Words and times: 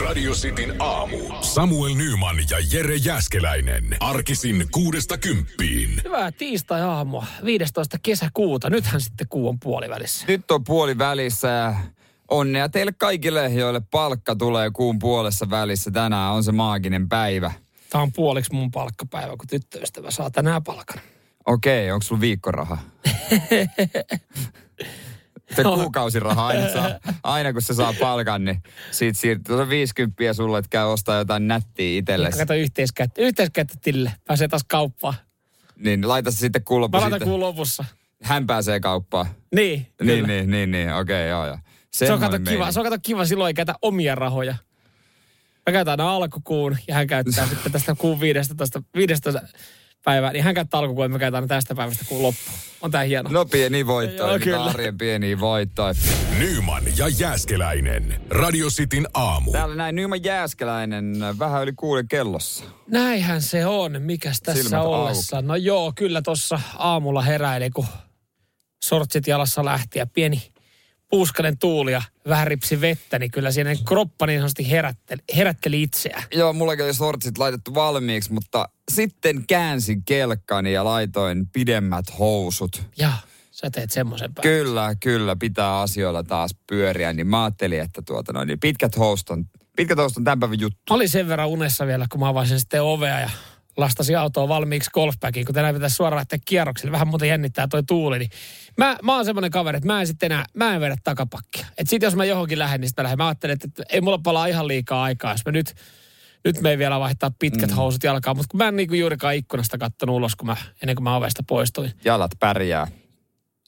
Radio 0.00 0.32
Cityn 0.32 0.74
aamu. 0.78 1.18
Samuel 1.40 1.94
Nyman 1.94 2.36
ja 2.50 2.56
Jere 2.72 2.96
Jäskeläinen. 2.96 3.96
Arkisin 4.00 4.66
kuudesta 4.70 5.18
kymppiin. 5.18 6.00
Hyvää 6.04 6.32
tiistai-aamua, 6.32 7.26
15. 7.44 7.98
kesäkuuta. 8.02 8.70
Nythän 8.70 9.00
sitten 9.00 9.26
kuu 9.28 9.48
on 9.48 9.60
puolivälissä. 9.60 10.24
Nyt 10.28 10.50
on 10.50 10.64
puoli 10.64 10.98
välissä 10.98 11.48
ja 11.48 11.74
onnea 12.28 12.68
teille 12.68 12.92
kaikille, 12.92 13.48
joille 13.48 13.80
palkka 13.90 14.36
tulee 14.36 14.70
kuun 14.70 14.98
puolessa 14.98 15.50
välissä. 15.50 15.90
Tänään 15.90 16.32
on 16.32 16.44
se 16.44 16.52
maaginen 16.52 17.08
päivä. 17.08 17.52
Tämä 17.90 18.02
on 18.02 18.12
puoliksi 18.12 18.54
mun 18.54 18.70
palkkapäivä, 18.70 19.36
kun 19.36 19.46
tyttöystävä 19.48 20.10
saa 20.10 20.30
tänään 20.30 20.64
palkan. 20.64 21.02
Okei, 21.46 21.90
onko 21.90 22.02
sulla 22.02 22.20
viikkoraha? 22.20 22.78
Se 25.56 25.62
No. 25.62 25.76
kuukausiraha 25.76 26.46
aina, 26.46 26.68
saa, 26.72 26.90
aina 27.22 27.52
kun 27.52 27.62
se 27.62 27.74
saa 27.74 27.94
palkan, 28.00 28.44
niin 28.44 28.62
siitä 28.90 29.18
siirtyy 29.18 29.56
se 29.56 29.68
50 29.68 30.32
sulle, 30.32 30.58
että 30.58 30.68
käy 30.68 30.84
ostaa 30.84 31.18
jotain 31.18 31.48
nättiä 31.48 31.98
itsellesi. 31.98 32.38
Kato 32.38 32.54
yhteiskäyttö, 32.54 33.22
yhteiskäyttö 33.22 33.74
Tille. 33.82 34.12
Pääsee 34.24 34.48
taas 34.48 34.64
kauppaan. 34.64 35.14
Niin 35.76 36.08
laita 36.08 36.30
se 36.30 36.38
sitten 36.38 36.64
kuun 36.64 36.80
loppu 36.80 36.96
Mä 36.98 37.00
laitan 37.00 37.20
kuun 37.20 37.40
lopussa. 37.40 37.84
Hän 38.22 38.46
pääsee 38.46 38.80
kauppaan. 38.80 39.26
Niin, 39.54 39.86
kyllä. 39.96 40.12
Niin, 40.12 40.26
niin, 40.26 40.50
niin, 40.50 40.70
niin. 40.70 40.94
okei, 40.94 41.28
joo, 41.28 41.46
joo. 41.46 41.58
Se 41.90 42.12
on, 42.12 42.20
kato 42.20 42.38
kiva, 42.38 42.72
se 42.72 42.80
on 42.80 42.84
kato 42.84 42.98
kiva, 43.02 43.24
silloin 43.24 43.48
ei 43.48 43.54
käytä 43.54 43.74
omia 43.82 44.14
rahoja. 44.14 44.54
Mä 45.66 45.72
käytän 45.72 45.92
aina 45.92 46.10
alkukuun 46.10 46.76
ja 46.88 46.94
hän 46.94 47.06
käyttää 47.06 47.46
sitten 47.46 47.72
tästä 47.72 47.94
kuun 47.98 48.20
15, 48.20 48.82
15 48.96 49.32
päivää, 50.04 50.32
niin 50.32 50.44
hän 50.44 50.54
käyttää 50.54 50.80
alkukuun 50.80 51.10
mä 51.10 51.18
käytän 51.18 51.36
aina 51.38 51.46
tästä 51.46 51.74
päivästä 51.74 52.04
kuun 52.08 52.22
loppuun. 52.22 52.58
On 52.80 52.90
tää 52.90 53.02
hieno. 53.02 53.30
No 53.32 53.44
pieni 53.44 53.86
voitto, 53.86 54.22
Joo, 54.22 54.32
mitä 54.32 54.44
kyllä. 54.44 54.64
arjen 54.64 54.98
pieniä 54.98 55.40
voittoja. 55.40 55.94
Nyman 56.38 56.82
ja 56.96 57.08
Jäskeläinen. 57.08 58.20
Radio 58.30 58.68
Cityn 58.68 59.06
aamu. 59.14 59.52
Täällä 59.52 59.74
näin 59.74 59.94
Nyman 59.94 60.24
Jääskeläinen 60.24 61.14
vähän 61.38 61.62
yli 61.62 61.72
kuuden 61.72 62.08
kellossa. 62.08 62.64
Näinhän 62.86 63.42
se 63.42 63.66
on. 63.66 64.02
Mikäs 64.02 64.40
tässä 64.40 64.62
Silmät 64.62 64.84
ollessa? 64.84 65.42
No 65.42 65.56
joo, 65.56 65.92
kyllä 65.96 66.22
tuossa 66.22 66.60
aamulla 66.78 67.22
heräili, 67.22 67.70
kun 67.70 67.86
sortsit 68.84 69.26
jalassa 69.26 69.64
lähti 69.64 69.98
ja 69.98 70.06
pieni 70.06 70.51
puuskanen 71.12 71.58
tuuli 71.58 71.92
ja 71.92 72.02
vähän 72.28 72.46
ripsi 72.46 72.80
vettä, 72.80 73.18
niin 73.18 73.30
kyllä 73.30 73.50
siinä 73.50 73.74
kroppa 73.88 74.26
niin 74.26 74.40
sanotusti 74.40 74.70
herätteli, 74.70 75.22
herätteli 75.36 75.82
itseään. 75.82 76.22
Joo, 76.34 76.52
mullakin 76.52 76.84
oli 76.84 76.94
sortsit 76.94 77.38
laitettu 77.38 77.74
valmiiksi, 77.74 78.32
mutta 78.32 78.68
sitten 78.90 79.46
käänsin 79.46 80.02
kelkkani 80.04 80.72
ja 80.72 80.84
laitoin 80.84 81.46
pidemmät 81.46 82.18
housut. 82.18 82.82
Ja 82.98 83.12
sä 83.50 83.70
teet 83.70 83.90
semmoisen. 83.90 84.30
Kyllä, 84.42 84.94
kyllä, 85.00 85.36
pitää 85.36 85.80
asioilla 85.80 86.22
taas 86.22 86.56
pyöriä, 86.66 87.12
niin 87.12 87.26
mä 87.26 87.44
ajattelin, 87.44 87.80
että 87.80 88.02
tuota 88.02 88.32
noin, 88.32 88.48
niin 88.48 88.60
pitkät 88.60 88.98
housut 88.98 89.30
on, 89.30 89.44
pitkät 89.76 89.98
housut 89.98 90.16
on 90.16 90.24
tämän 90.24 90.40
päivän 90.40 90.60
juttu. 90.60 90.78
Mä 90.90 90.96
olin 90.96 91.08
sen 91.08 91.28
verran 91.28 91.48
unessa 91.48 91.86
vielä, 91.86 92.06
kun 92.10 92.20
mä 92.20 92.28
avasin 92.28 92.60
sitten 92.60 92.82
ovea 92.82 93.20
ja 93.20 93.30
lastasin 93.76 94.18
autoa 94.18 94.48
valmiiksi 94.48 94.90
golfbackiin, 94.90 95.46
kun 95.46 95.54
tänään 95.54 95.74
pitäisi 95.74 95.96
suoraan 95.96 96.16
lähteä 96.16 96.38
kierroksille. 96.44 96.92
Vähän 96.92 97.08
muuten 97.08 97.28
jännittää 97.28 97.68
toi 97.68 97.82
tuuli. 97.82 98.18
Niin 98.18 98.30
mä, 98.78 98.96
mä 99.02 99.16
oon 99.16 99.24
semmoinen 99.24 99.50
kaveri, 99.50 99.76
että 99.76 99.86
mä 99.86 100.00
en 100.00 100.06
sitten 100.06 100.32
enää, 100.32 100.44
mä 100.54 100.74
en 100.74 100.80
vedä 100.80 100.96
takapakkia. 101.04 101.66
Et 101.78 101.88
sit 101.88 102.02
jos 102.02 102.16
mä 102.16 102.24
johonkin 102.24 102.58
lähden, 102.58 102.80
niin 102.80 102.88
sitä 102.88 103.02
lähden. 103.02 103.18
Mä 103.18 103.26
ajattelen, 103.26 103.54
että, 103.54 103.68
että 103.68 103.82
ei 103.88 104.00
mulla 104.00 104.18
palaa 104.18 104.46
ihan 104.46 104.68
liikaa 104.68 105.02
aikaa, 105.02 105.32
jos 105.32 105.44
mä 105.46 105.52
nyt, 105.52 105.74
nyt 106.44 106.60
me 106.60 106.70
ei 106.70 106.78
vielä 106.78 107.00
vaihtaa 107.00 107.30
pitkät 107.38 107.70
mm. 107.70 107.76
housut 107.76 108.02
jalkaan. 108.04 108.36
Mutta 108.36 108.50
kun 108.50 108.58
mä 108.58 108.68
en 108.68 108.76
niinku 108.76 108.94
juurikaan 108.94 109.34
ikkunasta 109.34 109.78
kattonut 109.78 110.16
ulos, 110.16 110.36
kun 110.36 110.46
mä, 110.46 110.56
ennen 110.82 110.96
kuin 110.96 111.04
mä 111.04 111.16
ovesta 111.16 111.42
poistuin. 111.48 111.92
Jalat 112.04 112.30
pärjää. 112.40 112.86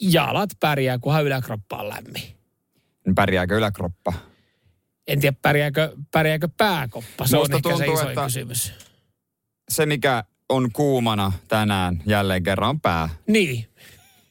Jalat 0.01 0.51
pärjää, 0.61 0.99
kunhan 0.99 1.25
yläkroppa 1.25 1.77
on 1.77 1.89
lämmin. 1.89 2.23
Niin 3.07 3.15
Pärjääkö 3.15 3.57
yläkroppa? 3.57 4.13
En 5.07 5.21
tiedä, 5.21 5.37
pärjääkö, 5.43 5.93
pärjääkö 6.11 6.49
pääkoppa. 6.57 7.27
Se 7.27 7.37
Musta 7.37 7.57
on 7.57 7.59
ehkä 7.59 7.69
se 7.69 7.85
tuntuu, 7.85 7.95
isoin 7.95 8.09
että- 8.09 8.25
kysymys. 8.25 8.73
Se, 9.69 9.87
mikä 9.87 10.25
on 10.49 10.73
kuumana 10.73 11.33
tänään 11.49 12.03
jälleen 12.07 12.43
kerran 12.43 12.81
pää. 12.81 13.09
Niin, 13.27 13.67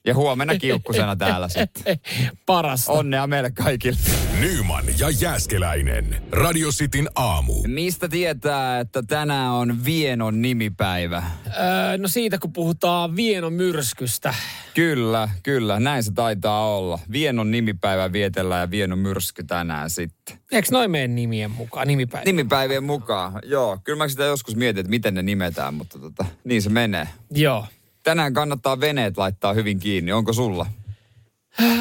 Ja 0.05 0.15
huomenna 0.15 0.57
kiukkusena 0.57 1.15
täällä 1.15 1.47
sitten. 1.47 1.99
parasta. 2.45 2.91
Onnea 2.91 3.27
meille 3.27 3.51
kaikille. 3.51 3.97
Nyman 4.39 4.83
ja 4.99 5.09
Jäskeläinen. 5.09 6.23
Radio 6.31 6.69
Cityn 6.69 7.09
aamu. 7.15 7.53
Mistä 7.67 8.09
tietää, 8.09 8.79
että 8.79 9.03
tänään 9.07 9.51
on 9.51 9.85
Vienon 9.85 10.41
nimipäivä? 10.41 11.23
Öö, 11.47 11.97
no 11.97 12.07
siitä 12.07 12.37
kun 12.37 12.53
puhutaan 12.53 13.15
Vienon 13.15 13.53
myrskystä. 13.53 14.33
Kyllä, 14.73 15.29
kyllä, 15.43 15.79
näin 15.79 16.03
se 16.03 16.11
taitaa 16.11 16.77
olla. 16.77 16.99
Vienon 17.11 17.51
nimipäivä 17.51 18.11
vietellään 18.11 18.61
ja 18.61 18.71
Vienon 18.71 18.99
myrsky 18.99 19.43
tänään 19.43 19.89
sitten. 19.89 20.37
Eikö 20.51 20.67
noin 20.71 20.91
meidän 20.91 21.15
nimien 21.15 21.51
mukaan, 21.51 21.87
nimipäivä? 21.87 22.25
Nimipäivien 22.25 22.83
mukaan, 22.83 23.33
joo. 23.43 23.77
Kyllä 23.83 23.97
mä 23.97 24.07
sitä 24.07 24.23
joskus 24.23 24.55
mietin, 24.55 24.79
että 24.79 24.89
miten 24.89 25.13
ne 25.13 25.21
nimetään, 25.21 25.73
mutta 25.73 25.99
tota, 25.99 26.25
niin 26.43 26.61
se 26.61 26.69
menee. 26.69 27.07
Joo. 27.31 27.65
Tänään 28.03 28.33
kannattaa 28.33 28.79
veneet 28.79 29.17
laittaa 29.17 29.53
hyvin 29.53 29.79
kiinni. 29.79 30.11
Onko 30.11 30.33
sulla? 30.33 30.65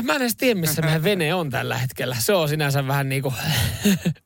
Mä 0.02 0.14
en 0.14 0.22
edes 0.22 0.36
tiedä, 0.36 0.60
missä 0.60 0.82
meidän 0.82 1.04
vene 1.04 1.34
on 1.34 1.50
tällä 1.50 1.78
hetkellä. 1.78 2.16
Se 2.18 2.34
on 2.34 2.48
sinänsä 2.48 2.86
vähän 2.86 3.08
niin 3.08 3.22
kuin... 3.22 3.34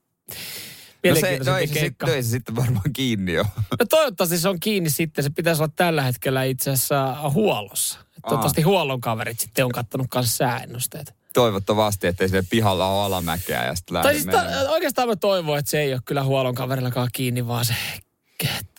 No, 1.08 1.14
se, 1.14 1.38
no, 1.46 1.56
ei 1.56 1.66
se, 1.66 1.80
sit, 1.80 1.94
no 2.02 2.12
ei 2.12 2.22
se 2.22 2.28
sitten 2.28 2.56
varmaan 2.56 2.92
kiinni 2.92 3.32
jo. 3.32 3.44
No 3.70 3.86
toivottavasti 3.90 4.38
se 4.38 4.48
on 4.48 4.60
kiinni 4.60 4.90
sitten. 4.90 5.24
Se 5.24 5.30
pitäisi 5.30 5.62
olla 5.62 5.72
tällä 5.76 6.02
hetkellä 6.02 6.44
itse 6.44 6.70
asiassa 6.70 7.30
huollossa. 7.30 7.98
Toivottavasti 8.22 8.62
huollon 8.62 9.00
kaverit 9.00 9.40
sitten 9.40 9.64
on 9.64 9.72
kattonut 9.72 10.06
kanssa 10.10 10.36
sääennusteet. 10.36 11.14
Toivottavasti, 11.34 12.06
ettei 12.06 12.28
sille 12.28 12.44
pihalla 12.50 12.86
ole 12.86 13.04
alamäkeä 13.04 13.64
ja 13.64 13.74
sitten 13.74 14.02
Tai 14.02 14.14
siis 14.14 14.26
ta- 14.26 14.70
oikeastaan 14.70 15.08
mä 15.08 15.16
toivon, 15.16 15.58
että 15.58 15.70
se 15.70 15.80
ei 15.80 15.92
ole 15.92 16.00
kyllä 16.04 16.24
huollon 16.24 16.54
kaverillakaan 16.54 17.08
kiinni, 17.12 17.46
vaan 17.46 17.64
se 17.64 17.74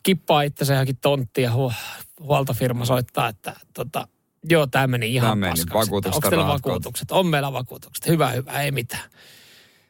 kippaa 0.03 0.41
itsensä 0.41 0.73
johonkin 0.73 0.97
tonttiin 0.97 1.43
ja 1.43 1.51
hu- 1.51 2.03
huoltofirma 2.19 2.85
soittaa, 2.85 3.27
että 3.27 3.53
tota, 3.73 4.07
joo, 4.49 4.67
tämä 4.67 4.87
meni 4.87 5.13
ihan 5.13 5.27
Tää 5.27 5.35
meni, 5.35 5.51
paskaksi. 5.51 5.91
Onko 5.91 6.29
teillä 6.29 6.47
vakuutukset? 6.47 7.11
On 7.11 7.27
meillä 7.27 7.53
vakuutukset. 7.53 8.07
Hyvä, 8.07 8.29
hyvä, 8.29 8.61
ei 8.61 8.71
mitään. 8.71 9.09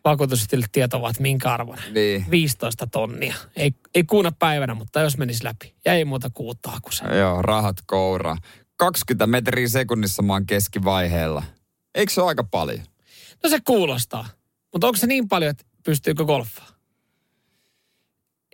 Vakuutusyhtiölle 0.06 0.66
tieto 0.72 0.98
ovat 0.98 1.20
minkä 1.20 1.54
arvoinen. 1.54 1.94
Niin. 1.94 2.26
15 2.32 2.88
tonnia. 2.88 3.36
Ei, 3.56 3.72
ei 3.96 4.04
kuuna 4.04 4.32
päivänä, 4.32 4.74
mutta 4.74 5.00
jos 5.02 5.18
menisi 5.18 5.44
läpi. 5.44 5.76
Ja 5.86 5.94
ei 5.94 6.06
muuta 6.06 6.30
kuutta 6.34 6.72
hakussa. 6.72 7.16
Joo, 7.16 7.42
rahat 7.42 7.78
koura. 7.86 8.38
20 8.78 9.28
metriä 9.28 9.68
sekunnissa 9.68 10.24
oon 10.30 10.46
keskivaiheella. 10.46 11.44
Eikö 11.96 12.14
se 12.14 12.22
ole 12.22 12.28
aika 12.28 12.44
paljon? 12.44 12.86
No 13.44 13.50
se 13.50 13.60
kuulostaa. 13.66 14.28
Mutta 14.74 14.88
onko 14.88 14.98
se 14.98 15.08
niin 15.08 15.28
paljon, 15.28 15.50
että 15.50 15.66
pystyykö 15.84 16.26
golfaa? 16.26 16.68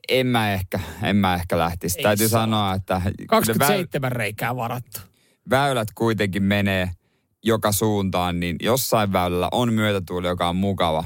En 0.09 0.27
mä 0.27 0.53
ehkä, 0.53 0.79
en 1.03 1.15
mä 1.15 1.35
ehkä 1.35 1.57
lähtisi. 1.57 1.99
Ei 1.99 2.03
Täytyy 2.03 2.29
saa. 2.29 2.41
sanoa, 2.41 2.73
että 2.73 3.01
ne 3.05 3.11
väy- 3.11 3.25
27 3.27 4.11
reikää 4.11 4.55
varattu. 4.55 4.99
väylät 5.49 5.87
kuitenkin 5.95 6.43
menee 6.43 6.91
joka 7.43 7.71
suuntaan, 7.71 8.39
niin 8.39 8.55
jossain 8.61 9.13
väylällä 9.13 9.49
on 9.51 9.73
myötätuuli, 9.73 10.27
joka 10.27 10.49
on 10.49 10.55
mukava. 10.55 11.03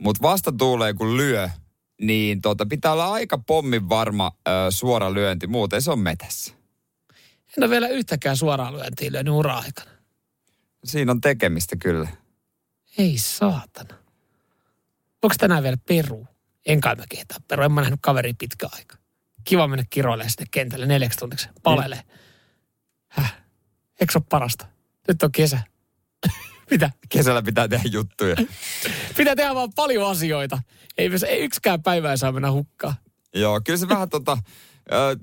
Mutta 0.00 0.22
vastatuulee 0.22 0.94
kun 0.94 1.16
lyö, 1.16 1.48
niin 2.00 2.40
tota, 2.42 2.66
pitää 2.66 2.92
olla 2.92 3.12
aika 3.12 3.38
pommin 3.38 3.88
varma 3.88 4.32
ö, 4.48 4.50
suora 4.70 5.14
lyönti, 5.14 5.46
muuten 5.46 5.82
se 5.82 5.90
on 5.90 5.98
metässä. 5.98 6.54
En 7.56 7.64
ole 7.64 7.70
vielä 7.70 7.88
yhtäkään 7.88 8.36
suoraan 8.36 8.74
lyöntiä 8.76 9.12
lyönyt 9.12 9.34
ura-aikana. 9.34 9.90
Siinä 10.84 11.12
on 11.12 11.20
tekemistä 11.20 11.76
kyllä. 11.76 12.08
Ei 12.98 13.18
saatana. 13.18 13.94
Onko 15.22 15.34
tänään 15.38 15.62
vielä 15.62 15.76
Peru? 15.88 16.26
En 16.66 16.80
kai 16.80 16.96
mä 16.96 17.04
kehtaa 17.08 17.38
Peru. 17.48 17.62
En 17.62 17.72
mä 17.72 17.80
nähnyt 17.80 18.00
kaveri 18.02 18.34
pitkä 18.34 18.68
aika. 18.72 18.96
Kiva 19.44 19.68
mennä 19.68 19.84
kiroilemaan 19.90 20.30
sinne 20.30 20.46
kentälle 20.50 20.86
neljäksi 20.86 21.18
tunniksi. 21.18 21.48
Palele. 21.62 22.04
Häh? 23.08 23.34
Eikö 24.00 24.12
se 24.12 24.18
ole 24.18 24.24
parasta? 24.28 24.66
Nyt 25.08 25.22
on 25.22 25.32
kesä. 25.32 25.58
Mitä? 26.70 26.90
Kesällä 27.08 27.42
pitää 27.42 27.68
tehdä 27.68 27.88
juttuja. 27.92 28.36
Pitää 29.16 29.36
tehdä 29.36 29.54
vaan 29.54 29.72
paljon 29.76 30.10
asioita. 30.10 30.58
Ei, 30.98 31.10
ei 31.28 31.44
yksikään 31.44 31.82
päivä 31.82 32.10
ei 32.10 32.18
saa 32.18 32.32
mennä 32.32 32.52
hukkaan. 32.52 32.94
Joo, 33.34 33.60
kyllä 33.64 33.76
se 33.76 33.88
vähän 33.88 34.08
tota, 34.16 34.38
ö, 34.92 35.16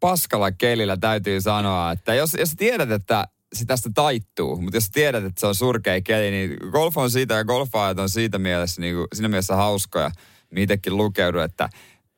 paskalla 0.00 0.52
kelillä 0.52 0.96
täytyy 0.96 1.40
sanoa, 1.40 1.92
että 1.92 2.14
jos, 2.14 2.34
jos 2.38 2.54
tiedät, 2.56 2.90
että 2.90 3.28
se 3.54 3.64
tästä 3.64 3.90
taittuu, 3.94 4.60
mutta 4.60 4.76
jos 4.76 4.90
tiedät, 4.90 5.24
että 5.24 5.40
se 5.40 5.46
on 5.46 5.54
surkea 5.54 6.00
keli, 6.00 6.30
niin 6.30 6.56
golf 6.70 6.96
on 6.96 7.10
siitä 7.10 7.34
ja 7.34 7.44
golfaajat 7.44 7.98
on 7.98 8.08
siitä 8.08 8.38
mielessä, 8.38 8.80
niin 8.80 8.94
kuin, 8.94 9.06
siinä 9.14 9.28
mielessä 9.28 9.56
hauskoja, 9.56 10.10
niitäkin 10.50 10.96
lukeudu, 10.96 11.38
että 11.38 11.68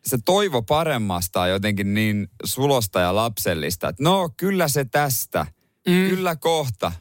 se 0.04 0.18
toivo 0.24 0.62
paremmasta 0.62 1.40
on 1.40 1.50
jotenkin 1.50 1.94
niin 1.94 2.28
sulosta 2.44 3.00
ja 3.00 3.14
lapsellista, 3.14 3.88
että 3.88 4.02
no 4.02 4.30
kyllä 4.36 4.68
se 4.68 4.84
tästä, 4.84 5.46
mm. 5.88 6.08
kyllä 6.08 6.36
kohta. 6.36 6.92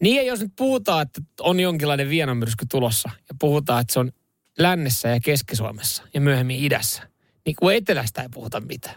Niin 0.00 0.16
ja 0.16 0.22
jos 0.22 0.40
nyt 0.40 0.52
puhutaan, 0.56 1.02
että 1.02 1.20
on 1.40 1.60
jonkinlainen 1.60 2.08
vienamyrsky 2.08 2.66
tulossa 2.70 3.10
ja 3.14 3.34
puhutaan, 3.40 3.80
että 3.80 3.92
se 3.92 3.98
on 3.98 4.12
lännessä 4.58 5.08
ja 5.08 5.20
Keski-Suomessa 5.20 6.02
ja 6.14 6.20
myöhemmin 6.20 6.64
idässä, 6.64 7.02
niin 7.46 7.56
kun 7.58 7.74
etelästä 7.74 8.22
ei 8.22 8.28
puhuta 8.28 8.60
mitään, 8.60 8.96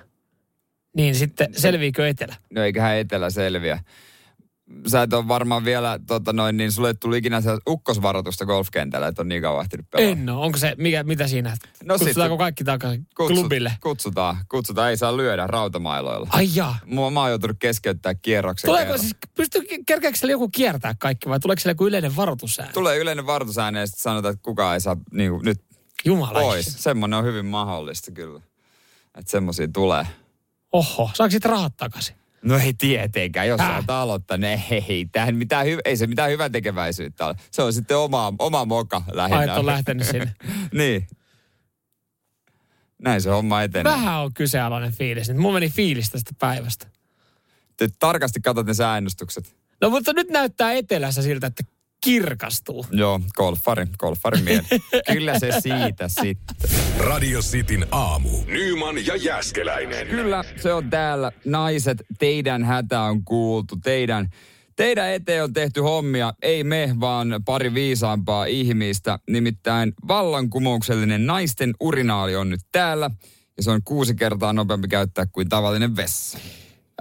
niin 0.95 1.15
sitten 1.15 1.47
selviikö 1.57 2.07
etelä? 2.07 2.35
No 2.53 2.63
eiköhän 2.63 2.97
etelä 2.97 3.29
selviä. 3.29 3.79
Sä 4.87 5.01
et 5.01 5.13
ole 5.13 5.27
varmaan 5.27 5.65
vielä, 5.65 5.99
tota 6.07 6.33
noin, 6.33 6.57
niin 6.57 6.71
sulle 6.71 6.87
ei 6.87 6.93
tullut 6.93 7.17
ikinä 7.17 7.41
se 7.41 7.49
ukkosvaroitusta 7.69 8.45
golfkentällä, 8.45 9.07
että 9.07 9.21
on 9.21 9.27
niin 9.27 9.41
kauan 9.41 9.61
ehtinyt 9.63 9.89
pelaa. 9.89 10.09
En 10.11 10.29
ole. 10.29 10.45
Onko 10.45 10.57
se, 10.57 10.75
mikä, 10.77 11.03
mitä 11.03 11.27
siinä? 11.27 11.57
No 11.83 11.97
Kutsutaanko 11.97 12.33
sit- 12.35 12.39
kaikki 12.39 12.63
takaisin 12.63 13.07
Kutsut- 13.21 13.33
klubille? 13.33 13.73
Kutsutaan, 13.83 14.37
kutsutaan, 14.49 14.89
ei 14.89 14.97
saa 14.97 15.17
lyödä 15.17 15.47
rautamailoilla. 15.47 16.27
Ai 16.31 16.47
jaa. 16.55 16.79
Mua, 16.85 17.11
mä 17.11 17.19
oon 17.21 17.29
joutunut 17.29 17.57
keskeyttää 17.59 18.13
kierroksen 18.15 18.67
Tuleeko 18.67 18.85
kerran. 18.85 18.99
siis, 18.99 19.15
pystyy, 19.35 19.61
kerkeekö 19.85 20.17
siellä 20.17 20.31
joku 20.31 20.49
kiertää 20.49 20.95
kaikki 20.99 21.29
vai 21.29 21.39
tuleeko 21.39 21.59
siellä 21.59 21.71
joku 21.71 21.87
yleinen 21.87 22.15
varoitusääni? 22.15 22.73
Tulee 22.73 22.97
yleinen 22.97 23.25
varoitusääni 23.25 23.79
ja 23.79 23.87
sitten 23.87 24.03
sanotaan, 24.03 24.33
että 24.33 24.43
kukaan 24.43 24.73
ei 24.73 24.81
saa 24.81 24.97
niin 25.11 25.31
kuin, 25.31 25.45
nyt 25.45 25.61
Jumala. 26.05 26.39
pois. 26.39 26.65
Semmoinen 26.83 27.19
on 27.19 27.25
hyvin 27.25 27.45
mahdollista 27.45 28.11
kyllä. 28.11 28.39
Että 29.17 29.31
semmoisia 29.31 29.67
tulee. 29.73 30.07
Oho, 30.71 31.09
saako 31.13 31.31
sitten 31.31 31.51
rahat 31.51 31.77
takaisin? 31.77 32.15
No 32.41 32.57
ei 32.57 32.73
tietenkään, 32.73 33.47
jos 33.47 33.61
Häh? 33.61 33.85
sä 33.87 33.99
aloittanut, 34.01 34.49
ei, 34.89 35.05
tähän 35.11 35.35
mitään 35.35 35.65
hy- 35.65 35.81
ei 35.85 35.97
se 35.97 36.07
mitään 36.07 36.31
hyvän 36.31 36.51
tekeväisyyttä 36.51 37.25
ole. 37.25 37.35
Se 37.51 37.61
on 37.61 37.73
sitten 37.73 37.97
oma, 37.97 38.33
oma 38.39 38.65
moka 38.65 39.01
lähinnä. 39.11 39.53
Ai, 39.53 39.59
on 39.59 39.65
lähtenyt 39.65 40.07
sinne. 40.07 40.33
niin. 40.73 41.07
Näin 42.97 43.21
se 43.21 43.29
homma 43.29 43.61
etenee. 43.61 43.93
Vähän 43.93 44.19
on 44.19 44.33
kyseenalainen 44.33 44.93
fiilis. 44.93 45.27
nyt. 45.29 45.37
Mulla 45.37 45.53
meni 45.53 45.69
fiilis 45.69 46.09
tästä 46.09 46.31
päivästä. 46.39 46.87
Te 47.77 47.87
tarkasti 47.99 48.39
katsot 48.41 48.67
ne 48.67 48.73
säännöstykset. 48.73 49.55
No 49.81 49.89
mutta 49.89 50.13
nyt 50.13 50.29
näyttää 50.29 50.73
etelässä 50.73 51.21
siltä, 51.21 51.47
että 51.47 51.63
kirkastuu. 52.01 52.85
Joo, 52.91 53.19
golfari, 53.35 53.85
golfari 53.99 54.41
mieli. 54.41 54.61
Kyllä 55.13 55.39
se 55.39 55.51
siitä 55.59 56.07
sitten. 56.07 56.69
Radio 56.97 57.39
Cityn 57.39 57.87
aamu. 57.91 58.29
Nyman 58.47 59.05
ja 59.05 59.15
Jäskeläinen. 59.15 60.07
Kyllä, 60.07 60.43
se 60.61 60.73
on 60.73 60.89
täällä. 60.89 61.31
Naiset, 61.45 62.03
teidän 62.19 62.63
hätä 62.63 63.01
on 63.01 63.23
kuultu. 63.23 63.75
Teidän, 63.83 64.29
teidän 64.75 65.09
eteen 65.09 65.43
on 65.43 65.53
tehty 65.53 65.81
hommia. 65.81 66.33
Ei 66.41 66.63
me, 66.63 66.95
vaan 66.99 67.41
pari 67.45 67.73
viisaampaa 67.73 68.45
ihmistä. 68.45 69.19
Nimittäin 69.29 69.93
vallankumouksellinen 70.07 71.25
naisten 71.25 71.73
urinaali 71.79 72.35
on 72.35 72.49
nyt 72.49 72.61
täällä. 72.71 73.11
Ja 73.57 73.63
se 73.63 73.71
on 73.71 73.81
kuusi 73.83 74.15
kertaa 74.15 74.53
nopeampi 74.53 74.87
käyttää 74.87 75.25
kuin 75.31 75.49
tavallinen 75.49 75.95
vessa. 75.95 76.37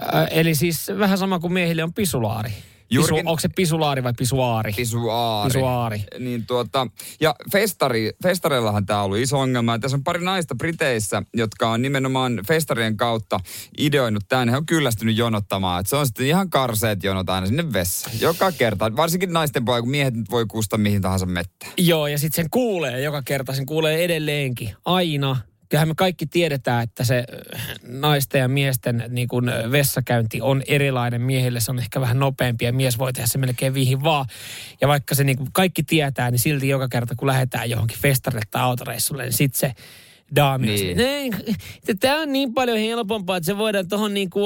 Äh, 0.01 0.27
eli 0.31 0.55
siis 0.55 0.87
vähän 0.99 1.17
sama 1.17 1.39
kuin 1.39 1.53
miehille 1.53 1.83
on 1.83 1.93
pisulaari. 1.93 2.51
Pisu, 2.89 3.01
Juurikin- 3.01 3.27
onko 3.27 3.39
se 3.39 3.49
pisulaari 3.55 4.03
vai 4.03 4.13
pisuaari? 4.17 4.73
Pisuaari. 4.75 5.53
Pisuaari. 5.53 6.03
Niin 6.19 6.45
tuota, 6.45 6.87
ja 7.21 7.35
festari, 7.51 8.11
festareillahan 8.23 8.85
tämä 8.85 8.99
on 8.99 9.05
ollut 9.05 9.17
iso 9.17 9.39
ongelma. 9.39 9.79
Tässä 9.79 9.97
on 9.97 10.03
pari 10.03 10.23
naista 10.25 10.55
Briteissä, 10.55 11.23
jotka 11.33 11.69
on 11.69 11.81
nimenomaan 11.81 12.39
festarien 12.47 12.97
kautta 12.97 13.39
ideoinut 13.77 14.23
tämän. 14.29 14.49
He 14.49 14.57
on 14.57 14.65
kyllästynyt 14.65 15.17
jonottamaan. 15.17 15.79
Et 15.79 15.87
se 15.87 15.95
on 15.95 16.05
sitten 16.05 16.25
ihan 16.27 16.49
karseet 16.49 17.03
jonot 17.03 17.29
aina 17.29 17.47
sinne 17.47 17.73
vessaan. 17.73 18.15
Joka 18.19 18.51
kerta. 18.51 18.95
Varsinkin 18.95 19.33
naisten 19.33 19.65
puolella, 19.65 19.81
kun 19.81 19.91
miehet 19.91 20.13
nyt 20.13 20.31
voi 20.31 20.45
kuusta 20.45 20.77
mihin 20.77 21.01
tahansa 21.01 21.25
mettään. 21.25 21.71
Joo, 21.77 22.07
ja 22.07 22.19
sitten 22.19 22.43
sen 22.43 22.49
kuulee 22.49 23.01
joka 23.01 23.21
kerta, 23.21 23.53
sen 23.53 23.65
kuulee 23.65 24.03
edelleenkin. 24.03 24.75
Aina. 24.85 25.37
Kyllähän 25.69 25.87
me 25.87 25.95
kaikki 25.95 26.25
tiedetään, 26.25 26.83
että 26.83 27.03
se 27.03 27.25
äh, 27.55 27.75
naisten 27.83 28.39
ja 28.39 28.47
miesten 28.47 29.03
niin 29.09 29.27
kun, 29.27 29.49
äh, 29.49 29.71
vessakäynti 29.71 30.41
on 30.41 30.63
erilainen. 30.67 31.21
Miehille 31.21 31.59
se 31.59 31.71
on 31.71 31.79
ehkä 31.79 32.01
vähän 32.01 32.19
nopeampi 32.19 32.65
ja 32.65 32.73
mies 32.73 32.97
voi 32.97 33.13
tehdä 33.13 33.27
se 33.27 33.37
melkein 33.37 33.73
viihin 33.73 34.03
vaan. 34.03 34.25
Ja 34.81 34.87
vaikka 34.87 35.15
se 35.15 35.23
niin 35.23 35.37
kun 35.37 35.49
kaikki 35.53 35.83
tietää, 35.83 36.31
niin 36.31 36.39
silti 36.39 36.69
joka 36.69 36.87
kerta 36.87 37.15
kun 37.15 37.27
lähdetään 37.27 37.69
johonkin 37.69 37.97
festarille 37.97 38.45
tai 38.51 38.61
autoreissulle, 38.61 39.23
niin 39.23 39.33
sitten 39.33 39.59
se 39.59 39.73
daami 40.35 40.67
niin. 40.67 40.97
Tämä 41.99 42.21
on 42.21 42.31
niin 42.31 42.53
paljon 42.53 42.77
helpompaa, 42.77 43.37
että 43.37 43.45
se 43.45 43.57
voidaan 43.57 43.87
tuohon 43.87 44.13
niinku 44.13 44.39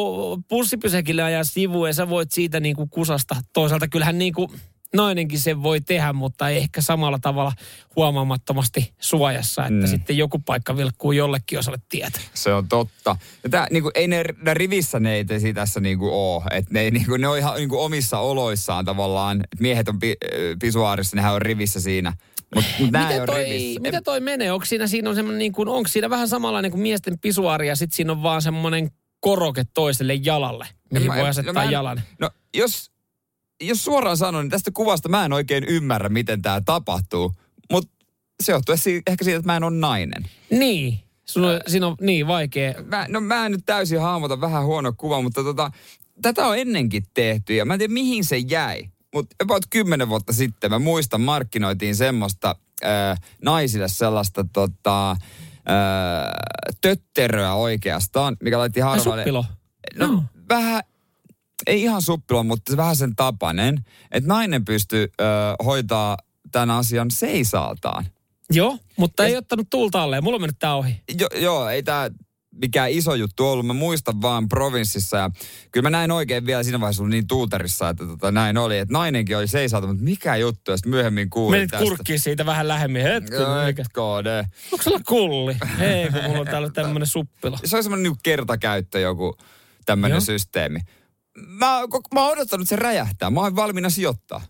pussipysäkille 0.47 1.23
ajaa 1.23 1.43
sivuun 1.43 1.87
ja 1.87 1.93
sä 1.93 2.09
voit 2.09 2.31
siitä 2.31 2.59
niinku 2.59 2.87
kusasta. 2.87 3.35
Toisaalta 3.53 3.87
kyllähän 3.87 4.17
niinku 4.17 4.51
nainenkin 4.95 5.39
sen 5.39 5.63
voi 5.63 5.81
tehdä, 5.81 6.13
mutta 6.13 6.49
ei 6.49 6.57
ehkä 6.57 6.81
samalla 6.81 7.19
tavalla 7.19 7.51
huomaamattomasti 7.95 8.93
suojassa, 8.99 9.61
että 9.65 9.73
Mm. 9.81 9.87
sitten 9.87 10.17
joku 10.17 10.39
paikka 10.39 10.77
vilkkuu 10.77 11.11
jollekin 11.11 11.59
osalle 11.59 11.79
tietä. 11.89 12.19
Se 12.33 12.53
on 12.53 12.67
totta. 12.67 13.15
Ja 13.43 13.49
tää, 13.49 13.67
niinku, 13.71 13.91
ei 13.95 14.07
ne, 14.07 14.23
ne 14.41 14.53
rivissä 14.53 14.99
ne 14.99 15.13
ei 15.15 15.25
tesi 15.25 15.53
tässä 15.53 15.79
niinku 15.79 16.09
oo. 16.11 16.43
Et 16.51 16.71
ne, 16.71 16.91
niinku, 16.91 17.17
ne 17.17 17.27
on 17.27 17.37
ihan 17.37 17.55
niinku 17.55 17.79
omissa 17.83 18.19
oloissaan 18.19 18.85
tavallaan. 18.85 19.41
Et 19.41 19.59
miehet 19.59 19.89
on 19.89 19.99
pi, 19.99 20.15
pisuaarissa, 20.59 21.15
nehän 21.15 21.33
on 21.33 21.41
rivissä 21.41 21.81
siinä. 21.81 22.13
Mut 22.55 22.63
ei 22.79 22.85
Miten 22.85 23.01
ole 23.19 23.25
toi, 23.25 23.43
rivissä. 23.43 23.79
miten 23.79 24.03
toi 24.03 24.19
menee? 24.19 24.51
Onko 24.51 24.65
siinä, 24.65 24.87
siinä 24.87 25.09
on 25.09 25.37
niin 25.37 25.51
kuin, 25.51 25.67
onko 25.69 25.87
siinä 25.87 26.09
vähän 26.09 26.27
samanlainen 26.27 26.71
kuin 26.71 26.81
miesten 26.81 27.19
pisuaari 27.19 27.67
ja 27.67 27.75
sitten 27.75 27.95
siinä 27.95 28.11
on 28.11 28.23
vaan 28.23 28.41
semmoinen 28.41 28.91
koroke 29.19 29.63
toiselle 29.73 30.13
jalalle, 30.13 30.67
mihin 30.91 31.07
Mä- 31.07 31.13
voi 31.15 31.23
no 31.23 31.29
asettaa 31.29 31.53
mä 31.53 31.63
en- 31.63 31.71
jalan. 31.71 32.01
No 32.19 32.29
jos, 32.53 32.91
jos 33.61 33.83
suoraan 33.83 34.17
sanon, 34.17 34.43
niin 34.43 34.49
tästä 34.49 34.71
kuvasta 34.73 35.09
mä 35.09 35.25
en 35.25 35.33
oikein 35.33 35.63
ymmärrä, 35.63 36.09
miten 36.09 36.41
tämä 36.41 36.61
tapahtuu. 36.65 37.35
Mutta 37.71 37.95
se 38.43 38.51
johtuu 38.51 38.75
ehkä 39.07 39.23
siitä, 39.23 39.37
että 39.37 39.51
mä 39.51 39.57
en 39.57 39.63
ole 39.63 39.77
nainen. 39.77 40.29
Niin, 40.49 40.99
Sun 41.25 41.45
on, 41.45 41.61
siinä 41.67 41.87
on 41.87 41.95
niin 42.01 42.27
vaikea. 42.27 42.73
Mä, 42.85 43.05
no 43.09 43.21
mä 43.21 43.45
en 43.45 43.51
nyt 43.51 43.65
täysin 43.65 44.01
hahmota 44.01 44.41
vähän 44.41 44.65
huono 44.65 44.93
kuva, 44.97 45.21
mutta 45.21 45.43
tota, 45.43 45.71
tätä 46.21 46.47
on 46.47 46.57
ennenkin 46.57 47.03
tehty 47.13 47.55
ja 47.55 47.65
mä 47.65 47.73
en 47.73 47.79
tiedä 47.79 47.93
mihin 47.93 48.25
se 48.25 48.37
jäi. 48.37 48.89
Mutta 49.13 49.35
about 49.43 49.63
kymmenen 49.69 50.09
vuotta 50.09 50.33
sitten 50.33 50.71
mä 50.71 50.79
muistan 50.79 51.21
markkinoitiin 51.21 51.95
semmoista 51.95 52.55
äh, 52.85 53.19
naisille 53.41 53.87
sellaista 53.87 54.45
tota, 54.53 55.11
äh, 55.11 55.17
tötteröä 56.81 57.53
oikeastaan, 57.53 58.37
mikä 58.43 58.57
laitti 58.59 58.81
Ai 58.81 58.89
harvalle. 58.89 59.21
suppilo. 59.21 59.45
No, 59.95 60.05
Joo. 60.05 60.23
vähän, 60.49 60.83
ei 61.67 61.81
ihan 61.81 62.01
suppilo, 62.01 62.43
mutta 62.43 62.71
se 62.71 62.77
vähän 62.77 62.95
sen 62.95 63.15
tapainen, 63.15 63.85
että 64.11 64.27
nainen 64.27 64.65
pystyy 64.65 65.03
ö, 65.21 65.23
hoitaa 65.63 66.17
tämän 66.51 66.71
asian 66.71 67.11
seisaaltaan. 67.11 68.05
Joo, 68.51 68.77
mutta 68.97 69.23
Ja- 69.23 69.27
ei 69.29 69.37
ottanut 69.37 69.67
tuulta 69.69 70.03
alle. 70.03 70.21
Mulla 70.21 70.35
on 70.35 70.41
mennyt 70.41 70.59
tää 70.59 70.75
ohi. 70.75 71.01
Jo, 71.19 71.27
joo, 71.35 71.69
ei 71.69 71.83
tämä 71.83 72.09
mikään 72.61 72.91
iso 72.91 73.15
juttu 73.15 73.47
ollut. 73.47 73.65
Mä 73.65 73.73
muistan 73.73 74.21
vaan 74.21 74.49
provinssissa 74.49 75.17
ja 75.17 75.29
kyllä 75.71 75.85
mä 75.85 75.97
näin 75.97 76.11
oikein 76.11 76.45
vielä 76.45 76.63
siinä 76.63 76.79
vaiheessa 76.79 77.03
ollut 77.03 77.11
niin 77.11 77.27
tuuterissa, 77.27 77.89
että 77.89 78.05
tota, 78.05 78.31
näin 78.31 78.57
oli. 78.57 78.77
Että 78.77 78.93
nainenkin 78.93 79.37
oli 79.37 79.47
seisaalta, 79.47 79.87
mutta 79.87 80.03
mikä 80.03 80.35
juttu, 80.35 80.71
ja 80.71 80.77
sitten 80.77 80.89
myöhemmin 80.89 81.29
kuulin 81.29 81.57
Menit 81.59 81.71
tästä. 81.71 81.83
kurkkiin 81.85 82.19
siitä 82.19 82.45
vähän 82.45 82.67
lähemmin. 82.67 83.01
Hetki, 83.01 83.35
mikä? 83.65 83.83
KD. 83.93 84.43
Onko 84.71 84.83
sulla 84.83 84.99
kulli? 85.07 85.55
Hei, 85.79 86.09
kun 86.11 86.23
mulla 86.23 86.39
on 86.39 86.45
täällä 86.47 86.69
tämmönen 86.69 87.07
suppilo. 87.07 87.57
Se 87.65 87.75
oli 87.75 87.83
semmoinen 87.83 88.03
niinku 88.03 88.19
kertakäyttö 88.23 88.99
joku 88.99 89.37
tämmöinen 89.85 90.21
systeemi. 90.21 90.79
Mä, 91.37 91.79
mä 92.13 92.23
oon 92.23 92.31
odottanut, 92.31 92.63
että 92.63 92.69
se 92.69 92.75
räjähtää. 92.75 93.29
Mä 93.29 93.39
oon 93.39 93.55
valmiina 93.55 93.89
sijoittaa. 93.89 94.41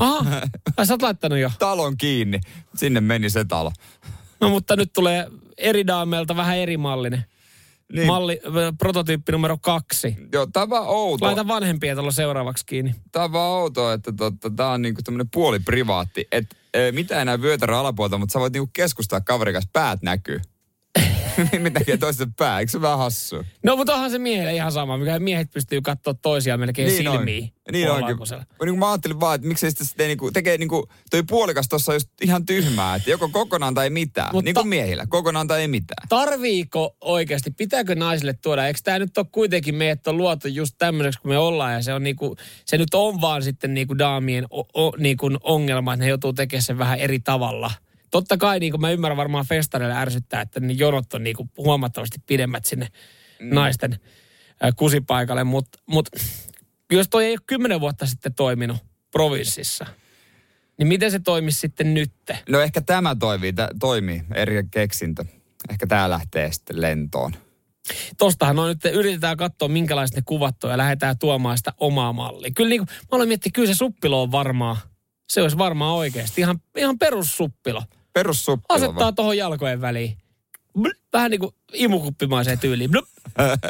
Aha, 0.00 0.40
ai 0.76 0.86
sä 0.86 0.94
oot 0.94 1.02
laittanut 1.02 1.38
jo. 1.38 1.50
Talon 1.58 1.96
kiinni. 1.96 2.40
Sinne 2.76 3.00
meni 3.00 3.30
se 3.30 3.44
talo. 3.44 3.72
No 4.40 4.48
mutta 4.48 4.76
nyt 4.76 4.92
tulee 4.92 5.26
eri 5.58 5.86
daamelta 5.86 6.36
vähän 6.36 6.58
eri 6.58 6.76
mallinen. 6.76 7.24
Niin. 7.92 8.06
Malli, 8.06 8.40
prototyyppi 8.78 9.32
numero 9.32 9.58
kaksi. 9.60 10.16
Joo, 10.32 10.46
vaan 10.70 10.86
outo. 10.86 11.26
Laita 11.26 11.48
vanhempia 11.48 11.94
tuolla 11.94 12.10
seuraavaksi 12.10 12.66
kiinni. 12.66 12.94
Tää 13.12 13.24
on 13.24 13.34
outoa, 13.34 13.92
että 13.92 14.12
totta, 14.16 14.50
tää 14.50 14.68
on 14.68 14.82
niinku 14.82 15.02
tämmönen 15.02 15.30
puoliprivaatti. 15.32 16.26
Että 16.32 16.56
e, 16.74 16.92
mitä 16.92 17.22
enää 17.22 17.40
vyötärö 17.40 17.78
alapuolta, 17.78 18.18
mutta 18.18 18.32
sä 18.32 18.40
voit 18.40 18.52
niinku 18.52 18.70
keskustaa 18.72 19.20
kaverin 19.20 19.54
kanssa, 19.54 19.70
päät 19.72 20.02
näkyy. 20.02 20.40
Mitä 21.58 21.78
tekee 21.78 21.96
toisen 21.96 22.34
pää, 22.34 22.60
eikö 22.60 22.72
se 22.72 22.80
vähän 22.80 22.98
hassu? 22.98 23.44
No 23.64 23.76
mutta 23.76 23.94
onhan 23.94 24.10
se 24.10 24.18
miehelle 24.18 24.54
ihan 24.54 24.72
sama, 24.72 24.96
mikä 24.96 25.18
miehet 25.18 25.50
pystyy 25.50 25.80
katsoa 25.80 26.14
toisiaan 26.14 26.60
melkein 26.60 26.88
Niin 26.88 27.08
on. 27.08 27.16
silmiin. 27.16 27.52
Niin 27.72 27.88
onkin. 27.90 27.98
Puolalaukosella. 27.98 28.44
Niin 28.64 28.78
mä 28.78 28.90
ajattelin 28.90 29.20
vaan, 29.20 29.34
että 29.34 29.48
miksei 29.48 29.70
sitä 29.70 29.84
sitten 29.84 30.06
niinku, 30.08 30.30
tekee 30.30 30.58
niinku, 30.58 30.88
toi 31.10 31.22
puolikas 31.22 31.68
tossa 31.68 31.94
just 31.94 32.08
ihan 32.22 32.46
tyhmää, 32.46 32.94
että 32.94 33.10
joko 33.10 33.28
kokonaan 33.28 33.74
tai 33.74 33.90
mitään. 33.90 34.28
Mutta- 34.32 34.44
Niin 34.44 34.54
kuin 34.54 34.68
miehillä, 34.68 35.06
kokonaan 35.08 35.46
tai 35.48 35.60
ei 35.60 35.68
mitään. 35.68 36.08
Tarviiko 36.08 36.96
oikeasti, 37.00 37.50
pitääkö 37.50 37.94
naisille 37.94 38.32
tuoda, 38.42 38.66
eikö 38.66 38.80
tämä 38.84 38.98
nyt 38.98 39.18
ole 39.18 39.26
kuitenkin 39.32 39.74
meidät 39.74 40.06
on 40.06 40.16
luotu 40.16 40.48
just 40.48 40.74
tämmöiseksi 40.78 41.20
kuin 41.20 41.32
me 41.32 41.38
ollaan 41.38 41.72
ja 41.72 41.82
se 41.82 41.94
on 41.94 42.02
niinku, 42.02 42.36
se 42.64 42.78
nyt 42.78 42.94
on 42.94 43.20
vaan 43.20 43.42
sitten 43.42 43.74
niinku 43.74 43.98
daamien 43.98 44.44
o, 44.50 44.60
o, 44.86 44.92
niinku 44.98 45.30
ongelma, 45.42 45.94
että 45.94 46.04
ne 46.04 46.08
joutuu 46.08 46.32
tekemään 46.32 46.62
sen 46.62 46.78
vähän 46.78 46.98
eri 46.98 47.20
tavalla. 47.20 47.70
Totta 48.12 48.36
kai 48.36 48.60
niin 48.60 48.72
kuin 48.72 48.80
mä 48.80 48.90
ymmärrän 48.90 49.16
varmaan 49.16 49.46
festareille 49.46 49.96
ärsyttää, 49.96 50.40
että 50.40 50.60
ne 50.60 50.72
jonot 50.72 51.14
on 51.14 51.24
niinku 51.24 51.48
huomattavasti 51.56 52.18
pidemmät 52.26 52.64
sinne 52.64 52.88
mm. 53.40 53.54
naisten 53.54 53.98
kusipaikalle, 54.76 55.44
mutta 55.44 55.78
mut, 55.86 56.08
jos 56.92 57.08
toi 57.08 57.24
ei 57.24 57.32
ole 57.32 57.38
kymmenen 57.46 57.80
vuotta 57.80 58.06
sitten 58.06 58.34
toiminut 58.34 58.76
provinssissa, 59.10 59.86
niin 60.78 60.86
miten 60.86 61.10
se 61.10 61.18
toimisi 61.18 61.58
sitten 61.58 61.94
nytte? 61.94 62.38
No 62.48 62.60
ehkä 62.60 62.80
tämä 62.80 63.16
toimii, 63.16 63.52
tä, 63.52 63.68
toimii, 63.80 64.22
eri 64.34 64.64
keksintö. 64.70 65.24
Ehkä 65.70 65.86
tää 65.86 66.10
lähtee 66.10 66.52
sitten 66.52 66.80
lentoon. 66.80 67.32
tostahan 68.18 68.58
on 68.58 68.68
nyt, 68.68 68.84
yritetään 68.84 69.36
katsoa 69.36 69.68
minkälaiset 69.68 70.16
ne 70.16 70.22
kuvat 70.24 70.64
on 70.64 70.70
ja 70.70 70.78
lähdetään 70.78 71.18
tuomaan 71.18 71.58
sitä 71.58 71.72
omaa 71.76 72.12
mallia. 72.12 72.50
Kyllä 72.56 72.68
niin 72.68 72.86
kuin, 72.86 72.96
mä 73.00 73.16
olen 73.16 73.28
miettinyt, 73.28 73.54
kyllä 73.54 73.74
se 73.74 73.74
suppilo 73.74 74.22
on 74.22 74.32
varmaan, 74.32 74.76
se 75.28 75.42
olisi 75.42 75.58
varmaan 75.58 75.94
oikeasti 75.94 76.40
ihan, 76.40 76.58
ihan 76.76 76.98
perussuppilo. 76.98 77.82
Perussuppilo 78.12 78.76
Asettaa 78.76 79.12
tuohon 79.12 79.36
jalkojen 79.36 79.80
väliin. 79.80 80.16
Bl- 80.78 80.98
Vähän 81.12 81.30
niin 81.30 81.40
kuin 81.40 81.54
imukuppimaiseen 81.72 82.58
tyyliin. 82.58 82.90
Blup. 82.90 83.08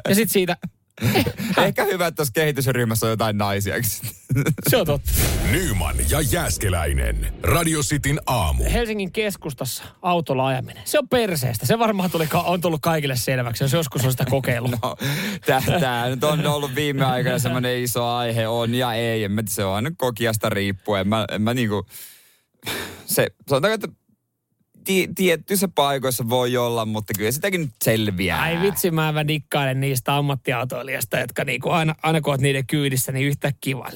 Ja 0.08 0.14
sitten 0.14 0.32
siitä 0.32 0.56
Ehkä 1.66 1.84
hyvä, 1.84 2.06
että 2.06 2.16
tuossa 2.16 2.32
kehitysryhmässä 2.32 3.06
on 3.06 3.11
jotain 3.11 3.38
naisia. 3.38 3.75
Se 4.68 4.76
on 4.76 4.87
totta. 4.87 5.12
Nyman 5.50 5.96
ja 6.11 6.20
Jääskeläinen. 6.20 7.32
Radio 7.42 7.80
Cityn 7.80 8.20
aamu. 8.26 8.64
Helsingin 8.64 9.12
keskustassa 9.12 9.84
autolla 10.02 10.46
ajaminen. 10.46 10.82
Se 10.84 10.99
on 10.99 11.08
perseestä. 11.08 11.66
Se 11.66 11.78
varmaan 11.78 12.11
tuli, 12.11 12.28
on 12.44 12.61
tullut 12.61 12.80
kaikille 12.82 13.16
selväksi, 13.16 13.64
jos 13.64 13.72
joskus 13.72 14.04
on 14.04 14.11
sitä 14.11 14.25
kokeillut. 14.30 14.70
No, 14.70 14.96
tämä 15.80 16.08
nyt 16.08 16.25
on 16.25 16.46
ollut 16.46 16.75
viime 16.75 17.04
aikoina 17.04 17.38
semmoinen 17.38 17.82
iso 17.82 18.06
aihe, 18.06 18.49
on 18.49 18.75
ja 18.75 18.94
ei. 18.94 19.28
Se 19.49 19.64
on 19.64 19.75
aina 19.75 19.90
kokiasta 19.96 20.49
riippuen. 20.49 21.08
Mä, 21.08 21.26
en 21.30 21.42
mä 21.42 21.54
niinku, 21.54 21.87
se, 23.06 23.26
sanotaanko, 23.49 23.75
että 23.75 24.01
ti, 24.84 25.08
tiettyissä 25.14 25.68
paikoissa 25.68 26.28
voi 26.28 26.56
olla, 26.56 26.84
mutta 26.86 27.12
kyllä 27.16 27.30
sitäkin 27.30 27.60
nyt 27.60 27.70
selviää. 27.84 28.42
Ai 28.42 28.60
vitsi, 28.60 28.90
mä, 28.90 29.28
dikkailen 29.28 29.80
niistä 29.80 30.16
ammattiautoilijasta, 30.16 31.18
jotka 31.18 31.44
niinku 31.44 31.70
aina, 31.70 31.94
aina 32.02 32.20
kun 32.20 32.38
niiden 32.40 32.66
kyydissä, 32.66 33.12
niin 33.12 33.26
yhtäkkiä 33.26 33.78
vaan, 33.78 33.92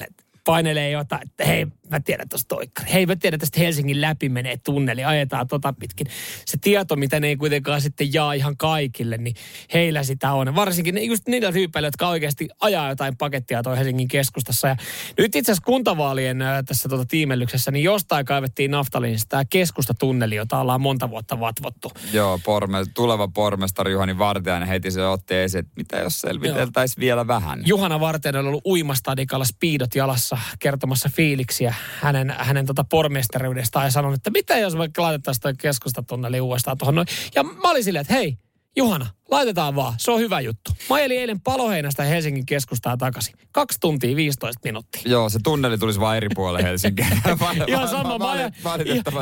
painelee 0.47 0.89
jotain, 0.89 1.21
että 1.21 1.45
hei, 1.45 1.67
mä 1.89 1.99
tiedän 1.99 2.29
tuosta 2.29 2.47
toikkari. 2.47 2.93
Hei, 2.93 3.05
mä 3.05 3.15
tiedän, 3.15 3.35
että 3.35 3.45
tästä 3.45 3.59
Helsingin 3.59 4.01
läpi 4.01 4.29
menee 4.29 4.57
tunneli, 4.57 5.03
ajetaan 5.03 5.47
tota 5.47 5.73
pitkin. 5.73 6.07
Se 6.45 6.57
tieto, 6.61 6.95
mitä 6.95 7.19
ne 7.19 7.27
ei 7.27 7.35
kuitenkaan 7.35 7.81
sitten 7.81 8.13
jaa 8.13 8.33
ihan 8.33 8.57
kaikille, 8.57 9.17
niin 9.17 9.35
heillä 9.73 10.03
sitä 10.03 10.33
on. 10.33 10.55
Varsinkin 10.55 10.95
ne, 10.95 11.01
just 11.01 11.27
niillä 11.27 11.51
tyypeillä, 11.51 11.87
jotka 11.87 12.07
oikeasti 12.07 12.49
ajaa 12.61 12.89
jotain 12.89 13.17
pakettia 13.17 13.63
toi 13.63 13.77
Helsingin 13.77 14.07
keskustassa. 14.07 14.67
Ja 14.67 14.75
nyt 15.17 15.35
itse 15.35 15.51
asiassa 15.51 15.65
kuntavaalien 15.65 16.41
äh, 16.41 16.63
tässä 16.65 16.89
tota 16.89 17.05
tiimellyksessä, 17.05 17.71
niin 17.71 17.83
jostain 17.83 18.25
kaivettiin 18.25 18.71
naftaliinista 18.71 19.29
tämä 19.29 19.45
keskustatunneli, 19.45 20.35
jota 20.35 20.59
ollaan 20.59 20.81
monta 20.81 21.09
vuotta 21.09 21.39
vatvottu. 21.39 21.91
Joo, 22.13 22.39
porme, 22.45 22.77
tuleva 22.93 23.27
pormestari 23.27 23.91
Juhani 23.91 24.17
Vartiainen 24.17 24.67
heti 24.67 24.91
se 24.91 25.05
otti 25.05 25.35
esiin, 25.35 25.59
että 25.59 25.73
mitä 25.75 25.97
jos 25.97 26.19
selviteltäisiin 26.19 26.99
vielä 27.01 27.27
vähän. 27.27 27.63
Juhana 27.65 27.99
Vartiainen 27.99 28.39
on 28.39 28.47
ollut 28.47 28.65
uimastadikalla 28.65 29.45
speedot 29.45 29.95
jalassa 29.95 30.37
kertomassa 30.59 31.09
fiiliksiä 31.15 31.73
hänen, 32.01 32.35
hänen 32.37 32.65
tota 32.65 32.83
pormestariudestaan 32.83 33.85
ja 33.85 33.91
sanonut, 33.91 34.17
että 34.17 34.29
mitä 34.29 34.57
jos 34.57 34.75
me 34.75 34.89
laitettaisiin 34.97 35.41
toi 35.41 35.53
keskustatunneli 35.57 36.41
uudestaan 36.41 36.77
tuohon 36.77 36.95
noin. 36.95 37.07
Ja 37.35 37.43
mä 37.43 37.71
olin 37.71 37.83
silleen, 37.83 38.01
että 38.01 38.13
hei, 38.13 38.37
Juhana, 38.77 39.07
laitetaan 39.31 39.75
vaan. 39.75 39.93
Se 39.97 40.11
on 40.11 40.19
hyvä 40.19 40.39
juttu. 40.41 40.71
Mä 40.89 40.95
ajelin 40.95 41.19
eilen 41.19 41.41
Paloheinästä 41.41 42.03
Helsingin 42.03 42.45
keskustaa 42.45 42.97
takaisin. 42.97 43.35
Kaksi 43.51 43.77
tuntia 43.79 44.15
15 44.15 44.59
minuuttia. 44.63 45.01
Joo, 45.05 45.29
se 45.29 45.39
tunneli 45.43 45.77
tulisi 45.77 45.99
vain 45.99 46.17
eri 46.17 46.27
puolelle 46.35 46.63
Helsinkiä. 46.63 47.07
ihan 47.67 47.87
sama. 47.87 48.17
Mä, 48.17 48.31
ajan, 48.31 48.51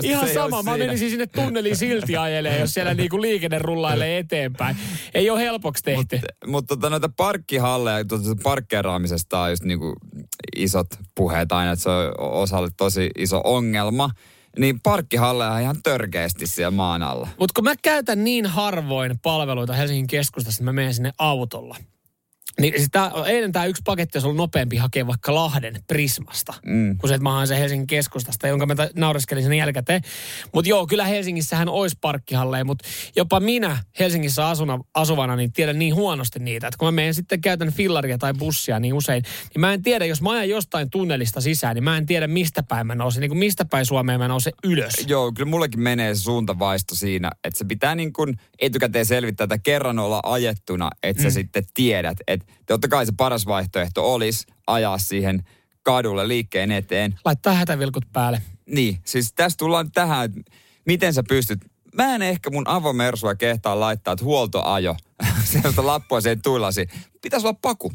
ihan 0.03 0.29
sama. 0.33 0.63
Mä 0.63 0.77
menisin 0.77 1.09
sinne 1.09 1.27
tunneliin 1.27 1.75
silti 1.75 2.17
ajelee, 2.17 2.59
jos 2.59 2.73
siellä 2.73 2.93
niinku 2.93 3.21
liikenne 3.21 3.59
rullailee 3.59 4.17
eteenpäin. 4.17 4.77
Ei 5.13 5.29
ole 5.29 5.39
helpoksi 5.39 5.83
tehty. 5.83 6.15
Mutta 6.15 6.47
mut, 6.47 6.67
tota, 6.67 6.89
noita 6.89 7.09
parkkihalleja, 7.17 8.05
tuota, 8.05 8.35
parkkeeraamisesta 8.43 9.39
on 9.39 9.49
just 9.49 9.63
niinku 9.63 9.93
isot 10.55 10.87
puheet 11.15 11.51
aina, 11.51 11.71
että 11.71 11.83
se 11.83 11.89
on 11.89 12.13
osalle 12.17 12.69
tosi 12.77 13.09
iso 13.17 13.41
ongelma 13.43 14.09
niin 14.59 14.79
parkkihalleja 14.81 15.51
on 15.51 15.61
ihan 15.61 15.83
törkeästi 15.83 16.47
siellä 16.47 16.71
maan 16.71 17.03
alla. 17.03 17.27
Mutta 17.39 17.53
kun 17.55 17.63
mä 17.63 17.73
käytän 17.81 18.23
niin 18.23 18.45
harvoin 18.45 19.19
palveluita 19.19 19.73
Helsingin 19.73 20.07
keskustassa, 20.07 20.57
että 20.57 20.63
mä 20.63 20.73
menen 20.73 20.93
sinne 20.93 21.11
autolla. 21.17 21.75
Niin 22.61 22.73
siis 22.77 22.89
tää, 22.91 23.11
eilen 23.25 23.51
tämä 23.51 23.65
yksi 23.65 23.81
paketti 23.85 24.17
olisi 24.17 24.27
ollut 24.27 24.37
nopeampi 24.37 24.77
hakea 24.77 25.07
vaikka 25.07 25.35
Lahden 25.35 25.83
Prismasta, 25.87 26.53
mm. 26.65 26.97
kun 26.97 27.09
se, 27.09 27.15
että 27.15 27.23
mä 27.23 27.31
haen 27.31 27.47
sen 27.47 27.57
Helsingin 27.57 27.87
keskustasta, 27.87 28.47
jonka 28.47 28.65
mä 28.65 28.75
naureskelin 28.95 29.43
sen 29.43 29.53
jälkikäteen. 29.53 30.01
Mutta 30.53 30.69
joo, 30.69 30.87
kyllä 30.87 31.05
Helsingissähän 31.05 31.69
olisi 31.69 31.97
parkkihalleja, 32.01 32.65
mutta 32.65 32.87
jopa 33.15 33.39
minä 33.39 33.77
Helsingissä 33.99 34.47
asuna, 34.47 34.79
asuvana 34.93 35.35
niin 35.35 35.53
tiedän 35.53 35.79
niin 35.79 35.95
huonosti 35.95 36.39
niitä, 36.39 36.67
että 36.67 36.77
kun 36.77 36.87
mä 36.87 36.91
menen 36.91 37.13
sitten 37.13 37.41
käytän 37.41 37.71
fillaria 37.71 38.17
tai 38.17 38.33
bussia 38.33 38.79
niin 38.79 38.93
usein, 38.93 39.23
niin 39.53 39.61
mä 39.61 39.73
en 39.73 39.83
tiedä, 39.83 40.05
jos 40.05 40.21
mä 40.21 40.31
ajan 40.31 40.49
jostain 40.49 40.89
tunnelista 40.89 41.41
sisään, 41.41 41.75
niin 41.75 41.83
mä 41.83 41.97
en 41.97 42.05
tiedä 42.05 42.27
mistä 42.27 42.63
päin 42.63 42.87
mä 42.87 42.95
nousen, 42.95 43.21
niin 43.21 43.29
kuin 43.29 43.39
mistä 43.39 43.65
päin 43.65 43.85
Suomeen 43.85 44.19
mä 44.19 44.27
nousen 44.27 44.53
ylös. 44.63 44.93
Joo, 45.07 45.31
kyllä 45.31 45.49
mullekin 45.49 45.79
menee 45.79 46.15
se 46.15 46.21
suuntavaisto 46.21 46.95
siinä, 46.95 47.31
että 47.43 47.57
se 47.57 47.65
pitää 47.65 47.95
niin 47.95 48.13
kuin 48.13 48.39
etukäteen 48.59 49.05
selvittää, 49.05 49.43
että 49.43 49.57
kerran 49.57 49.99
olla 49.99 50.19
ajettuna, 50.23 50.89
että 51.03 51.23
sä 51.23 51.29
mm. 51.29 51.33
sitten 51.33 51.63
tiedät, 51.73 52.17
että 52.27 52.44
totta 52.65 52.87
kai 52.87 53.05
se 53.05 53.11
paras 53.17 53.45
vaihtoehto 53.45 54.13
olisi 54.13 54.47
ajaa 54.67 54.97
siihen 54.97 55.43
kadulle 55.83 56.27
liikkeen 56.27 56.71
eteen. 56.71 57.19
Laittaa 57.25 57.53
hätävilkut 57.53 58.05
päälle. 58.13 58.41
Niin, 58.65 58.99
siis 59.05 59.33
tässä 59.33 59.57
tullaan 59.57 59.91
tähän, 59.91 60.25
että 60.25 60.51
miten 60.85 61.13
sä 61.13 61.23
pystyt 61.27 61.59
mä 61.95 62.15
en 62.15 62.21
ehkä 62.21 62.49
mun 62.49 62.67
avomersua 62.67 63.35
kehtaa 63.35 63.79
laittaa, 63.79 64.11
että 64.11 64.25
huoltoajo, 64.25 64.95
sellaista 65.51 65.85
lappua 65.85 66.21
siihen 66.21 66.41
tuilasi. 66.41 66.87
Pitäisi 67.21 67.47
olla 67.47 67.57
paku. 67.61 67.91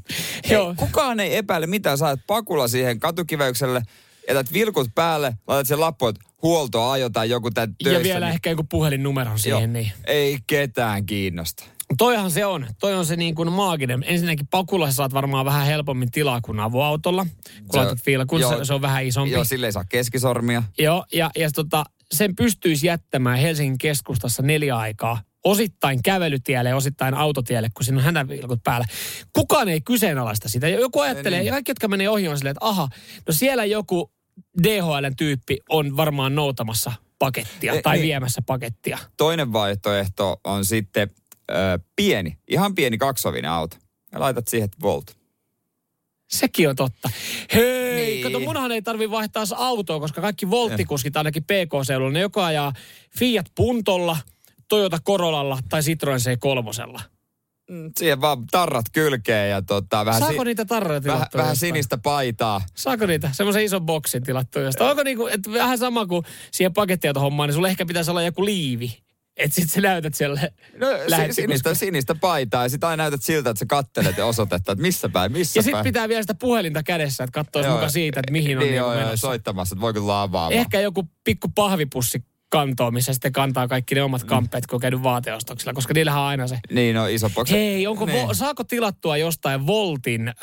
Hei, 0.49 0.53
Joo. 0.57 0.75
kukaan 0.77 1.21
ei 1.21 1.37
epäile 1.37 1.67
mitään, 1.67 1.99
saat 1.99 2.21
pakulla 2.27 2.69
siihen 2.69 3.01
katukiväykselle, 3.01 3.83
jätät 4.29 4.53
vilkut 4.53 4.89
päälle, 4.95 5.35
laitat 5.47 5.67
sen 5.67 5.81
lappu, 5.81 6.07
että 6.07 6.21
huoltoajo 6.43 7.11
tai 7.11 7.31
joku 7.31 7.51
tämän 7.51 7.75
töissä. 7.83 7.99
Ja 7.99 8.05
vielä 8.05 8.27
niin... 8.27 8.35
ehkä 8.35 8.51
joku 8.51 8.65
puhelinnumero 8.65 9.39
siihen, 9.39 9.61
Joo. 9.61 9.73
niin. 9.73 9.93
Ei 10.05 10.39
ketään 10.47 11.07
kiinnosta. 11.07 11.65
Toihan 11.99 12.31
se 12.31 12.47
on. 12.47 12.67
Toi 12.81 12.95
on 12.95 13.07
se 13.07 13.17
niin 13.17 13.35
kuin 13.35 13.53
maaginen. 13.53 14.05
Ensinnäkin 14.07 14.47
pakulla 14.47 14.91
saat 14.91 15.15
varmaan 15.15 15.45
vähän 15.45 15.67
helpommin 15.67 16.11
tilaa 16.11 16.41
kuin 16.41 16.61
avoautolla. 16.61 17.25
Kun 17.25 17.73
se, 17.73 17.79
laitat 17.79 18.05
fiilakun, 18.05 18.41
se, 18.41 18.65
se 18.65 18.75
on 18.75 18.83
vähän 18.83 19.05
isompi. 19.05 19.31
Joo, 19.31 19.45
sille 19.45 19.67
ei 19.67 19.73
saa 19.73 19.85
keskisormia. 19.85 20.63
Joo, 20.79 21.05
ja, 21.13 21.31
ja 21.37 21.51
tota, 21.51 21.85
sen 22.13 22.37
pystyisi 22.37 22.87
jättämään 22.87 23.39
Helsingin 23.39 23.79
keskustassa 23.79 24.43
neljä 24.43 24.77
aikaa 24.77 25.23
osittain 25.45 26.03
kävelytielle 26.03 26.71
ja 26.71 26.77
osittain 26.77 27.15
autotielle, 27.15 27.69
kun 27.75 27.85
siinä 27.85 27.99
on 27.99 28.05
hänävilkut 28.05 28.61
päällä. 28.65 28.87
Kukaan 29.33 29.69
ei 29.69 29.81
kyseenalaista 29.81 30.49
sitä. 30.49 30.69
Joku 30.69 31.01
ajattelee, 31.01 31.41
niin. 31.41 31.53
kaikki, 31.53 31.71
jotka 31.71 31.89
menee 31.89 32.09
ohi, 32.09 32.29
on 32.29 32.39
silleen, 32.39 32.51
että 32.57 32.67
aha, 32.67 32.89
no 33.27 33.33
siellä 33.33 33.65
joku 33.65 34.11
DHL-tyyppi 34.63 35.57
on 35.69 35.97
varmaan 35.97 36.35
noutamassa 36.35 36.93
pakettia 37.19 37.73
e, 37.73 37.83
tai 37.83 37.97
niin. 37.97 38.07
viemässä 38.07 38.43
pakettia. 38.47 38.99
Toinen 39.17 39.53
vaihtoehto 39.53 40.41
on 40.45 40.65
sitten 40.65 41.11
pieni, 41.97 42.39
ihan 42.49 42.75
pieni 42.75 42.99
kaksovinen 42.99 43.51
auto. 43.51 43.77
Ja 44.13 44.21
laitat 44.21 44.49
siihen 44.49 44.69
Volt. 44.83 45.17
Sekin 46.31 46.69
on 46.69 46.77
totta. 46.77 47.11
Hei, 47.55 47.95
niin. 47.95 48.23
kato 48.23 48.41
munhan 48.41 48.73
ei 48.73 48.83
tarvi 48.83 49.11
vaihtaa 49.11 49.45
autoa, 49.57 50.01
koska 50.01 50.21
kaikki 50.21 50.51
volttikuskit 50.51 51.17
ainakin 51.17 51.45
PK-seudulla, 51.45 52.13
ne 52.13 52.21
joko 52.21 52.43
ajaa 52.43 52.73
Fiat 53.19 53.47
Puntolla, 53.55 54.17
Toyota 54.69 54.99
Corollalla 55.07 55.59
tai 55.69 55.83
Citroen 55.83 56.21
C3. 56.21 57.01
Mm, 57.71 57.93
siihen 57.99 58.21
vaan 58.21 58.47
tarrat 58.51 58.87
kylkeen 58.93 59.51
ja 59.51 59.63
tota, 59.63 60.05
vähän, 60.05 60.21
Saako 60.21 60.43
si- 60.43 60.45
niitä 60.45 60.65
tarroja 60.65 61.05
vähän, 61.05 61.27
vähän 61.35 61.57
sinistä 61.57 61.99
paitaa. 61.99 62.61
Saako 62.75 63.07
niitä? 63.07 63.31
Semmoisen 63.33 63.65
ison 63.65 63.87
boksin 63.87 64.23
tilattu 64.23 64.59
jostain. 64.59 64.91
Onko 64.91 65.03
niinku, 65.03 65.27
että 65.27 65.53
vähän 65.53 65.79
sama 65.79 66.07
kuin 66.07 66.25
siihen 66.51 66.73
pakettiautohommaan, 66.75 67.49
niin 67.49 67.55
sulla 67.55 67.69
ehkä 67.69 67.87
pitäisi 67.87 68.11
olla 68.11 68.23
joku 68.23 68.45
liivi 68.45 68.99
että 69.37 69.55
sit 69.55 69.71
sä 69.71 69.81
näytät 69.81 70.15
siellä 70.15 70.41
no, 70.79 70.87
sinistä, 71.31 71.75
sinistä 71.75 72.15
paitaa 72.15 72.63
ja 72.63 72.69
sit 72.69 72.85
aina 72.85 73.03
näytät 73.03 73.23
siltä, 73.23 73.51
että 73.51 73.59
sä 73.59 73.67
kattelet 73.67 74.17
ja 74.17 74.27
osoitat, 74.27 74.57
että 74.57 74.75
missä 74.75 75.09
päin, 75.09 75.33
missä 75.33 75.59
Ja 75.59 75.63
sit 75.63 75.83
pitää 75.83 76.09
vielä 76.09 76.23
sitä 76.23 76.35
puhelinta 76.35 76.83
kädessä, 76.83 77.25
että 77.25 77.35
katsois 77.35 77.67
muka 77.67 77.89
siitä, 77.89 78.21
että 78.21 78.33
mihin 78.33 78.59
on 78.59 78.65
niin, 78.65 78.71
niin 78.71 78.77
joo, 78.77 79.17
soittamassa, 79.17 79.75
että 79.75 79.81
voi 79.81 79.93
kyllä 79.93 80.23
avaamaan. 80.23 80.53
Ehkä 80.53 80.81
joku 80.81 81.09
pikku 81.25 81.49
pahvipussi 81.49 82.25
kantoon, 82.51 82.95
missä 82.95 83.13
sitten 83.13 83.33
kantaa 83.33 83.69
kaikki 83.69 83.95
ne 83.95 84.03
omat 84.03 84.23
mm. 84.23 84.29
kamppeet, 84.29 84.67
kun 84.67 84.77
on 84.77 84.81
käynyt 84.81 85.03
vaateostoksilla, 85.03 85.73
koska 85.73 85.95
niillähän 85.95 86.23
on 86.23 86.29
aina 86.29 86.47
se. 86.47 86.59
Niin, 86.71 86.95
no 86.95 87.07
iso 87.07 87.31
boksi. 87.31 87.55
Hei, 87.55 87.87
onko 87.87 88.07
niin. 88.07 88.27
vo, 88.27 88.35
saako 88.35 88.65
tilattua 88.65 89.17
jostain 89.17 89.67
Voltin 89.67 90.29
äh, 90.29 90.35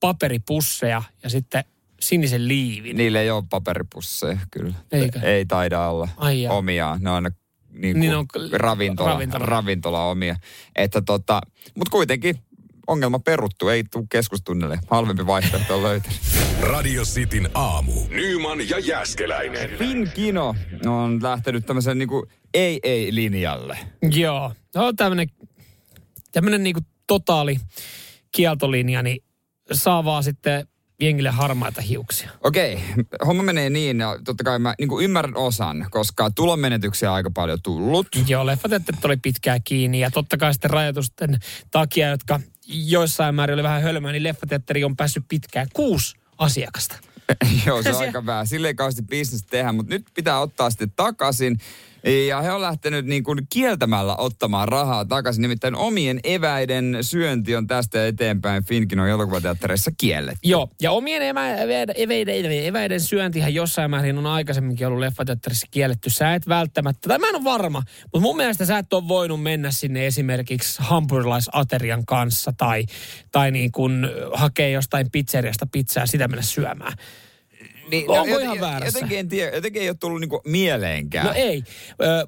paperipusseja 0.00 1.02
ja 1.22 1.30
sitten 1.30 1.64
sinisen 2.00 2.48
liivin? 2.48 2.96
Niille 2.96 3.20
ei 3.20 3.30
ole 3.30 3.44
paperipusseja, 3.50 4.38
kyllä. 4.50 4.74
Eikö? 4.92 5.20
Ei 5.20 5.46
taida 5.46 5.88
olla 5.88 6.08
Ai 6.16 6.46
omiaan. 6.46 7.02
Ne 7.02 7.10
on 7.10 7.14
aina 7.14 7.30
niin 7.78 8.00
niin 8.00 8.16
on, 8.16 8.26
ravintola, 8.52 9.12
ravintola. 9.12 9.46
ravintola 9.46 10.04
omia. 10.04 10.36
Että 10.76 11.02
tota, 11.02 11.40
mutta 11.74 11.90
kuitenkin 11.90 12.34
ongelma 12.86 13.18
peruttu, 13.18 13.68
ei 13.68 13.84
tule 13.84 14.04
keskustunnelle. 14.10 14.78
Halvempi 14.90 15.26
vaihtoehto 15.26 15.76
on 15.76 15.82
löytänyt. 15.82 16.18
Radio 16.60 17.02
Cityn 17.04 17.50
aamu. 17.54 17.92
Nyman 18.08 18.68
ja 18.68 18.78
Jäskeläinen. 18.78 19.70
Kino 20.14 20.54
on 20.86 21.22
lähtenyt 21.22 21.66
tämmöisen 21.66 21.98
niinku 21.98 22.26
ei-ei-linjalle. 22.54 23.78
Joo. 24.10 24.52
No 24.74 24.92
tämmönen, 24.92 25.28
tämmönen 26.32 26.62
niinku 26.62 26.80
totaali 27.06 27.56
kieltolinja, 28.32 29.02
niin 29.02 29.24
saa 29.72 30.04
vaan 30.04 30.24
sitten 30.24 30.68
jengille 31.00 31.30
harmaita 31.30 31.80
hiuksia. 31.80 32.30
Okei, 32.44 32.74
okay. 32.74 33.04
homma 33.26 33.42
menee 33.42 33.70
niin, 33.70 34.00
ja 34.00 34.18
totta 34.24 34.44
kai 34.44 34.58
mä 34.58 34.74
niin 34.78 34.88
ymmärrän 35.02 35.36
osan, 35.36 35.86
koska 35.90 36.30
tulonmenetyksiä 36.30 37.10
on 37.10 37.16
aika 37.16 37.30
paljon 37.30 37.58
tullut. 37.62 38.06
Joo, 38.26 38.46
leffateatterit 38.46 39.04
oli 39.04 39.16
pitkään 39.16 39.62
kiinni, 39.64 40.00
ja 40.00 40.10
totta 40.10 40.36
kai 40.36 40.54
sitten 40.54 40.70
rajoitusten 40.70 41.38
takia, 41.70 42.08
jotka 42.08 42.40
joissain 42.66 43.34
määrin 43.34 43.54
oli 43.54 43.62
vähän 43.62 43.82
hölmöä, 43.82 44.12
niin 44.12 44.22
leffateatteri 44.22 44.84
on 44.84 44.96
päässyt 44.96 45.24
pitkään 45.28 45.66
kuusi 45.72 46.16
asiakasta. 46.38 46.96
Joo, 47.66 47.82
se 47.82 47.90
on 47.90 48.00
aika 48.06 48.26
vähän. 48.26 48.46
Sille 48.46 48.68
ei 48.68 48.74
kauheasti 48.74 49.02
bisnes 49.02 49.42
tehdä, 49.42 49.72
mutta 49.72 49.94
nyt 49.94 50.06
pitää 50.14 50.40
ottaa 50.40 50.70
sitten 50.70 50.92
takaisin. 50.96 51.58
Ja 52.28 52.42
he 52.42 52.52
on 52.52 52.62
lähtenyt 52.62 53.06
niin 53.06 53.24
kuin 53.24 53.46
kieltämällä 53.52 54.16
ottamaan 54.16 54.68
rahaa 54.68 55.04
takaisin. 55.04 55.42
Nimittäin 55.42 55.76
omien 55.76 56.20
eväiden 56.24 56.98
syönti 57.00 57.56
on 57.56 57.66
tästä 57.66 58.06
eteenpäin 58.06 58.64
Finkinon 58.64 59.08
elokuvateatterissa 59.08 59.90
kielletty. 59.98 60.40
Joo, 60.42 60.68
ja 60.82 60.90
omien 60.92 61.22
emä, 61.22 61.54
eväiden, 61.54 61.94
eväiden, 61.98 62.66
eväiden 62.66 63.00
syöntihän 63.00 63.54
jossain 63.54 63.90
määrin 63.90 64.18
on 64.18 64.26
aikaisemminkin 64.26 64.86
ollut 64.86 65.00
leffateatterissa 65.00 65.66
kielletty. 65.70 66.10
Sä 66.10 66.34
et 66.34 66.48
välttämättä, 66.48 67.08
tai 67.08 67.18
mä 67.18 67.28
en 67.28 67.36
ole 67.36 67.44
varma, 67.44 67.82
mutta 68.02 68.20
mun 68.20 68.36
mielestä 68.36 68.64
sä 68.64 68.78
et 68.78 68.92
ole 68.92 69.08
voinut 69.08 69.42
mennä 69.42 69.70
sinne 69.70 70.06
esimerkiksi 70.06 70.82
hampurilaisaterian 70.82 72.06
kanssa 72.06 72.52
tai, 72.56 72.84
tai 73.32 73.50
niin 73.50 73.72
kuin 73.72 74.06
hakea 74.34 74.68
jostain 74.68 75.10
pizzeriasta 75.10 75.66
pizzaa 75.72 76.06
sitä 76.06 76.28
mennä 76.28 76.42
syömään. 76.42 76.92
Niin, 77.90 78.10
Onko 78.10 78.26
joten- 78.26 78.42
ihan 78.42 78.60
väärässä? 78.60 78.98
Jotenkin, 78.98 79.18
en 79.18 79.28
tiedä, 79.28 79.56
jotenkin 79.56 79.82
ei 79.82 79.88
ole 79.88 79.96
tullut 80.00 80.20
niinku 80.20 80.40
mieleenkään. 80.44 81.26
No 81.26 81.32
ei, 81.32 81.62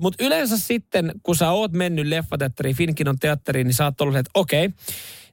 mutta 0.00 0.25
yleensä 0.25 0.59
sitten, 0.59 1.12
kun 1.23 1.37
sä 1.37 1.50
oot 1.50 1.73
mennyt 1.73 2.07
leffateatteriin, 2.07 2.76
Finkinon 2.76 3.19
teatteriin, 3.19 3.67
niin 3.67 3.75
sä 3.75 3.85
oot 3.85 4.00
ollut, 4.00 4.17
että 4.17 4.31
okei, 4.35 4.71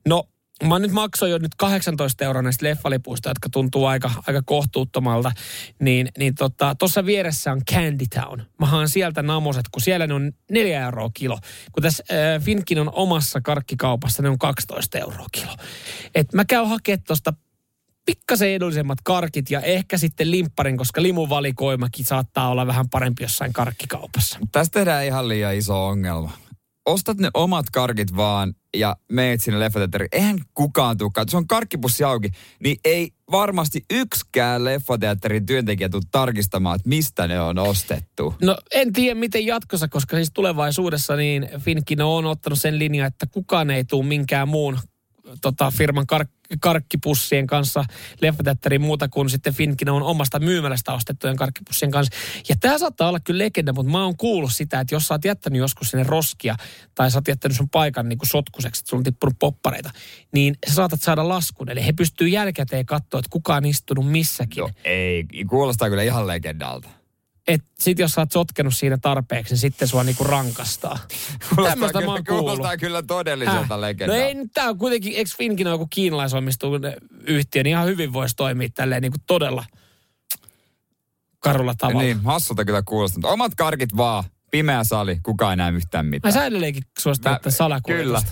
no 0.07 0.23
mä 0.63 0.79
nyt 0.79 0.91
maksoin 0.91 1.31
jo 1.31 1.37
nyt 1.37 1.55
18 1.57 2.25
euroa 2.25 2.41
näistä 2.41 2.65
leffalipuista, 2.65 3.29
jotka 3.29 3.49
tuntuu 3.49 3.85
aika, 3.85 4.11
aika 4.27 4.41
kohtuuttomalta, 4.45 5.31
niin, 5.81 6.09
niin 6.17 6.35
tuossa 6.35 6.75
tota, 6.79 7.05
vieressä 7.05 7.51
on 7.51 7.61
Candy 7.71 8.05
Town. 8.15 8.41
Mä 8.59 8.65
haan 8.65 8.89
sieltä 8.89 9.21
namoset, 9.21 9.65
kun 9.71 9.81
siellä 9.81 10.07
ne 10.07 10.13
on 10.13 10.31
4 10.51 10.85
euroa 10.85 11.09
kilo. 11.13 11.39
Kun 11.71 11.83
tässä 11.83 12.03
äh, 12.11 12.43
Finkinon 12.43 12.89
omassa 12.93 13.41
karkkikaupassa 13.41 14.23
ne 14.23 14.29
on 14.29 14.39
12 14.39 14.97
euroa 14.97 15.25
kilo. 15.31 15.55
Et 16.15 16.33
mä 16.33 16.45
käyn 16.45 16.67
hakemaan 16.67 17.03
tuosta 17.07 17.33
pikkasen 18.07 18.49
edullisemmat 18.49 18.97
karkit 19.03 19.51
ja 19.51 19.61
ehkä 19.61 19.97
sitten 19.97 20.31
limpparin, 20.31 20.77
koska 20.77 21.01
limuvalikoimakin 21.01 22.05
saattaa 22.05 22.49
olla 22.49 22.67
vähän 22.67 22.89
parempi 22.89 23.23
jossain 23.23 23.53
karkkikaupassa. 23.53 24.39
Tästä 24.51 24.79
tehdään 24.79 25.05
ihan 25.05 25.27
liian 25.27 25.55
iso 25.55 25.87
ongelma. 25.87 26.31
Ostat 26.85 27.17
ne 27.17 27.29
omat 27.33 27.65
karkit 27.69 28.15
vaan 28.15 28.53
ja 28.77 28.95
meet 29.11 29.41
sinne 29.41 29.59
leffateatteriin. 29.59 30.09
Eihän 30.11 30.37
kukaan 30.53 30.97
tulekaan. 30.97 31.29
Se 31.29 31.37
on 31.37 31.47
karkkipussi 31.47 32.03
auki, 32.03 32.29
niin 32.63 32.77
ei 32.85 33.11
varmasti 33.31 33.85
yksikään 33.89 34.63
leffateatterin 34.63 35.45
työntekijä 35.45 35.89
tule 35.89 36.03
tarkistamaan, 36.11 36.75
että 36.75 36.89
mistä 36.89 37.27
ne 37.27 37.41
on 37.41 37.59
ostettu. 37.59 38.35
No 38.41 38.57
en 38.71 38.93
tiedä 38.93 39.19
miten 39.19 39.45
jatkossa, 39.45 39.87
koska 39.87 40.15
siis 40.15 40.31
tulevaisuudessa 40.33 41.15
niin 41.15 41.49
Finkino 41.59 42.15
on 42.15 42.25
ottanut 42.25 42.59
sen 42.59 42.79
linjan, 42.79 43.07
että 43.07 43.25
kukaan 43.31 43.71
ei 43.71 43.83
tule 43.83 44.05
minkään 44.05 44.47
muun 44.47 44.79
tota, 45.41 45.71
firman 45.71 46.05
kark- 46.13 46.36
karkkipussien 46.59 47.47
kanssa 47.47 47.85
leffateatteriin 48.21 48.81
muuta 48.81 49.07
kuin 49.07 49.29
sitten 49.29 49.53
Finkino 49.53 49.95
on 49.95 50.03
omasta 50.03 50.39
myymälästä 50.39 50.93
ostettujen 50.93 51.35
karkkipussien 51.35 51.91
kanssa. 51.91 52.17
Ja 52.49 52.55
tämä 52.59 52.77
saattaa 52.77 53.09
olla 53.09 53.19
kyllä 53.19 53.43
legenda, 53.43 53.73
mutta 53.73 53.91
mä 53.91 54.03
oon 54.03 54.17
kuullut 54.17 54.53
sitä, 54.53 54.79
että 54.79 54.95
jos 54.95 55.07
sä 55.07 55.13
oot 55.13 55.25
jättänyt 55.25 55.59
joskus 55.59 55.91
sinne 55.91 56.03
roskia 56.03 56.55
tai 56.95 57.11
sä 57.11 57.17
oot 57.17 57.27
jättänyt 57.27 57.57
sun 57.57 57.69
paikan 57.69 58.09
niin 58.09 58.19
kuin 58.19 58.29
sotkuseksi, 58.29 58.79
että 58.79 58.89
sulla 58.89 58.99
on 58.99 59.03
tippunut 59.03 59.39
poppareita, 59.39 59.91
niin 60.31 60.55
sä 60.67 60.73
saatat 60.73 61.01
saada 61.01 61.27
laskun. 61.27 61.69
Eli 61.69 61.85
he 61.85 61.93
pystyy 61.93 62.27
jälkikäteen 62.27 62.85
katsoa, 62.85 63.19
että 63.19 63.29
kuka 63.29 63.55
on 63.55 63.65
istunut 63.65 64.11
missäkin. 64.11 64.61
No 64.61 64.69
ei, 64.83 65.25
kuulostaa 65.49 65.89
kyllä 65.89 66.03
ihan 66.03 66.27
legendalta. 66.27 66.96
Et 67.47 67.61
sit 67.79 67.99
jos 67.99 68.11
sä 68.11 68.21
oot 68.21 68.31
sotkenut 68.31 68.75
siinä 68.75 68.97
tarpeeksi, 69.01 69.53
niin 69.53 69.59
sitten 69.59 69.87
sua 69.87 70.03
niinku 70.03 70.23
rankastaa. 70.23 70.99
Kuulostaa 71.49 71.69
Tämmöistä 71.69 71.97
mä 71.97 72.01
kyllä, 72.01 72.13
oon 72.13 72.23
kuullut. 72.25 72.45
kuulostaa 72.45 72.77
kyllä 72.77 73.03
todelliselta 73.03 73.73
Häh? 73.73 73.79
legendalta. 73.79 74.21
No 74.21 74.27
ei 74.27 74.33
nyt 74.33 74.51
tää 74.53 74.69
on 74.69 74.77
kuitenkin, 74.77 75.13
eikö 75.13 75.31
Finkin 75.37 75.67
ole 75.67 75.73
joku 75.73 75.87
kiinalaisomistuinen 75.89 76.93
yhtiö, 77.27 77.63
niin 77.63 77.71
ihan 77.71 77.87
hyvin 77.87 78.13
voisi 78.13 78.35
toimia 78.35 78.69
tälleen 78.75 79.01
niin 79.01 79.11
kuin 79.11 79.21
todella 79.27 79.65
karulla 81.39 81.73
tavalla. 81.77 82.01
Niin, 82.01 82.21
hassulta 82.23 82.65
kyllä 82.65 82.81
kuulostaa. 82.85 83.31
Omat 83.31 83.55
karkit 83.55 83.97
vaan, 83.97 84.23
pimeä 84.51 84.83
sali, 84.83 85.19
kukaan 85.23 85.51
ei 85.51 85.57
näe 85.57 85.71
yhtään 85.71 86.05
Ai 86.05 86.09
mitään. 86.09 86.33
sä 86.33 86.45
edelleenkin 86.45 86.83
suosittelet 86.99 87.45
Mä- 87.45 87.51
salakuljetusta. 87.51 88.31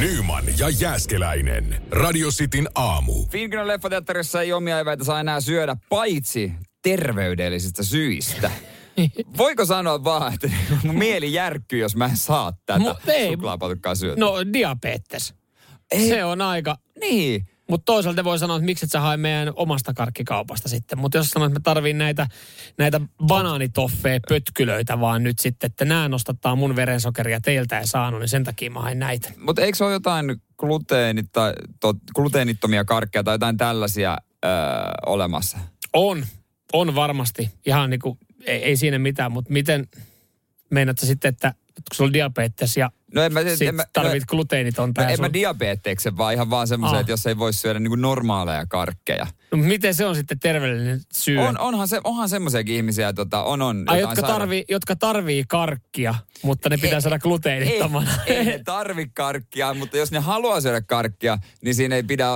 Nyman 0.00 0.44
ja 0.58 0.68
Jääskeläinen. 0.68 1.82
Radio 1.90 2.28
Cityn 2.30 2.68
aamu. 2.74 3.26
Finkinon 3.26 3.68
leffateatterissa 3.68 4.42
ei 4.42 4.52
omia 4.52 4.78
eväitä 4.78 5.04
saa 5.04 5.20
enää 5.20 5.40
syödä, 5.40 5.76
paitsi 5.88 6.52
terveydellisistä 6.90 7.82
syistä. 7.82 8.50
Voiko 9.38 9.66
sanoa 9.66 10.04
vaan, 10.04 10.34
että 10.34 10.50
mun 10.84 10.98
mieli 10.98 11.32
järkkyy, 11.32 11.78
jos 11.78 11.96
mä 11.96 12.06
en 12.06 12.16
saa 12.16 12.52
tätä 12.66 12.78
Mu- 12.78 13.30
suklaapatukkaa 13.30 13.94
syötä? 13.94 14.20
No 14.20 14.34
diabetes. 14.52 15.34
Ei. 15.90 16.08
Se 16.08 16.24
on 16.24 16.42
aika... 16.42 16.76
Niin. 17.00 17.46
Mutta 17.70 17.84
toisaalta 17.84 18.24
voi 18.24 18.38
sanoa, 18.38 18.56
että 18.56 18.64
miksi 18.64 18.84
et 18.84 18.90
sä 18.90 19.00
hae 19.00 19.16
meidän 19.16 19.52
omasta 19.56 19.94
karkkikaupasta 19.94 20.68
sitten. 20.68 20.98
Mutta 20.98 21.18
jos 21.18 21.30
sanoit, 21.30 21.50
että 21.50 21.70
mä 21.70 21.74
tarviin 21.74 21.98
näitä, 21.98 22.26
näitä 22.78 23.00
banaanitoffeja, 23.26 24.20
pötkylöitä 24.28 25.00
vaan 25.00 25.22
nyt 25.22 25.38
sitten, 25.38 25.68
että 25.70 25.84
nämä 25.84 26.08
nostattaa 26.08 26.56
mun 26.56 26.76
verensokeria, 26.76 27.40
teiltä 27.40 27.78
ei 27.78 27.86
saanut, 27.86 28.20
niin 28.20 28.28
sen 28.28 28.44
takia 28.44 28.70
mä 28.70 28.80
hain 28.80 28.98
näitä. 28.98 29.32
Mutta 29.36 29.62
eikö 29.62 29.78
se 29.78 29.84
ole 29.84 29.92
jotain 29.92 30.36
gluteenit, 30.58 31.26
tai, 31.32 31.52
to, 31.80 31.94
gluteenittomia 32.14 32.84
karkkeja 32.84 33.22
tai 33.24 33.34
jotain 33.34 33.56
tällaisia 33.56 34.18
öö, 34.44 34.50
olemassa? 35.06 35.58
On, 35.92 36.26
on 36.72 36.94
varmasti. 36.94 37.50
Ihan 37.66 37.90
niin 37.90 38.00
kuin, 38.00 38.18
ei, 38.46 38.64
ei 38.64 38.76
siinä 38.76 38.98
mitään, 38.98 39.32
mutta 39.32 39.52
miten 39.52 39.88
meinaat 40.70 40.98
sitten, 40.98 41.28
että 41.28 41.54
kun 41.74 41.96
sulla 41.96 42.08
on 42.08 42.12
diabetes 42.12 42.76
ja 42.76 42.90
No 43.14 43.22
en 43.22 43.32
mä, 43.32 43.40
sit 43.56 43.68
en 43.68 43.74
mä, 43.74 43.84
tarvit 43.92 44.24
gluteenitonta 44.24 45.02
no, 45.02 45.08
en 45.08 45.20
mä 45.20 45.26
sun... 45.26 45.32
diabeteksen, 45.32 46.16
vaan 46.16 46.34
ihan 46.34 46.50
vaan 46.50 46.68
semmoisen, 46.68 46.96
Ah. 46.96 47.00
että 47.00 47.12
jos 47.12 47.26
ei 47.26 47.38
voi 47.38 47.52
syödä 47.52 47.78
niinku 47.78 47.96
normaaleja 47.96 48.66
karkkeja. 48.66 49.26
No, 49.52 49.58
miten 49.58 49.94
se 49.94 50.04
on 50.06 50.14
sitten 50.16 50.38
terveellinen 50.40 51.00
syy? 51.12 51.38
On, 51.38 51.58
onhan, 51.58 51.88
se, 51.88 52.00
onhan 52.04 52.28
semmoisiakin 52.28 52.74
ihmisiä, 52.74 53.12
tota, 53.12 53.42
on, 53.42 53.62
on 53.62 53.84
Ai, 53.86 54.00
jotka, 54.00 54.22
saira- 54.22 54.26
tarvii, 54.26 54.64
jotka 54.68 54.96
tarvii 54.96 55.44
karkkia, 55.48 56.14
mutta 56.42 56.68
ne 56.68 56.76
pitää 56.76 57.00
saada 57.00 57.18
gluteenittomana. 57.18 58.10
Ei, 58.26 58.36
ei 58.36 58.44
ne 58.44 58.60
tarvi 58.64 59.06
karkkia, 59.14 59.74
mutta 59.74 59.96
jos 59.96 60.10
ne 60.10 60.18
haluaa 60.18 60.60
syödä 60.60 60.80
karkkia, 60.80 61.38
niin 61.62 61.74
siinä 61.74 61.96
ei 61.96 62.02
pidä 62.02 62.26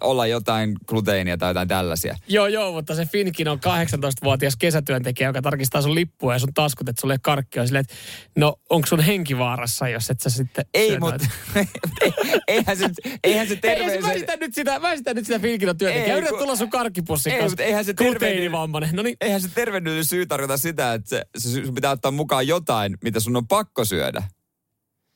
olla 0.00 0.26
jotain 0.26 0.76
gluteenia 0.86 1.36
tai 1.38 1.50
jotain 1.50 1.68
tällaisia. 1.68 2.16
Joo, 2.28 2.46
joo, 2.46 2.72
mutta 2.72 2.94
se 2.94 3.06
Finkin 3.06 3.48
on 3.48 3.58
18-vuotias 3.58 4.56
kesätyöntekijä, 4.56 5.28
joka 5.28 5.42
tarkistaa 5.42 5.82
sun 5.82 5.94
lippua 5.94 6.32
ja 6.32 6.38
sun 6.38 6.54
taskut, 6.54 6.88
että 6.88 7.00
sulle 7.00 7.14
ei 7.14 7.18
karkkia. 7.22 7.66
Silleen, 7.66 7.80
että 7.80 7.94
no, 8.36 8.56
onko 8.70 8.86
sun 8.86 9.00
henki 9.00 9.38
vaarassa, 9.38 9.88
jos 9.88 10.10
et 10.10 10.20
sä 10.20 10.30
sitten 10.30 10.64
Ei, 10.74 10.98
mutta 10.98 11.26
eihän 12.48 12.76
se, 12.76 12.88
eihän 13.24 13.46
se 13.48 13.54
Ei, 13.54 13.60
terveys... 13.60 14.02
mä 14.02 14.12
esitän 14.12 14.38
nyt 14.38 14.54
sitä, 14.54 14.78
mä 14.78 14.92
esitän 14.92 15.16
nyt 15.16 15.26
sitä 15.26 15.38
Finkin 15.38 15.78
työntekijää. 15.78 16.16
Ei, 16.16 16.22
kun- 16.22 16.37
tulla 16.38 16.56
sun 16.56 16.70
karkkipussin 16.70 17.32
Ei, 17.32 17.38
kanssa. 17.38 17.52
mutta 17.52 17.62
eihän 17.62 17.84
se 17.84 17.94
Gluteenivammainen. 17.94 18.90
No 18.92 19.02
niin, 19.02 19.16
Eihän 19.20 19.40
se 19.40 19.48
terveydellinen 19.54 20.04
syy 20.04 20.26
tarkoita 20.26 20.56
sitä, 20.56 20.94
että 20.94 21.08
se, 21.08 21.24
se 21.38 21.64
sun 21.64 21.74
pitää 21.74 21.90
ottaa 21.90 22.10
mukaan 22.10 22.46
jotain, 22.46 22.98
mitä 23.04 23.20
sun 23.20 23.36
on 23.36 23.48
pakko 23.48 23.84
syödä. 23.84 24.22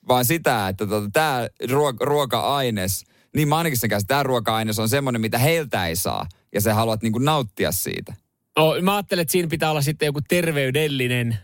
Vaan 0.09 0.25
sitä, 0.25 0.69
että 0.69 0.87
tota, 0.87 1.11
tämä 1.13 1.49
ruo- 1.65 1.97
ruoka-aines, 2.01 3.05
niin 3.37 3.49
mä 3.49 3.57
ainakin 3.59 3.79
sen 3.79 3.91
kanssa, 3.91 4.07
tämä 4.07 4.23
ruoka-aines 4.23 4.79
on 4.79 4.89
semmoinen, 4.89 5.21
mitä 5.21 5.39
heiltä 5.39 5.87
ei 5.87 5.97
saa. 5.97 6.27
Ja 6.55 6.61
sä 6.61 6.75
haluat 6.75 7.03
niinku 7.03 7.19
nauttia 7.19 7.73
siitä. 7.73 8.15
no, 8.59 8.75
mä 8.83 8.95
ajattelen, 8.95 9.23
että 9.23 9.33
siinä 9.33 9.49
pitää 9.49 9.71
olla 9.71 9.83
sitten 9.83 10.07
joku 10.07 10.21
terveydellinen 10.29 11.39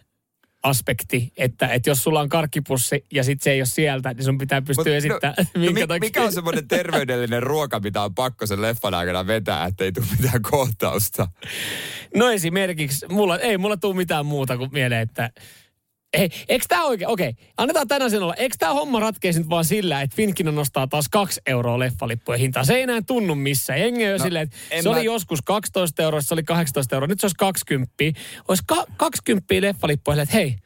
aspekti, 0.62 1.32
että, 1.36 1.68
että 1.68 1.90
jos 1.90 2.02
sulla 2.02 2.20
on 2.20 2.28
karkkipussi 2.28 3.04
ja 3.12 3.24
sitten 3.24 3.44
se 3.44 3.50
ei 3.50 3.60
ole 3.60 3.66
sieltä, 3.66 4.14
niin 4.14 4.24
sun 4.24 4.38
pitää 4.38 4.62
pystyä 4.62 4.84
Mut, 4.84 4.96
esittämään, 4.96 5.36
no, 5.54 5.60
minkä 5.60 5.80
no, 5.80 5.86
takia. 5.86 6.06
mikä 6.06 6.22
on 6.24 6.32
semmoinen 6.32 6.68
terveydellinen 6.68 7.42
ruoka, 7.42 7.80
mitä 7.80 8.02
on 8.02 8.14
pakko 8.14 8.46
sen 8.46 8.62
leffan 8.62 8.94
aikana 8.94 9.26
vetää, 9.26 9.66
että 9.66 9.84
ei 9.84 9.92
tule 9.92 10.06
mitään 10.20 10.42
kohtausta? 10.42 11.28
No 12.16 12.30
esimerkiksi, 12.30 13.06
mulla, 13.08 13.38
ei 13.38 13.58
mulla 13.58 13.76
tule 13.76 13.96
mitään 13.96 14.26
muuta 14.26 14.56
kuin 14.56 14.70
mieleen, 14.72 15.02
että 15.02 15.30
ei, 16.12 16.30
eikö 16.48 16.64
tämä 16.68 16.84
oikein, 16.84 17.08
okei, 17.08 17.34
annetaan 17.56 17.88
tänään 17.88 18.10
sen 18.10 18.22
olla. 18.22 18.34
Eikö 18.34 18.56
tämä 18.58 18.72
homma 18.72 19.00
ratkeisi 19.00 19.38
nyt 19.38 19.48
vaan 19.48 19.64
sillä, 19.64 20.02
että 20.02 20.16
Finkino 20.16 20.50
nostaa 20.50 20.86
taas 20.86 21.08
kaksi 21.08 21.40
euroa 21.46 21.78
leffalippujen 21.78 22.40
hintaa? 22.40 22.64
Se 22.64 22.74
ei 22.74 22.82
enää 22.82 23.02
tunnu 23.06 23.34
missään. 23.34 23.80
Jengi 23.80 24.06
on 24.06 24.18
no, 24.18 24.24
silleen, 24.24 24.42
että 24.42 24.82
se 24.82 24.88
mä- 24.88 24.96
oli 24.96 25.04
joskus 25.04 25.42
12 25.44 26.02
euroa, 26.02 26.20
se 26.20 26.34
oli 26.34 26.42
18 26.42 26.96
euroa, 26.96 27.06
nyt 27.06 27.20
se 27.20 27.26
olisi 27.26 27.36
20. 27.38 27.94
Olisi 28.48 28.62
ka- 28.66 28.86
20 28.96 29.54
leffalippuja, 29.60 30.22
että 30.22 30.34
hei, 30.34 30.56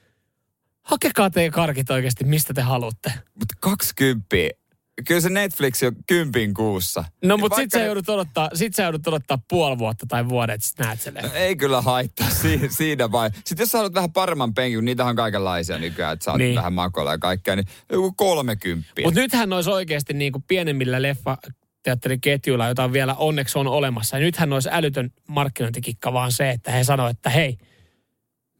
hakekaa 0.82 1.30
teidän 1.30 1.52
karkit 1.52 1.90
oikeasti, 1.90 2.24
mistä 2.24 2.54
te 2.54 2.62
haluatte. 2.62 3.12
Mutta 3.34 3.54
20. 3.60 4.61
Kyllä 5.06 5.20
se 5.20 5.28
Netflix 5.30 5.82
on 5.82 5.92
kympin 6.06 6.54
kuussa. 6.54 7.04
No 7.24 7.36
mutta 7.36 7.56
sit 7.56 7.74
ne- 7.74 7.84
joudut 7.86 8.08
odottaa, 8.08 8.50
sit 8.54 8.74
sä 8.74 8.82
joudut 8.82 9.06
odottaa 9.06 9.38
puoli 9.48 9.78
vuotta 9.78 10.06
tai 10.08 10.28
vuoden, 10.28 10.54
että 10.54 10.66
sit 10.66 10.78
näet 10.78 11.00
sen 11.00 11.14
No, 11.14 11.28
ei 11.34 11.56
kyllä 11.56 11.80
haittaa 11.82 12.30
si- 12.30 12.68
siinä 12.68 13.12
vai. 13.12 13.30
Sitten 13.44 13.62
jos 13.62 13.70
sä 13.70 13.78
haluat 13.78 13.94
vähän 13.94 14.12
paremman 14.12 14.54
penkin, 14.54 14.76
kun 14.78 14.84
niitä 14.84 15.04
on 15.04 15.16
kaikenlaisia 15.16 15.78
nykyään, 15.78 16.12
että 16.12 16.24
saat 16.24 16.38
Niin. 16.38 16.54
vähän 16.54 16.72
makoilla 16.72 17.10
ja 17.12 17.18
kaikkea, 17.18 17.56
niin 17.56 17.66
joku 17.92 18.12
kolmekymppiä. 18.12 19.04
Mutta 19.04 19.20
nythän 19.20 19.52
olisi 19.52 19.70
oikeasti 19.70 20.14
niin 20.14 20.32
kuin 20.32 20.44
pienemmillä 20.48 21.02
leffa 21.02 21.38
teatteriketjuilla, 21.82 22.68
jota 22.68 22.92
vielä 22.92 23.14
onneksi 23.14 23.58
on 23.58 23.66
olemassa. 23.66 24.16
Ja 24.16 24.20
nythän 24.24 24.52
olisi 24.52 24.68
älytön 24.72 25.10
markkinointikikka 25.28 26.12
vaan 26.12 26.32
se, 26.32 26.50
että 26.50 26.70
he 26.70 26.84
sanoo, 26.84 27.08
että 27.08 27.30
hei, 27.30 27.58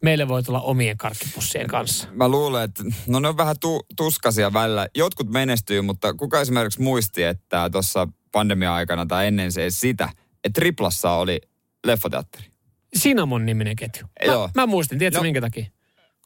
meille 0.02 0.28
voi 0.28 0.42
tulla 0.42 0.60
omien 0.60 0.96
karkkipussien 0.96 1.66
kanssa. 1.68 2.08
Mä 2.12 2.28
luulen, 2.28 2.64
että 2.64 2.82
no 3.06 3.20
ne 3.20 3.28
on 3.28 3.36
vähän 3.36 3.56
tu- 3.60 3.86
tuskasia 3.96 4.52
välillä. 4.52 4.88
Jotkut 4.96 5.30
menestyy, 5.30 5.80
mutta 5.80 6.14
kuka 6.14 6.40
esimerkiksi 6.40 6.82
muisti, 6.82 7.22
että 7.22 7.70
tuossa 7.70 8.08
pandemia-aikana 8.32 9.06
tai 9.06 9.26
ennen 9.26 9.52
se 9.52 9.70
sitä, 9.70 10.08
että 10.44 10.60
Triplassa 10.60 11.12
oli 11.12 11.40
leffateatteri. 11.86 12.44
Sinamon 12.96 13.46
niminen 13.46 13.76
ketju. 13.76 14.06
Mä, 14.26 14.32
Joo. 14.32 14.50
mä 14.54 14.66
muistin, 14.66 14.98
tiedätkö 14.98 15.18
No. 15.18 15.22
minkä 15.22 15.40
takia? 15.40 15.66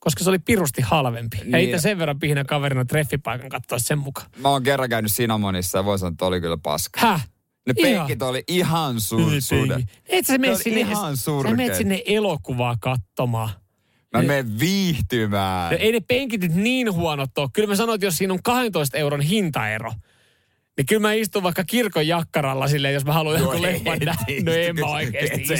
koska 0.00 0.24
se 0.24 0.30
oli 0.30 0.38
pirusti 0.38 0.82
halvempi. 0.82 1.36
Niin. 1.36 1.50
Ja 1.50 1.58
Niin. 1.58 1.70
itse 1.70 1.82
sen 1.82 1.98
verran 1.98 2.18
pihinä 2.18 2.44
kaverina 2.44 2.84
treffipaikan 2.84 3.48
katsoa 3.48 3.78
sen 3.78 3.98
mukaan. 3.98 4.30
Mä 4.36 4.48
oon 4.48 4.62
kerran 4.62 4.88
käynyt 4.88 5.12
Sinamonissa 5.12 5.78
ja 5.78 5.84
voi 5.84 5.98
sanoa, 5.98 6.10
että 6.12 6.24
oli 6.26 6.40
kyllä 6.40 6.56
paska. 6.56 7.00
Häh? 7.00 7.28
Ne 7.66 7.74
Ihan. 7.76 7.98
penkit 8.06 8.22
oli 8.22 8.44
ihan 8.48 9.00
sur, 9.00 9.40
sude. 9.40 9.80
Et 10.06 10.26
sä 10.26 10.32
Ne 10.32 10.38
mene 10.38 10.56
sinne, 10.56 10.80
ihan 10.80 11.16
sä 11.16 11.30
menet 11.56 11.74
sinne 11.74 12.02
elokuvaa 12.06 12.76
katsomaan. 12.80 13.50
Mä 14.16 14.22
menen 14.26 14.58
viihtymään. 14.58 15.72
No 15.72 15.78
ei 15.80 15.92
ne 15.92 16.00
penkit 16.00 16.40
nyt 16.40 16.54
niin 16.54 16.92
huonot 16.92 17.38
ole. 17.38 17.48
Kyllä 17.52 17.68
mä 17.68 17.76
sanoin, 17.76 17.94
että 17.94 18.06
jos 18.06 18.16
siinä 18.16 18.32
on 18.34 18.42
12 18.42 18.98
euron 18.98 19.20
hintaero, 19.20 19.92
niin 20.76 20.86
kyllä 20.86 21.00
mä 21.00 21.12
istun 21.12 21.42
vaikka 21.42 21.64
kirkon 21.64 22.06
jakkaralla 22.06 22.68
silleen, 22.68 22.94
jos 22.94 23.04
mä 23.04 23.12
haluan 23.12 23.34
No 23.34 23.40
jonkun 23.40 23.66
ei, 23.68 23.72
leffan. 23.74 23.98
No 24.44 24.52
en 24.52 24.76
mä 24.80 24.86
oikeesti. 24.86 25.54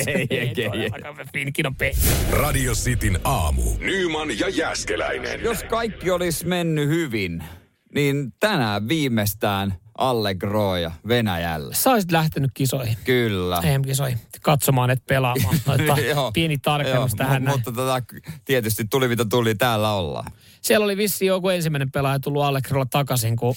Finkin 1.33 1.67
on 1.67 1.75
pe- 1.77 1.93
Radio 2.31 2.73
Cityn 2.73 3.19
aamu. 3.25 3.63
Nyman 3.79 4.39
ja 4.39 4.49
Jäskeläinen. 4.49 5.41
Jos 5.41 5.65
kaikki 5.65 6.11
olisi 6.11 6.47
mennyt 6.47 6.89
hyvin, 6.89 7.45
niin 7.95 8.33
tänään 8.41 8.89
viimeistään 8.89 9.75
Allegroja 9.99 10.91
Venäjällä. 11.09 11.75
Sä 11.75 11.91
olisit 11.91 12.13
lähtenyt 12.13 12.51
kisoihin. 12.55 12.97
Kyllä. 13.05 13.61
EM-kisoihin. 13.65 14.19
Katsomaan, 14.43 14.91
et 14.91 15.07
pelaamaan. 15.07 15.57
Noita 15.67 16.01
Joo, 16.15 16.33
pieni 16.33 16.59
tarkennus 16.59 17.13
joo, 17.13 17.17
tähän 17.17 17.45
näin. 17.45 17.57
Mutta 17.57 17.73
tota, 17.73 18.03
tietysti 18.45 18.85
tuli 18.91 19.09
mitä 19.09 19.25
tuli, 19.25 19.55
täällä 19.55 19.93
ollaan. 19.93 20.33
Siellä 20.61 20.85
oli 20.85 20.97
vissi 20.97 21.27
joku 21.27 21.49
ensimmäinen 21.49 21.91
pelaaja 21.91 22.21
tullut 22.21 22.43
Allegrolla 22.43 22.87
takaisin, 22.87 23.37
kun 23.37 23.55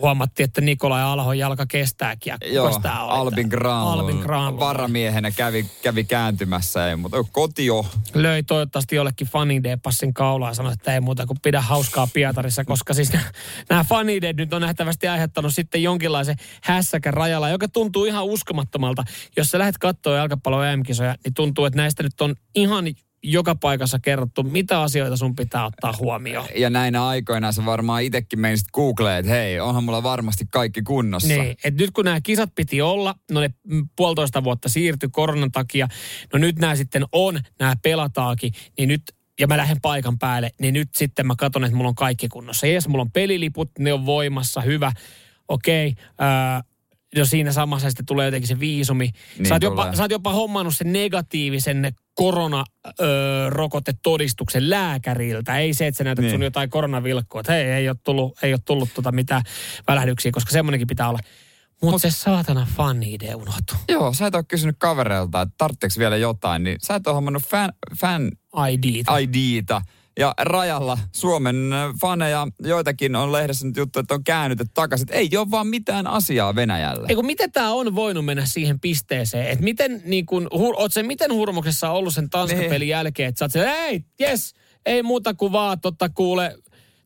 huomattiin, 0.00 0.44
että 0.44 0.60
Nikolai 0.60 1.02
Alhon 1.02 1.38
jalka 1.38 1.66
kestääkin. 1.66 2.30
Ja 2.30 2.52
Joo, 2.52 2.78
tää 2.82 3.04
oli? 3.04 3.18
Albin 3.18 3.48
Granlund 3.48 4.00
Albin 4.00 4.18
Granlund. 4.18 4.60
varamiehenä 4.60 5.30
kävi, 5.30 5.66
kävi 5.82 6.04
kääntymässä, 6.04 6.88
ei, 6.88 6.96
mutta 6.96 7.24
kotio. 7.32 7.86
löi 8.14 8.42
toivottavasti 8.42 8.96
jollekin 8.96 9.26
fanide-passin 9.28 10.14
kaulaa 10.14 10.50
ja 10.50 10.54
sanoi, 10.54 10.72
että 10.72 10.94
ei 10.94 11.00
muuta 11.00 11.26
kuin 11.26 11.38
pidä 11.42 11.60
hauskaa 11.60 12.08
Pietarissa, 12.14 12.64
koska 12.64 12.94
siis 12.94 13.12
nämä 13.70 13.84
fanideet 13.84 14.36
nyt 14.36 14.52
on 14.52 14.62
nähtävästi 14.62 15.08
aiheuttanut 15.08 15.54
sitten 15.54 15.82
jonkinlaisen 15.82 16.36
hässäkän 16.62 17.14
rajalla, 17.14 17.48
joka 17.48 17.68
tuntuu 17.68 18.04
ihan 18.04 18.24
uskomattomalta. 18.24 19.04
Jos 19.36 19.50
sä 19.50 19.58
lähdet 19.58 19.78
katsoa 19.78 20.16
jalkapallon 20.16 20.66
EM-kisoja, 20.66 21.14
niin 21.24 21.34
tuntuu, 21.34 21.64
että 21.64 21.76
näistä 21.76 22.02
nyt 22.02 22.20
on 22.20 22.34
ihan 22.54 22.84
joka 23.24 23.54
paikassa 23.54 23.98
kerrottu, 23.98 24.42
mitä 24.42 24.80
asioita 24.80 25.16
sun 25.16 25.34
pitää 25.34 25.66
ottaa 25.66 25.94
huomioon. 25.98 26.46
Ja 26.56 26.70
näinä 26.70 27.06
aikoina 27.06 27.52
sä 27.52 27.64
varmaan 27.64 28.02
itsekin 28.02 28.40
menisit 28.40 28.66
Googleen, 28.72 29.18
että 29.18 29.32
hei, 29.32 29.60
onhan 29.60 29.84
mulla 29.84 30.02
varmasti 30.02 30.44
kaikki 30.50 30.82
kunnossa. 30.82 31.28
Niin, 31.28 31.50
että 31.64 31.82
nyt 31.82 31.90
kun 31.90 32.04
nämä 32.04 32.20
kisat 32.20 32.54
piti 32.54 32.82
olla, 32.82 33.14
no 33.30 33.40
ne 33.40 33.50
puolitoista 33.96 34.44
vuotta 34.44 34.68
siirtyi 34.68 35.08
koronan 35.12 35.52
takia, 35.52 35.88
no 36.32 36.38
nyt 36.38 36.58
nämä 36.58 36.76
sitten 36.76 37.04
on, 37.12 37.40
nämä 37.58 37.74
pelataakin, 37.82 38.52
niin 38.78 38.88
nyt 38.88 39.02
ja 39.40 39.46
mä 39.46 39.56
lähden 39.56 39.80
paikan 39.82 40.18
päälle, 40.18 40.50
niin 40.60 40.74
nyt 40.74 40.88
sitten 40.94 41.26
mä 41.26 41.34
katson, 41.38 41.64
että 41.64 41.76
mulla 41.76 41.88
on 41.88 41.94
kaikki 41.94 42.28
kunnossa. 42.28 42.66
Jes, 42.66 42.88
mulla 42.88 43.02
on 43.02 43.10
peliliput, 43.10 43.70
ne 43.78 43.92
on 43.92 44.06
voimassa, 44.06 44.60
hyvä, 44.60 44.92
okei. 45.48 45.88
Okay, 45.88 46.62
no 47.18 47.24
siinä 47.24 47.52
samassa 47.52 47.90
sitten 47.90 48.06
tulee 48.06 48.24
jotenkin 48.26 48.48
se 48.48 48.60
viisumi. 48.60 49.10
Niin 49.38 49.46
sä, 49.46 49.54
oot 49.54 49.62
jopa, 49.62 49.94
sä 49.96 50.02
oot 50.02 50.10
jopa 50.10 50.32
hommannut 50.32 50.76
sen 50.76 50.92
negatiivisen 50.92 51.92
koronarokotetodistuksen 52.14 54.70
lääkäriltä. 54.70 55.58
Ei 55.58 55.74
se, 55.74 55.86
että 55.86 55.98
sä 55.98 56.04
näytät 56.04 56.22
Niin. 56.22 56.32
sun 56.32 56.42
jotain 56.42 56.70
koronavilkkoa, 56.70 57.40
että 57.40 57.52
hei, 57.52 57.62
ei 57.64 57.88
ole 57.88 57.96
tullut, 58.04 58.38
ei 58.42 58.52
ole 58.52 58.60
tullut 58.64 58.88
tota 58.94 59.12
mitään 59.12 59.42
välähdyksiä, 59.88 60.32
koska 60.32 60.52
semmoinenkin 60.52 60.86
pitää 60.86 61.08
olla. 61.08 61.18
Mutta 61.82 61.92
Mut, 61.94 62.02
se 62.02 62.10
saatana 62.10 62.66
fan-idea 62.76 63.36
unohtuu. 63.36 63.76
Joo, 63.88 64.14
sä 64.14 64.26
et 64.26 64.34
ole 64.34 64.44
kysynyt 64.48 64.76
kavereilta, 64.78 65.40
että 65.40 65.54
tarvitseeko 65.58 65.94
vielä 65.98 66.16
jotain, 66.16 66.64
niin 66.64 66.76
sä 66.82 66.94
et 66.94 67.06
ole 67.06 67.14
hommannut 67.14 67.42
fan, 67.42 67.72
fan 68.00 68.30
ID. 68.72 68.84
IDtä. 69.20 69.82
Ja 70.18 70.34
rajalla 70.38 70.98
Suomen 71.12 71.72
äh, 71.72 71.94
faneja, 72.00 72.48
joitakin 72.62 73.16
on 73.16 73.32
lehdessä 73.32 73.66
nyt 73.66 73.76
juttu, 73.76 73.98
että 73.98 74.14
on 74.14 74.24
käännytetty 74.24 74.70
takaisin. 74.74 75.08
Ei 75.10 75.28
ole 75.36 75.50
vaan 75.50 75.66
mitään 75.66 76.06
asiaa 76.06 76.54
Venäjällä. 76.54 77.06
Eikö 77.08 77.22
miten 77.22 77.52
tämä 77.52 77.72
on 77.72 77.94
voinut 77.94 78.24
mennä 78.24 78.46
siihen 78.46 78.80
pisteeseen, 78.80 79.46
että 79.46 79.64
miten 79.64 80.02
niin 80.04 80.26
kun, 80.26 80.48
hur, 80.54 80.74
oot 80.78 80.92
se 80.92 81.02
miten 81.02 81.32
hurmoksessa 81.32 81.90
ollut 81.90 82.14
sen 82.14 82.30
Tanska-pelin 82.30 82.88
jälkeen, 82.88 83.28
että 83.28 83.48
sä 83.48 83.60
oot 83.60 83.68
ei, 83.68 84.04
yes, 84.20 84.54
ei 84.86 85.02
muuta 85.02 85.34
kuin 85.34 85.52
vaan 85.52 85.80
totta 85.80 86.08
kuule, 86.08 86.56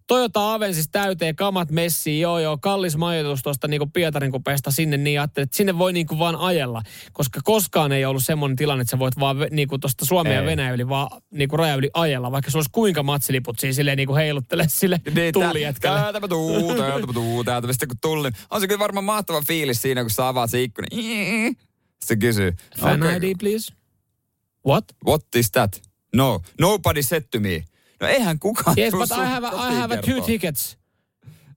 Toyota 0.09 0.55
Avensis 0.55 0.89
täyteen, 0.93 1.37
kamat 1.37 1.71
messiin, 1.71 2.21
joo 2.21 2.39
joo, 2.39 2.59
kallis 2.61 2.97
majoitus 2.97 3.43
tuosta 3.43 3.69
niinku 3.69 3.87
Pietarin 3.87 4.33
kupeesta 4.33 4.71
sinne, 4.71 4.97
niin 4.97 5.21
ajattelin, 5.21 5.45
että 5.45 5.57
sinne 5.57 5.79
voi 5.79 5.93
niinku 5.93 6.19
vaan 6.19 6.37
ajella. 6.37 6.83
Koska 7.13 7.41
koskaan 7.45 7.93
ei 7.93 8.05
ollut 8.05 8.25
semmoinen 8.25 8.57
tilanne, 8.57 8.83
että 8.83 8.91
sä 8.91 8.99
voit 8.99 9.19
vaan 9.21 9.37
ve- 9.37 9.49
niinku 9.51 9.79
tuosta 9.79 10.05
Suomen 10.05 10.35
ja 10.35 10.41
Ei. 10.41 10.47
Venäjän 10.47 10.75
yli 10.75 10.89
vaan 10.89 11.23
niinku 11.31 11.57
raja 11.57 11.75
yli 11.75 11.91
ajella, 11.95 12.33
vaikka 12.33 12.51
sulla 12.51 12.61
olisi 12.61 12.71
kuinka 12.73 13.03
matsiliput 13.03 13.59
siinä 13.59 13.73
silleen 13.73 13.97
niinku 13.97 14.15
heiluttele 14.15 14.65
sille 14.81 15.01
Niin, 15.15 15.33
tullijätkälle. 15.33 16.01
Täältä 16.01 16.21
mä 16.21 16.29
tuu, 16.29 16.75
täältä 16.75 17.07
mä 17.07 17.13
tuu, 17.13 17.45
täältä 17.45 17.67
mä 17.67 17.73
sitten 17.73 17.89
kun 17.89 17.99
tullin. 18.01 18.33
On 18.51 18.61
se 18.61 18.67
kyllä 18.69 18.79
varmaan 18.79 19.05
mahtava 19.05 19.43
fiilis 19.43 19.83
siinä, 19.83 20.03
kun 20.03 20.11
sä 20.11 20.29
avaat 20.29 20.51
se 20.51 20.63
ikkuna. 20.63 20.87
Se 22.05 22.17
kysyy. 22.17 22.53
Fan 22.81 23.03
"Okay, 23.03 23.17
ID, 23.17 23.35
please. 23.39 23.73
What? 24.67 24.85
What 25.07 25.23
is 25.37 25.51
that? 25.51 25.83
No, 26.17 26.41
nobody 26.61 27.03
said 27.03 27.23
to 27.33 27.41
me. 27.41 27.65
No 28.01 28.09
eihän 28.09 28.39
kukaan 28.39 28.75
Yes, 28.79 28.93
but 28.93 29.11
I 29.11 29.25
have, 29.25 29.47
I 29.47 29.51
kotiin 29.51 29.75
have 29.75 29.95
a 29.95 30.03
two 30.03 30.21
tickets. 30.21 30.79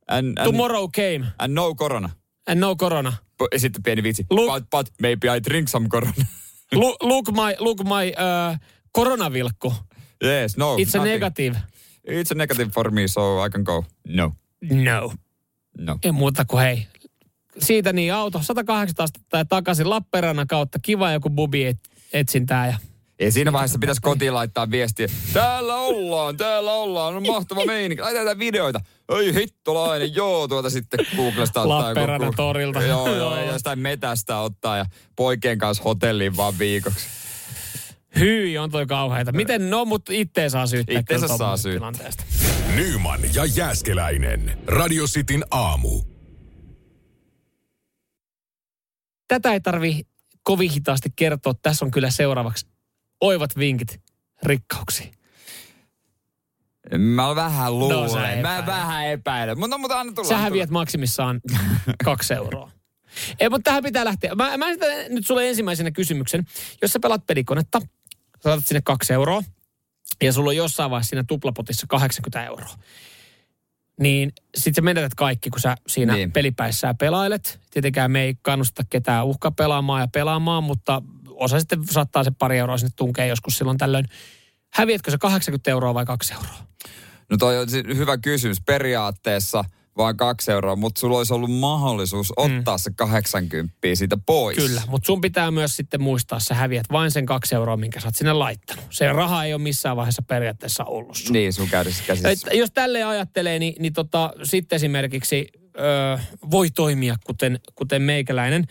And, 0.07 0.37
and, 0.37 0.45
Tomorrow 0.45 0.89
came 0.95 1.25
and 1.39 1.53
no 1.53 1.75
corona. 1.75 2.09
and 2.47 2.59
no 2.59 2.75
corona. 2.75 3.13
Ja 3.51 3.59
sitten 3.59 3.83
pieni 3.83 4.03
vitsi. 4.03 4.25
Look- 4.33 4.53
But, 4.53 4.69
but 4.69 4.93
maybe 5.01 5.27
I 5.37 5.39
drink 5.43 5.67
some 5.69 5.87
corona. 5.89 6.13
Look, 6.75 7.03
look 7.03 7.31
my, 7.31 7.55
look 7.59 7.83
my 7.83 8.13
uh, 8.15 8.57
koronavilkku. 8.91 9.73
yes, 10.23 10.57
no. 10.57 10.77
It's 10.77 10.95
a 10.95 10.97
nothing. 10.97 11.03
negative. 11.13 11.57
It's 12.07 12.31
a 12.31 12.35
negative 12.35 12.71
for 12.71 12.91
me, 12.91 13.07
so 13.07 13.45
I 13.45 13.49
can 13.49 13.63
go. 13.63 13.83
No. 14.07 14.31
No. 14.71 15.13
No. 15.77 15.97
Ei 16.03 16.11
muuta 16.11 16.45
kuin 16.45 16.61
hei. 16.61 16.87
Siitä 17.59 17.93
niin 17.93 18.13
auto 18.13 18.39
180 18.43 19.03
astetta 19.03 19.37
ja 19.37 19.45
takaisin 19.45 19.89
Lappeenrannan 19.89 20.47
kautta. 20.47 20.79
Kiva 20.81 21.11
joku 21.11 21.29
bubi 21.29 21.65
et, 21.65 21.79
etsintää 22.13 22.67
ja 22.67 22.77
Ja 23.21 23.31
siinä 23.31 23.53
vaiheessa 23.53 23.79
pitäisi 23.79 24.01
kotiin 24.01 24.33
laittaa 24.33 24.71
viestiä. 24.71 25.07
Täällä 25.33 25.75
ollaan, 25.75 26.37
täällä 26.37 26.71
ollaan, 26.73 27.15
on 27.15 27.27
mahtava 27.27 27.65
meininki. 27.65 28.01
Laitetaan 28.01 28.39
videoita. 28.39 28.79
Oi 29.07 29.33
hittolainen, 29.33 30.15
joo, 30.15 30.47
tuota 30.47 30.69
sitten 30.69 30.99
Googlesta 31.15 31.61
ottaa. 31.61 31.79
Lappeenrannan 31.87 32.27
joku- 32.27 32.35
torilta. 32.35 32.81
Joo, 32.81 33.07
joo, 33.07 33.17
Joo. 33.17 33.37
ja 33.37 33.51
jostain 33.51 33.79
metästä 33.79 34.37
ottaa 34.39 34.77
ja 34.77 34.85
poikien 35.15 35.57
kanssa 35.57 35.83
hotelliin 35.83 36.37
vaan 36.37 36.59
viikoksi. 36.59 37.07
hyi 38.19 38.57
on 38.57 38.71
toi 38.71 38.85
kauheita. 38.85 39.31
Miten, 39.31 39.69
no 39.69 39.85
mut 39.85 40.09
itse 40.09 40.49
saa 40.49 40.67
syyttää. 40.67 40.99
Itteensä 40.99 41.27
saa 41.37 41.57
syyttää. 41.57 41.79
tilanteesta. 41.79 42.23
Nyman 42.75 43.19
ja 43.33 43.45
Jääskeläinen. 43.45 44.57
Radio 44.67 45.05
Cityn 45.05 45.43
aamu. 45.51 46.01
Tätä 49.27 49.53
ei 49.53 49.61
tarvi 49.61 50.01
kovin 50.43 50.71
hitaasti 50.71 51.09
kertoa. 51.15 51.53
Tässä 51.61 51.85
on 51.85 51.91
kyllä 51.91 52.09
seuraavaksi 52.09 52.70
oivat 53.21 53.57
vinkit 53.57 54.01
rikkauksiin. 54.43 55.11
Mä 56.97 57.35
vähän 57.35 57.79
luulen. 57.79 58.35
No, 58.41 58.41
mä 58.49 58.63
vähän 58.65 59.07
epäilen. 59.07 59.59
Mutta, 59.59 59.77
mutta 59.77 59.99
anna 59.99 60.13
tulla. 60.13 60.29
Sä 60.29 60.35
anna 60.35 60.43
häviät 60.43 60.69
tulla. 60.69 60.79
maksimissaan 60.79 61.41
kaksi 62.05 62.33
euroa. 62.33 62.71
Ei, 63.39 63.49
mutta 63.49 63.63
tähän 63.69 63.83
pitää 63.83 64.05
lähteä. 64.05 64.35
Mä, 64.35 64.57
mä 64.57 64.69
esitän 64.69 64.89
nyt 65.09 65.27
sulle 65.27 65.49
ensimmäisenä 65.49 65.91
kysymyksen. 65.91 66.45
Jos 66.81 66.91
sä 66.93 66.99
pelaat 66.99 67.27
pelikonetta, 67.27 67.79
sä 68.43 68.49
laitat 68.49 68.67
sinne 68.67 68.81
kaksi 68.83 69.13
euroa, 69.13 69.41
ja 70.23 70.33
sulla 70.33 70.49
on 70.49 70.55
jossain 70.55 70.91
vaiheessa 70.91 71.09
siinä 71.09 71.23
tuplapotissa 71.27 71.87
80 71.89 72.45
euroa. 72.45 72.75
Niin 73.99 74.31
sit 74.57 74.75
sä 74.75 74.81
menetät 74.81 75.15
kaikki, 75.15 75.49
kun 75.49 75.59
sä 75.59 75.75
siinä 75.87 76.13
Niin. 76.13 76.19
niin. 76.19 76.31
pelipäissään 76.31 76.97
pelailet. 76.97 77.59
Tietenkään 77.71 78.11
me 78.11 78.21
ei 78.21 78.35
kannusta 78.41 78.83
ketään 78.89 79.25
uhka 79.25 79.51
pelaamaan 79.51 80.01
ja 80.01 80.07
pelaamaan, 80.07 80.63
mutta 80.63 81.01
osa 81.41 81.59
sitten 81.59 81.83
saattaa 81.91 82.23
se 82.23 82.31
pari 82.39 82.57
euroa 82.57 82.77
sinne 82.77 82.91
tunkea 82.95 83.25
joskus 83.25 83.57
silloin 83.57 83.77
tällöin. 83.77 84.05
Häviätkö 84.73 85.11
se 85.11 85.17
80 85.17 85.71
euroa 85.71 85.93
vai 85.93 86.05
2 86.05 86.33
euroa? 86.33 86.57
No 87.29 87.37
toi 87.37 87.57
on 87.57 87.67
hyvä 87.97 88.17
kysymys. 88.17 88.57
Periaatteessa 88.65 89.63
vain 89.97 90.17
kaksi 90.17 90.51
euroa, 90.51 90.75
mutta 90.75 90.99
sulla 90.99 91.17
olisi 91.17 91.33
ollut 91.33 91.51
mahdollisuus 91.51 92.33
ottaa 92.37 92.77
se 92.77 92.91
80 92.95 93.77
siitä 93.93 94.17
pois. 94.25 94.57
Mm. 94.57 94.63
Kyllä, 94.63 94.81
mutta 94.87 95.05
sun 95.05 95.21
pitää 95.21 95.51
myös 95.51 95.75
sitten 95.75 96.01
muistaa, 96.01 96.39
sä 96.39 96.55
häviät 96.55 96.85
vain 96.91 97.11
sen 97.11 97.25
kaksi 97.25 97.55
euroa, 97.55 97.77
minkä 97.77 97.99
sä 97.99 98.07
oot 98.07 98.15
sinne 98.15 98.33
laittanut. 98.33 98.85
Se 98.89 99.11
raha 99.11 99.45
ei 99.45 99.53
ole 99.53 99.61
missään 99.61 99.97
vaiheessa 99.97 100.21
periaatteessa 100.21 100.83
ollut 100.83 101.15
sun. 101.17 101.33
Niin, 101.33 101.53
sun 101.53 101.69
kädessä 101.69 102.03
käsissä. 102.07 102.29
Et 102.29 102.57
jos 102.57 102.71
tälleen 102.71 103.07
ajattelee, 103.07 103.59
niin, 103.59 103.73
niin 103.79 103.93
tota, 103.93 104.33
sitten 104.43 104.75
esimerkiksi 104.75 105.47
ö, 105.79 106.19
voi 106.51 106.69
toimia 106.69 107.15
kuten, 107.23 107.59
kuten 107.75 108.01
meikäläinen. 108.01 108.65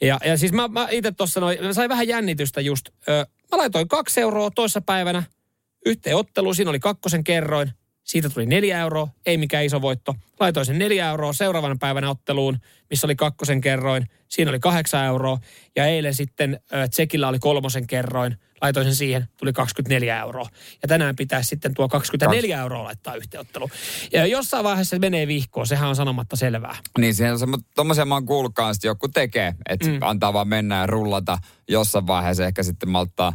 Ja, 0.00 0.18
ja 0.24 0.36
siis 0.36 0.52
mä, 0.52 0.68
mä 0.68 0.88
itse 0.90 1.12
tuossa 1.12 1.40
mä 1.40 1.72
sain 1.72 1.88
vähän 1.88 2.08
jännitystä 2.08 2.60
just. 2.60 2.88
Ö, 3.08 3.26
mä 3.52 3.58
laitoin 3.58 3.88
kaksi 3.88 4.20
euroa 4.20 4.50
toissa 4.50 4.80
päivänä 4.80 5.22
yhteen 5.86 6.16
otteluun, 6.16 6.54
siinä 6.54 6.70
oli 6.70 6.80
kakkosen 6.80 7.24
kerroin. 7.24 7.72
Siitä 8.04 8.30
tuli 8.30 8.46
neljä 8.46 8.80
euroa, 8.80 9.08
ei 9.26 9.38
mikään 9.38 9.64
iso 9.64 9.82
voitto. 9.82 10.14
Laitoin 10.40 10.66
sen 10.66 10.78
neljä 10.78 11.08
euroa 11.08 11.32
seuraavana 11.32 11.76
päivänä 11.80 12.10
otteluun, 12.10 12.58
missä 12.90 13.06
oli 13.06 13.16
kakkosen 13.16 13.60
kerroin. 13.60 14.06
Siinä 14.28 14.50
oli 14.50 14.60
kahdeksan 14.60 15.06
euroa. 15.06 15.38
Ja 15.76 15.86
eilen 15.86 16.14
sitten 16.14 16.60
äh, 16.74 16.90
Tsekillä 16.90 17.28
oli 17.28 17.38
kolmosen 17.38 17.86
kerroin. 17.86 18.36
Laitoin 18.60 18.86
sen 18.86 18.94
siihen, 18.94 19.28
tuli 19.36 19.52
24 19.52 20.20
euroa. 20.20 20.48
Ja 20.82 20.88
tänään 20.88 21.16
pitäisi 21.16 21.48
sitten 21.48 21.74
tuo 21.74 21.88
24 21.88 22.56
Kaks. 22.56 22.62
euroa 22.62 22.84
laittaa 22.84 23.14
yhteenottelu. 23.14 23.70
Ja 24.12 24.26
jossain 24.26 24.64
vaiheessa 24.64 24.90
se 24.90 24.98
menee 24.98 25.26
vihkoon, 25.26 25.66
sehän 25.66 25.88
on 25.88 25.96
sanomatta 25.96 26.36
selvää. 26.36 26.76
Niin, 26.98 27.14
siihen 27.14 27.34
on 27.34 27.62
tommosia 27.74 28.04
mä 28.04 28.14
oon 28.14 28.26
kuullut 28.26 28.54
kanssa, 28.54 28.78
että 28.78 28.86
joku 28.86 29.08
tekee, 29.08 29.54
että 29.68 29.88
mm. 29.88 29.98
antaa 30.00 30.32
vaan 30.32 30.48
mennä 30.48 30.78
ja 30.78 30.86
rullata. 30.86 31.38
Jossain 31.68 32.06
vaiheessa 32.06 32.46
ehkä 32.46 32.62
sitten 32.62 32.88
malttaa 32.88 33.32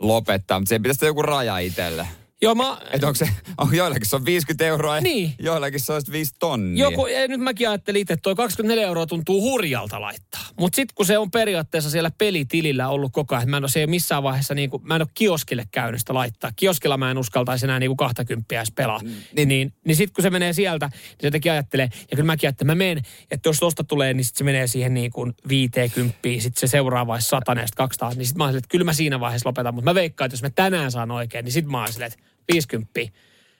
lopettaa, 0.00 0.60
mutta 0.60 0.68
siihen 0.68 0.82
pitäisi 0.82 1.06
joku 1.06 1.22
raja 1.22 1.58
itselle. 1.58 2.08
Joo, 2.42 2.54
mä... 2.54 2.78
Että 2.92 3.06
onko 3.06 3.14
se, 3.14 3.28
on 3.58 3.74
joillakin 3.74 4.06
se 4.06 4.16
on 4.16 4.24
50 4.24 4.64
euroa 4.64 5.00
Niin. 5.00 5.34
ja 5.38 5.44
joillakin 5.44 5.80
se 5.80 5.92
on 5.92 6.02
5 6.12 6.34
tonnia. 6.38 6.84
Joku, 6.84 7.06
ja 7.06 7.28
nyt 7.28 7.40
mäkin 7.40 7.68
ajattelin 7.68 8.00
itse, 8.00 8.14
että 8.14 8.22
tuo 8.22 8.34
24 8.34 8.86
euroa 8.86 9.06
tuntuu 9.06 9.42
hurjalta 9.42 10.00
laittaa. 10.00 10.40
Mutta 10.60 10.76
sitten 10.76 10.94
kun 10.94 11.06
se 11.06 11.18
on 11.18 11.30
periaatteessa 11.30 11.90
siellä 11.90 12.10
pelitilillä 12.18 12.88
ollut 12.88 13.12
koko 13.12 13.36
ajan, 13.36 13.50
mä 13.50 13.56
en 13.56 13.62
ole 13.62 13.70
se 13.70 13.86
missään 13.86 14.22
vaiheessa, 14.22 14.54
niin 14.54 14.70
kuin, 14.70 14.82
mä 14.86 14.96
en 14.96 15.02
ole 15.02 15.08
kioskille 15.14 15.64
käynyt 15.70 16.00
sitä 16.00 16.14
laittaa. 16.14 16.50
Kioskilla 16.56 16.96
mä 16.96 17.10
en 17.10 17.18
uskaltaisi 17.18 17.66
enää 17.66 17.78
niin 17.78 17.88
kuin 17.88 17.96
20 17.96 18.56
edes 18.56 18.72
pelaa. 18.74 18.98
Mm, 18.98 19.10
niin, 19.36 19.48
niin, 19.48 19.72
niin 19.84 19.96
sitten 19.96 20.14
kun 20.14 20.22
se 20.22 20.30
menee 20.30 20.52
sieltä, 20.52 20.86
niin 20.86 21.16
se 21.20 21.26
jotenkin 21.26 21.52
ajattelee, 21.52 21.88
ja 22.10 22.16
kyllä 22.16 22.26
mäkin 22.26 22.48
ajattelen, 22.48 22.50
että 22.50 22.64
mä 22.64 22.74
menen, 22.74 23.02
että 23.30 23.48
jos 23.48 23.58
tosta 23.58 23.84
tulee, 23.84 24.14
niin 24.14 24.24
sitten 24.24 24.38
se 24.38 24.44
menee 24.44 24.66
siihen 24.66 24.94
niin 24.94 25.10
kuin 25.10 25.34
50, 25.48 26.18
sitten 26.22 26.60
se 26.60 26.66
seuraava 26.66 27.12
olisi 27.12 27.28
100 27.28 27.52
ja 27.52 27.66
200, 27.76 28.14
niin 28.14 28.26
sitten 28.26 28.38
mä 28.38 28.44
silleen, 28.46 28.58
että 28.58 28.68
kyllä 28.70 28.84
mä 28.84 28.92
siinä 28.92 29.20
vaiheessa 29.20 29.48
lopetan. 29.48 29.74
Mutta 29.74 29.90
mä 29.90 29.94
veikkaan, 29.94 30.26
että 30.26 30.34
jos 30.34 30.42
mä 30.42 30.50
tänään 30.50 30.92
saan 30.92 31.10
oikein, 31.10 31.44
niin 31.44 31.52
sitten 31.52 31.70
mä 31.70 31.78
oon 31.78 31.92
silleen, 31.92 32.12
että 32.12 32.27
50. 32.52 33.00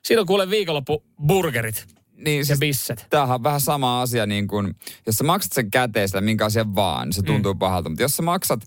Siinä 0.05 0.21
on 0.21 0.27
kuule 0.27 0.51
viikonloppu 0.51 1.05
burgerit 1.27 1.87
niin, 2.19 2.39
ja 2.39 2.45
siis 2.45 2.59
bisset. 2.59 3.07
tämähän 3.11 3.35
on 3.35 3.43
vähän 3.43 3.61
sama 3.61 4.03
asia 4.03 4.27
niin 4.27 4.49
kuin, 4.49 4.75
jos 5.07 5.17
sä 5.17 5.25
maksat 5.25 5.53
sen 5.53 5.71
käteisellä, 5.71 6.21
minkä 6.21 6.45
asian 6.45 6.75
vaan, 6.75 7.13
se 7.13 7.23
tuntuu 7.23 7.55
mm. 7.55 7.59
pahalta. 7.59 7.89
Mutta 7.89 8.03
jos 8.03 8.17
sä 8.17 8.23
maksat 8.23 8.61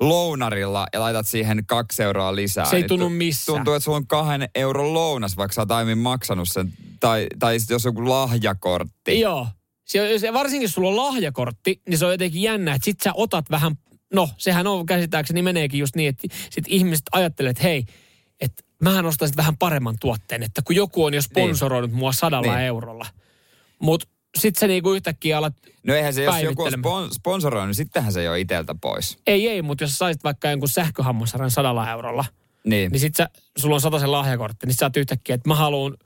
lounarilla 0.00 0.86
ja 0.92 1.00
laitat 1.00 1.26
siihen 1.26 1.66
kaksi 1.66 2.02
euroa 2.02 2.34
lisää. 2.34 2.64
Se 2.64 2.76
ei 2.76 2.82
niin 2.82 2.88
tunnu 2.88 3.06
tu- 3.06 3.10
missään. 3.10 3.56
Tuntuu, 3.56 3.74
että 3.74 3.84
sulla 3.84 3.96
on 3.96 4.06
kahden 4.06 4.48
euron 4.54 4.94
lounas, 4.94 5.36
vaikka 5.36 5.54
sä 5.54 5.60
oot 5.60 5.70
aiemmin 5.70 5.98
maksanut 5.98 6.48
sen. 6.48 6.72
Tai, 7.00 7.26
tai 7.38 7.60
sit 7.60 7.70
jos 7.70 7.86
on 7.86 7.90
joku 7.90 8.08
lahjakortti. 8.08 9.20
Joo. 9.20 9.46
Se, 9.84 10.18
se, 10.18 10.32
varsinkin 10.32 10.64
jos 10.64 10.72
sulla 10.72 10.88
on 10.88 10.96
lahjakortti, 10.96 11.82
niin 11.88 11.98
se 11.98 12.06
on 12.06 12.12
jotenkin 12.12 12.42
jännä, 12.42 12.74
että 12.74 12.84
sit 12.84 13.00
sä 13.00 13.12
otat 13.14 13.50
vähän, 13.50 13.78
no 14.14 14.28
sehän 14.36 14.66
on 14.66 14.86
käsittääkseni 14.86 15.42
meneekin 15.42 15.80
just 15.80 15.96
niin, 15.96 16.08
että 16.08 16.28
sit 16.50 16.64
ihmiset 16.68 17.06
ajattelee, 17.12 17.50
että 17.50 17.62
hei, 17.62 17.84
mähän 18.82 19.06
ostaisin 19.06 19.36
vähän 19.36 19.56
paremman 19.56 19.96
tuotteen, 20.00 20.42
että 20.42 20.62
kun 20.64 20.76
joku 20.76 21.04
on 21.04 21.14
jo 21.14 21.22
sponsoroinut 21.22 21.92
mua 21.92 22.12
sadalla 22.12 22.54
Niin. 22.56 22.64
eurolla. 22.66 23.06
Mutta 23.78 24.06
sitten 24.38 24.60
se 24.60 24.66
niinku 24.66 24.92
yhtäkkiä 24.92 25.38
alat, 25.38 25.54
No 25.86 25.94
eihän 25.94 26.14
se, 26.14 26.22
jos 26.24 26.42
joku 26.42 26.62
on 26.62 26.72
spon- 26.72 27.14
sponsoroinut, 27.14 27.68
niin 27.68 27.74
sittenhän 27.74 28.12
se 28.12 28.20
ei 28.20 28.28
ole 28.28 28.40
iteltä 28.40 28.74
pois. 28.80 29.18
ei 29.26 29.48
ei, 29.48 29.62
mutta 29.62 29.84
jos 29.84 29.98
saisit 29.98 30.24
vaikka 30.24 30.50
jonkun 30.50 30.68
sähköhammassaran 30.68 31.50
sadalla 31.50 31.90
eurolla, 31.90 32.24
Niin. 32.64 32.92
niin 32.92 33.00
sit 33.00 33.14
sä, 33.14 33.28
sulla 33.58 33.74
on 33.92 34.00
sen 34.00 34.12
lahjakortti, 34.12 34.66
niin 34.66 34.74
sä 34.74 34.86
oot 34.86 34.96
yhtäkkiä, 34.96 35.34
että 35.34 35.48
mä 35.48 35.54
haluan 35.54 35.96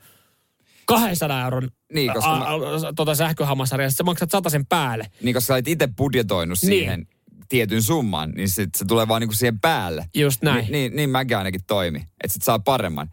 200 0.86 1.44
euron 1.44 1.70
Niin, 1.94 2.12
koska 2.12 2.32
a, 2.32 2.38
mä- 2.38 2.46
a, 2.88 2.92
tota 2.96 3.14
sähköhammassaria, 3.14 3.86
ja 3.86 3.90
sit 3.90 3.96
sä 3.96 4.04
maksat 4.04 4.30
sen 4.48 4.66
päälle. 4.66 5.06
Niin 5.22 5.34
koska 5.34 5.46
sä 5.46 5.54
olit 5.54 5.68
itse 5.68 5.88
budjetoinut 5.96 6.58
Niin. 6.62 6.68
siihen 6.70 7.06
tietyn 7.52 7.82
summan, 7.82 8.30
niin 8.30 8.48
sit 8.48 8.74
se 8.74 8.84
tulee 8.84 9.08
vaan 9.08 9.20
niinku 9.20 9.34
siihen 9.34 9.60
päälle. 9.60 10.06
Just 10.14 10.42
näin. 10.42 10.64
Ni, 10.64 10.70
niin, 10.70 10.96
niin 10.96 11.10
mäkin 11.10 11.36
ainakin 11.36 11.60
toimi. 11.66 11.98
Että 11.98 12.32
sit 12.32 12.42
saa 12.42 12.58
paremman. 12.58 13.10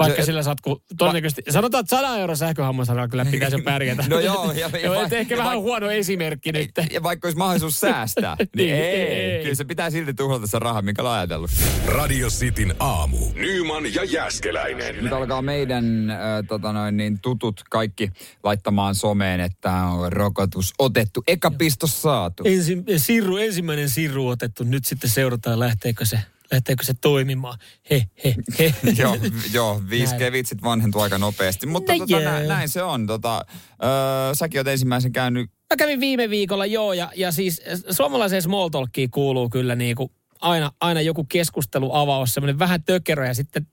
Vaikka 0.00 0.22
Se- 0.22 0.26
sillä 0.26 0.42
saat, 0.42 0.60
kun 0.60 0.82
todennäköisesti, 0.98 1.42
sanotaan, 1.50 1.80
että 1.80 1.96
100 1.96 2.18
euro 2.18 2.36
sähköhammasharjalla 2.36 3.10
kyllä 3.10 3.24
pitäisi 3.24 3.56
jo 3.56 3.62
pärjätä. 3.64 4.04
No 4.08 4.20
joo, 4.20 4.52
ja- 4.52 4.70
ja 4.82 5.02
et 5.06 5.12
ehkä 5.12 5.34
ja 5.34 5.38
vähän 5.38 5.52
vai- 5.52 5.62
huono 5.62 5.90
esimerkki 5.90 6.52
nyt. 6.52 6.70
Ja 6.92 7.02
vaikka 7.02 7.28
olisi 7.28 7.38
mahdollisuus 7.38 7.80
säästää, 7.80 8.36
niin, 8.38 8.48
Niin, 8.56 8.74
ei, 8.74 9.00
ei. 9.02 9.42
Kyllä 9.42 9.54
se 9.54 9.64
pitää 9.64 9.90
silti 9.90 10.14
tuhlata 10.14 10.46
se 10.46 10.58
raha, 10.58 10.82
minkä 10.82 11.02
on 11.02 11.08
ajatellut. 11.10 11.50
Radio 11.86 12.28
Cityn 12.28 12.74
aamu. 12.78 13.18
Nyman 13.34 13.94
ja 13.94 14.04
Jäskeläinen. 14.04 14.96
Nyt 15.04 15.12
alkaa 15.12 15.42
meidän 15.42 16.10
äh, 16.10 16.18
tota 16.48 16.72
noin, 16.72 16.96
niin 16.96 17.18
tutut 17.22 17.60
kaikki 17.70 18.10
laittamaan 18.44 18.94
someen, 18.94 19.40
että 19.40 19.72
on 19.72 20.12
rokotus 20.12 20.74
otettu. 20.78 21.22
Eka 21.26 21.50
pistos 21.50 22.02
saatu. 22.02 22.42
Ensi, 22.46 22.84
sirru, 22.96 23.36
ensimmäinen 23.36 23.88
sirru 23.90 24.28
otettu. 24.28 24.64
Nyt 24.64 24.84
sitten 24.84 25.10
seurataan, 25.10 25.58
lähteekö 25.60 26.04
se, 26.04 26.18
lähteekö 26.52 26.84
se 26.84 26.94
toimimaan. 27.00 27.58
He, 27.90 28.06
he, 28.24 28.34
he. 28.58 28.74
joo, 29.02 29.16
joo, 29.52 29.82
viisi 29.90 30.16
Näin. 30.16 30.32
vitsit 30.32 30.62
vanhentuu 30.62 31.00
aika 31.00 31.18
nopeasti. 31.18 31.66
Mutta 31.66 31.92
No 31.92 31.98
tota, 31.98 32.20
näin, 32.20 32.48
näin, 32.48 32.68
se 32.68 32.82
on. 32.82 33.06
Tota, 33.06 33.44
öö, 33.84 34.34
säkin 34.34 34.60
oot 34.60 34.66
ensimmäisen 34.66 35.12
käynyt 35.12 35.50
Mä 35.70 35.76
kävin 35.76 36.00
viime 36.00 36.30
viikolla, 36.30 36.66
joo, 36.66 36.92
ja, 36.92 37.12
ja 37.16 37.32
siis 37.32 37.62
suomalaiseen 37.90 38.42
small 38.42 38.68
talkiin 38.68 39.10
kuuluu 39.10 39.48
kyllä 39.48 39.74
niin 39.74 39.96
kuin 39.96 40.12
aina, 40.40 40.72
aina 40.80 41.00
joku 41.00 41.24
keskusteluavaus, 41.24 42.34
semmoinen 42.34 42.58
vähän 42.58 42.82
tökerö, 42.84 43.26
ja 43.26 43.34
sitten 43.34 43.66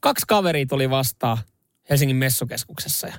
kaksi 0.00 0.24
kaveria 0.28 0.66
tuli 0.66 0.90
vastaan 0.90 1.38
Helsingin 1.90 2.16
messukeskuksessa, 2.16 3.06
ja 3.06 3.14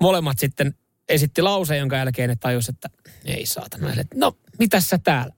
molemmat 0.00 0.38
sitten 0.38 0.74
esitti 1.08 1.42
lauseen, 1.42 1.80
jonka 1.80 1.96
jälkeen 1.96 2.28
ne 2.28 2.36
tajus, 2.40 2.68
että 2.68 2.88
ei 3.24 3.46
saatana, 3.46 3.92
no, 4.14 4.32
mitäs 4.58 4.90
sä 4.90 4.98
täällä? 4.98 5.34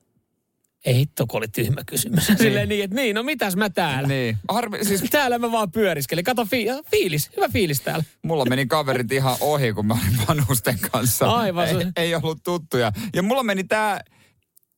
Ei 0.84 0.94
hitto, 0.94 1.26
kun 1.26 1.38
oli 1.38 1.48
tyhmä 1.48 1.80
kysymys. 1.86 2.26
Silleen 2.26 2.68
niin, 2.68 2.84
että 2.84 2.96
niin, 2.96 3.14
no 3.14 3.22
mitäs 3.22 3.56
mä 3.56 3.70
täällä? 3.70 4.08
Niin. 4.08 4.36
Harmi, 4.48 4.84
siis 4.84 5.02
Täällä 5.10 5.38
mä 5.38 5.52
vaan 5.52 5.72
pyöriskelin. 5.72 6.24
Kato, 6.24 6.44
fi- 6.44 6.66
fiilis, 6.90 7.30
hyvä 7.36 7.48
fiilis 7.48 7.80
täällä. 7.80 8.04
mulla 8.22 8.44
meni 8.44 8.66
kaverit 8.66 9.12
ihan 9.12 9.36
ohi, 9.40 9.72
kun 9.72 9.86
mä 9.86 9.94
olin 9.94 10.26
vanhusten 10.28 10.78
kanssa. 10.78 11.26
Aivan, 11.30 11.68
Ei, 11.68 11.86
ei 11.96 12.14
ollut 12.14 12.38
tuttuja. 12.44 12.92
Ja 13.14 13.22
mulla 13.22 13.42
meni 13.42 13.64
tää 13.64 14.00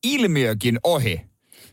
ilmiökin 0.03 0.79
ohi, 0.83 1.21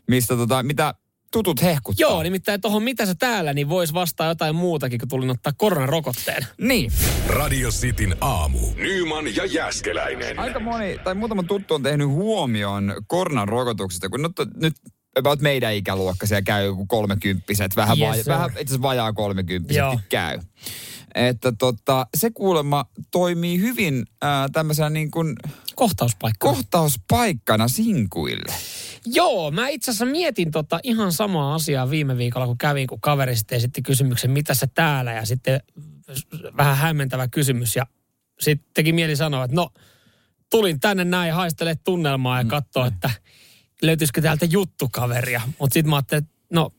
mistä 0.07 0.35
tota, 0.35 0.63
mitä 0.63 0.93
tutut 1.31 1.61
hehkuttaa. 1.61 2.09
Joo, 2.09 2.23
nimittäin 2.23 2.61
tuohon 2.61 2.83
mitä 2.83 3.05
sä 3.05 3.15
täällä, 3.15 3.53
niin 3.53 3.69
vois 3.69 3.93
vastaa 3.93 4.27
jotain 4.27 4.55
muutakin, 4.55 4.99
kun 4.99 5.07
tulin 5.09 5.29
ottaa 5.29 5.53
koronarokotteen. 5.57 6.45
Niin. 6.61 6.91
Radio 7.27 7.69
Cityn 7.69 8.15
aamu. 8.21 8.59
Nyman 8.75 9.35
ja 9.35 9.45
Jäskeläinen. 9.45 10.39
Aika 10.39 10.59
moni, 10.59 10.97
tai 11.03 11.15
muutama 11.15 11.43
tuttu 11.43 11.73
on 11.73 11.83
tehnyt 11.83 12.07
huomioon 12.07 12.95
koronan 13.07 13.47
rokotuksesta, 13.49 14.09
kun 14.09 14.21
nyt, 14.21 14.31
nyt 14.55 14.73
about 15.19 15.41
meidän 15.41 15.73
ikäluokkaisia 15.73 16.41
käy 16.41 16.65
joku 16.65 16.85
kolmekymppiset, 16.85 17.75
vähän, 17.75 17.99
Yes, 17.99 18.15
sir. 18.15 18.33
vähän 18.33 18.49
itse 18.49 18.61
asiassa 18.61 18.81
vajaa 18.81 19.13
kolmekymppiset 19.13 19.83
käy. 20.09 20.39
Että 21.15 21.51
tota, 21.59 22.07
se 22.17 22.29
kuulemma 22.31 22.85
toimii 23.11 23.59
hyvin 23.59 24.05
ää, 24.21 24.49
tämmöisenä 24.53 24.89
niin 24.89 25.11
kuin 25.11 25.35
Kohtauspaikka. 25.75 26.47
kohtauspaikkana 26.47 27.67
sinkuille. 27.67 28.53
Joo, 29.05 29.51
mä 29.51 29.67
itse 29.67 29.91
asiassa 29.91 30.05
mietin 30.05 30.51
tota 30.51 30.79
ihan 30.83 31.11
samaa 31.11 31.55
asiaa 31.55 31.89
viime 31.89 32.17
viikolla, 32.17 32.47
kun 32.47 32.57
kävin, 32.57 32.87
kun 32.87 33.01
kaveri 33.01 33.35
sitten 33.35 33.55
esitti 33.55 33.81
kysymyksen, 33.81 34.31
mitä 34.31 34.53
sä 34.53 34.67
täällä, 34.73 35.13
ja 35.13 35.25
sitten 35.25 35.61
vähän 36.57 36.77
hämmentävä 36.77 37.27
kysymys, 37.27 37.75
ja 37.75 37.85
sitten 38.39 38.69
teki 38.73 38.93
mieli 38.93 39.15
sanoa, 39.15 39.43
että 39.43 39.55
no, 39.55 39.69
tulin 40.49 40.79
tänne 40.79 41.05
näin 41.05 41.33
haistele 41.33 41.75
tunnelmaa 41.83 42.41
ja 42.41 42.45
katsoa, 42.45 42.87
että 42.87 43.09
löytyisikö 43.81 44.21
täältä 44.21 44.45
juttukaveria. 44.45 45.41
Mutta 45.59 45.73
sitten 45.73 45.89
mä 45.89 45.95
ajattelin, 45.95 46.23
että 46.23 46.35
no, 46.53 46.71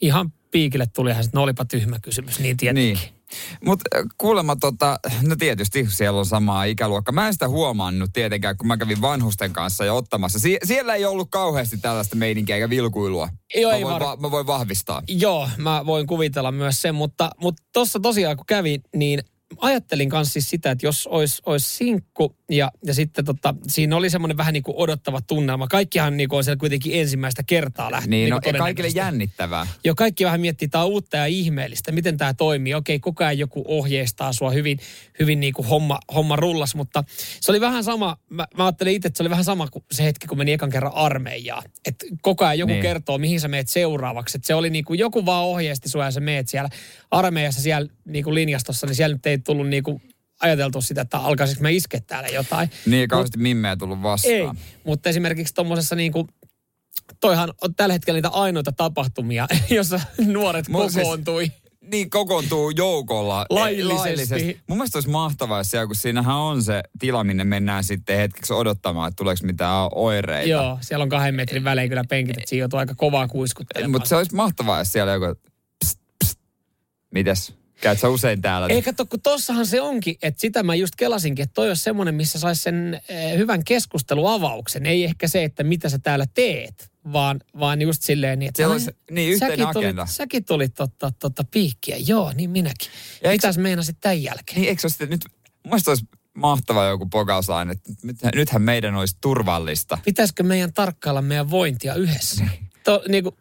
ihan 0.00 0.32
piikille 0.50 0.86
tulihan 0.86 1.24
sitten, 1.24 1.38
no 1.38 1.42
olipa 1.42 1.64
tyhmä 1.64 1.98
kysymys, 2.02 2.38
niin 2.38 2.56
tietenkin. 2.56 2.94
Niin. 2.94 3.17
Mutta 3.64 3.84
kuulemma 4.18 4.56
tota, 4.56 4.98
no 5.22 5.36
tietysti 5.36 5.86
siellä 5.90 6.18
on 6.18 6.26
samaa 6.26 6.64
ikäluokka. 6.64 7.12
Mä 7.12 7.26
en 7.26 7.32
sitä 7.32 7.48
huomannut 7.48 8.10
tietenkään, 8.12 8.56
kun 8.56 8.66
mä 8.66 8.76
kävin 8.76 9.00
vanhusten 9.00 9.52
kanssa 9.52 9.84
jo 9.84 9.96
ottamassa. 9.96 10.38
Sie- 10.38 10.58
siellä 10.64 10.94
ei 10.94 11.04
ollut 11.04 11.28
kauheasti 11.30 11.78
tällaista 11.78 12.16
meininkiä 12.16 12.56
eikä 12.56 12.70
vilkuilua. 12.70 13.28
Joo, 13.54 13.70
mä, 13.70 13.76
ei 13.76 13.84
voin 13.84 13.94
var- 13.94 14.02
va- 14.02 14.16
mä 14.16 14.30
voin 14.30 14.46
vahvistaa. 14.46 15.02
Joo, 15.08 15.48
mä 15.56 15.86
voin 15.86 16.06
kuvitella 16.06 16.52
myös 16.52 16.82
sen, 16.82 16.94
mutta 16.94 17.30
mutta 17.40 17.62
tuossa 17.72 18.00
tosiaan 18.00 18.36
kun 18.36 18.46
kävin, 18.46 18.80
niin 18.96 19.20
ajattelin 19.56 20.08
kanssa 20.08 20.32
siis 20.32 20.50
sitä, 20.50 20.70
että 20.70 20.86
jos 20.86 21.06
olisi, 21.06 21.42
olisi 21.46 21.76
sinkku 21.76 22.36
ja, 22.50 22.72
ja 22.84 22.94
sitten 22.94 23.24
tota, 23.24 23.54
siinä 23.68 23.96
oli 23.96 24.10
semmoinen 24.10 24.36
vähän 24.36 24.52
niin 24.52 24.62
kuin 24.62 24.76
odottava 24.76 25.20
tunnelma. 25.20 25.66
Kaikkihan 25.66 26.16
niin 26.16 26.28
kuin 26.28 26.36
on 26.36 26.44
siellä 26.44 26.58
kuitenkin 26.60 27.00
ensimmäistä 27.00 27.42
kertaa 27.42 27.90
lähtee. 27.90 28.10
Niin, 28.10 28.30
no, 28.30 28.40
kuin 28.40 28.54
ja 28.54 28.58
kaikille 28.58 28.90
jännittävää. 28.94 29.66
Joo, 29.84 29.94
kaikki 29.94 30.24
vähän 30.24 30.40
miettii, 30.40 30.68
tämä 30.68 30.84
on 30.84 30.90
uutta 30.90 31.16
ja 31.16 31.26
ihmeellistä, 31.26 31.92
miten 31.92 32.16
tämä 32.16 32.34
toimii. 32.34 32.74
Okei, 32.74 32.98
koko 33.00 33.24
ajan 33.24 33.38
joku 33.38 33.64
ohjeistaa 33.68 34.32
sua 34.32 34.50
hyvin, 34.50 34.78
hyvin 35.20 35.40
niin 35.40 35.52
kuin 35.52 35.68
homma, 35.68 35.98
homma 36.14 36.36
rullas, 36.36 36.74
mutta 36.74 37.04
se 37.40 37.52
oli 37.52 37.60
vähän 37.60 37.84
sama, 37.84 38.16
mä, 38.28 38.46
mä 38.56 38.64
ajattelin 38.64 38.94
itse, 38.94 39.08
että 39.08 39.16
se 39.16 39.22
oli 39.22 39.30
vähän 39.30 39.44
sama 39.44 39.68
kuin 39.68 39.84
se 39.92 40.04
hetki, 40.04 40.26
kun 40.26 40.38
meni 40.38 40.52
ekan 40.52 40.70
kerran 40.70 40.94
armeijaan. 40.94 41.62
Että 41.86 42.06
koko 42.22 42.44
ajan 42.44 42.58
joku 42.58 42.68
Niin. 42.68 42.74
niin. 42.74 42.82
kertoo, 42.82 43.18
mihin 43.18 43.40
sä 43.40 43.48
meet 43.48 43.68
seuraavaksi. 43.68 44.38
Että 44.38 44.46
se 44.46 44.54
oli 44.54 44.70
niin 44.70 44.84
kuin 44.84 44.98
joku 44.98 45.26
vaan 45.26 45.44
ohjeisti 45.44 45.88
sua 45.88 46.04
ja 46.04 46.10
sä 46.10 46.20
meet 46.20 46.48
siellä 46.48 46.68
armeijassa 47.10 47.62
siellä 47.62 47.88
niin 48.08 48.24
kuin 48.24 48.34
linjastossa, 48.34 48.86
niin 48.86 48.94
siellä 48.94 49.14
nyt 49.16 49.26
ei 49.26 49.38
tullut 49.38 49.68
niin 49.68 49.82
kuin 49.82 50.02
ajateltu 50.40 50.80
sitä, 50.80 51.00
että 51.00 51.18
alkaisinko 51.18 51.62
mä 51.62 51.68
iskeä 51.68 52.00
täällä 52.06 52.28
jotain. 52.28 52.70
Niin, 52.86 53.08
kauheasti 53.08 53.38
mimmeä 53.38 53.76
tullut 53.76 54.02
vastaan. 54.02 54.34
Ei, 54.34 54.48
mutta 54.84 55.08
esimerkiksi 55.08 55.54
tuommoisessa 55.54 55.94
niin 55.96 56.12
kuin, 56.12 56.28
toihan 57.20 57.52
on 57.62 57.74
tällä 57.74 57.92
hetkellä 57.92 58.16
niitä 58.18 58.28
ainoita 58.28 58.72
tapahtumia, 58.72 59.46
jossa 59.70 60.00
nuoret 60.26 60.68
Mut 60.68 60.82
siis- 60.82 60.94
kokoontui. 61.02 61.52
niin 61.80 62.10
kokoontuu 62.10 62.70
joukolla. 62.70 63.46
Laillisesti. 63.50 64.60
Mun 64.66 64.78
mielestä 64.78 64.96
olisi 64.98 65.10
mahtavaa 65.10 65.64
siellä, 65.64 65.86
kun 65.86 65.96
siinähän 65.96 66.36
on 66.36 66.62
se 66.62 66.82
tila, 66.98 67.24
minne 67.24 67.44
mennään 67.44 67.84
sitten 67.84 68.16
hetkeksi 68.16 68.52
odottamaan, 68.52 69.08
että 69.08 69.16
tuleeko 69.16 69.46
mitään 69.46 69.88
oireita. 69.94 70.48
Joo, 70.50 70.78
siellä 70.80 71.02
on 71.02 71.08
kahden 71.08 71.34
metrin 71.34 71.64
välein 71.64 71.88
kyllä 71.88 72.04
penkit, 72.08 72.36
että 72.38 72.48
siinä 72.50 72.60
joutuu 72.62 72.78
aika 72.78 72.94
kovaa 72.94 73.28
kuiskuttelemaan. 73.28 73.90
Mutta 73.90 74.08
se 74.08 74.16
olisi 74.16 74.34
mahtavaa, 74.34 74.78
jos 74.78 74.92
siellä 74.92 75.12
joku, 75.12 75.40
pst, 75.84 76.00
pst. 76.24 76.38
mites? 77.14 77.57
Käyt 77.80 78.00
sä 78.00 78.08
usein 78.08 78.42
täällä? 78.42 78.66
Ei 78.66 78.82
kato, 78.82 79.06
kun 79.06 79.20
tossahan 79.20 79.66
se 79.66 79.80
onkin, 79.80 80.16
että 80.22 80.40
sitä 80.40 80.62
mä 80.62 80.74
just 80.74 80.94
kelasinkin, 80.96 81.42
että 81.42 81.54
toi 81.54 81.68
olisi 81.68 81.82
semmoinen, 81.82 82.14
missä 82.14 82.38
saisi 82.38 82.62
sen 82.62 83.00
eh, 83.08 83.38
hyvän 83.38 83.64
keskusteluavauksen. 83.64 84.86
Ei 84.86 85.04
ehkä 85.04 85.28
se, 85.28 85.44
että 85.44 85.64
mitä 85.64 85.88
sä 85.88 85.98
täällä 85.98 86.26
teet, 86.34 86.90
vaan, 87.12 87.40
vaan 87.58 87.82
just 87.82 88.02
silleen 88.02 88.38
niin, 88.38 88.48
että 88.48 88.56
Siellä 88.56 88.72
"Ai, 88.72 88.76
olisi- 88.76 88.90
niin, 89.10 89.32
yhteinen 89.32 89.58
säkin 89.58 89.66
agenda." 89.78 90.02
Tulit, 90.02 90.16
säkin 90.16 90.44
tulit 90.44 90.74
totta, 90.74 91.12
totta 91.18 91.44
piikkiä. 91.50 91.96
Joo, 92.06 92.32
niin 92.36 92.50
minäkin. 92.50 92.88
Ja 92.90 93.28
Ja 93.28 93.32
eikö 93.32 93.46
Mitäs 93.46 93.58
meinasit 93.58 93.96
tämän 94.00 94.22
jälkeen? 94.22 94.60
Niin 94.60 94.68
eikö 94.68 94.88
se 94.88 95.06
nyt, 95.06 95.24
mun 95.24 95.70
mielestä 95.70 95.90
olisi 95.90 96.04
mahtavaa 96.34 96.88
joku 96.88 97.06
pokauslain, 97.06 97.70
että 97.70 97.90
nythän, 98.02 98.32
nythän 98.34 98.62
meidän 98.62 98.94
olisi 98.94 99.16
turvallista. 99.20 99.98
Pitäisikö 100.04 100.42
meidän 100.42 100.72
tarkkailla 100.72 101.22
meidän 101.22 101.50
vointia 101.50 101.94
yhdessä? 101.94 102.44
To, 102.84 103.02
niin 103.08 103.24
kuin, 103.24 103.34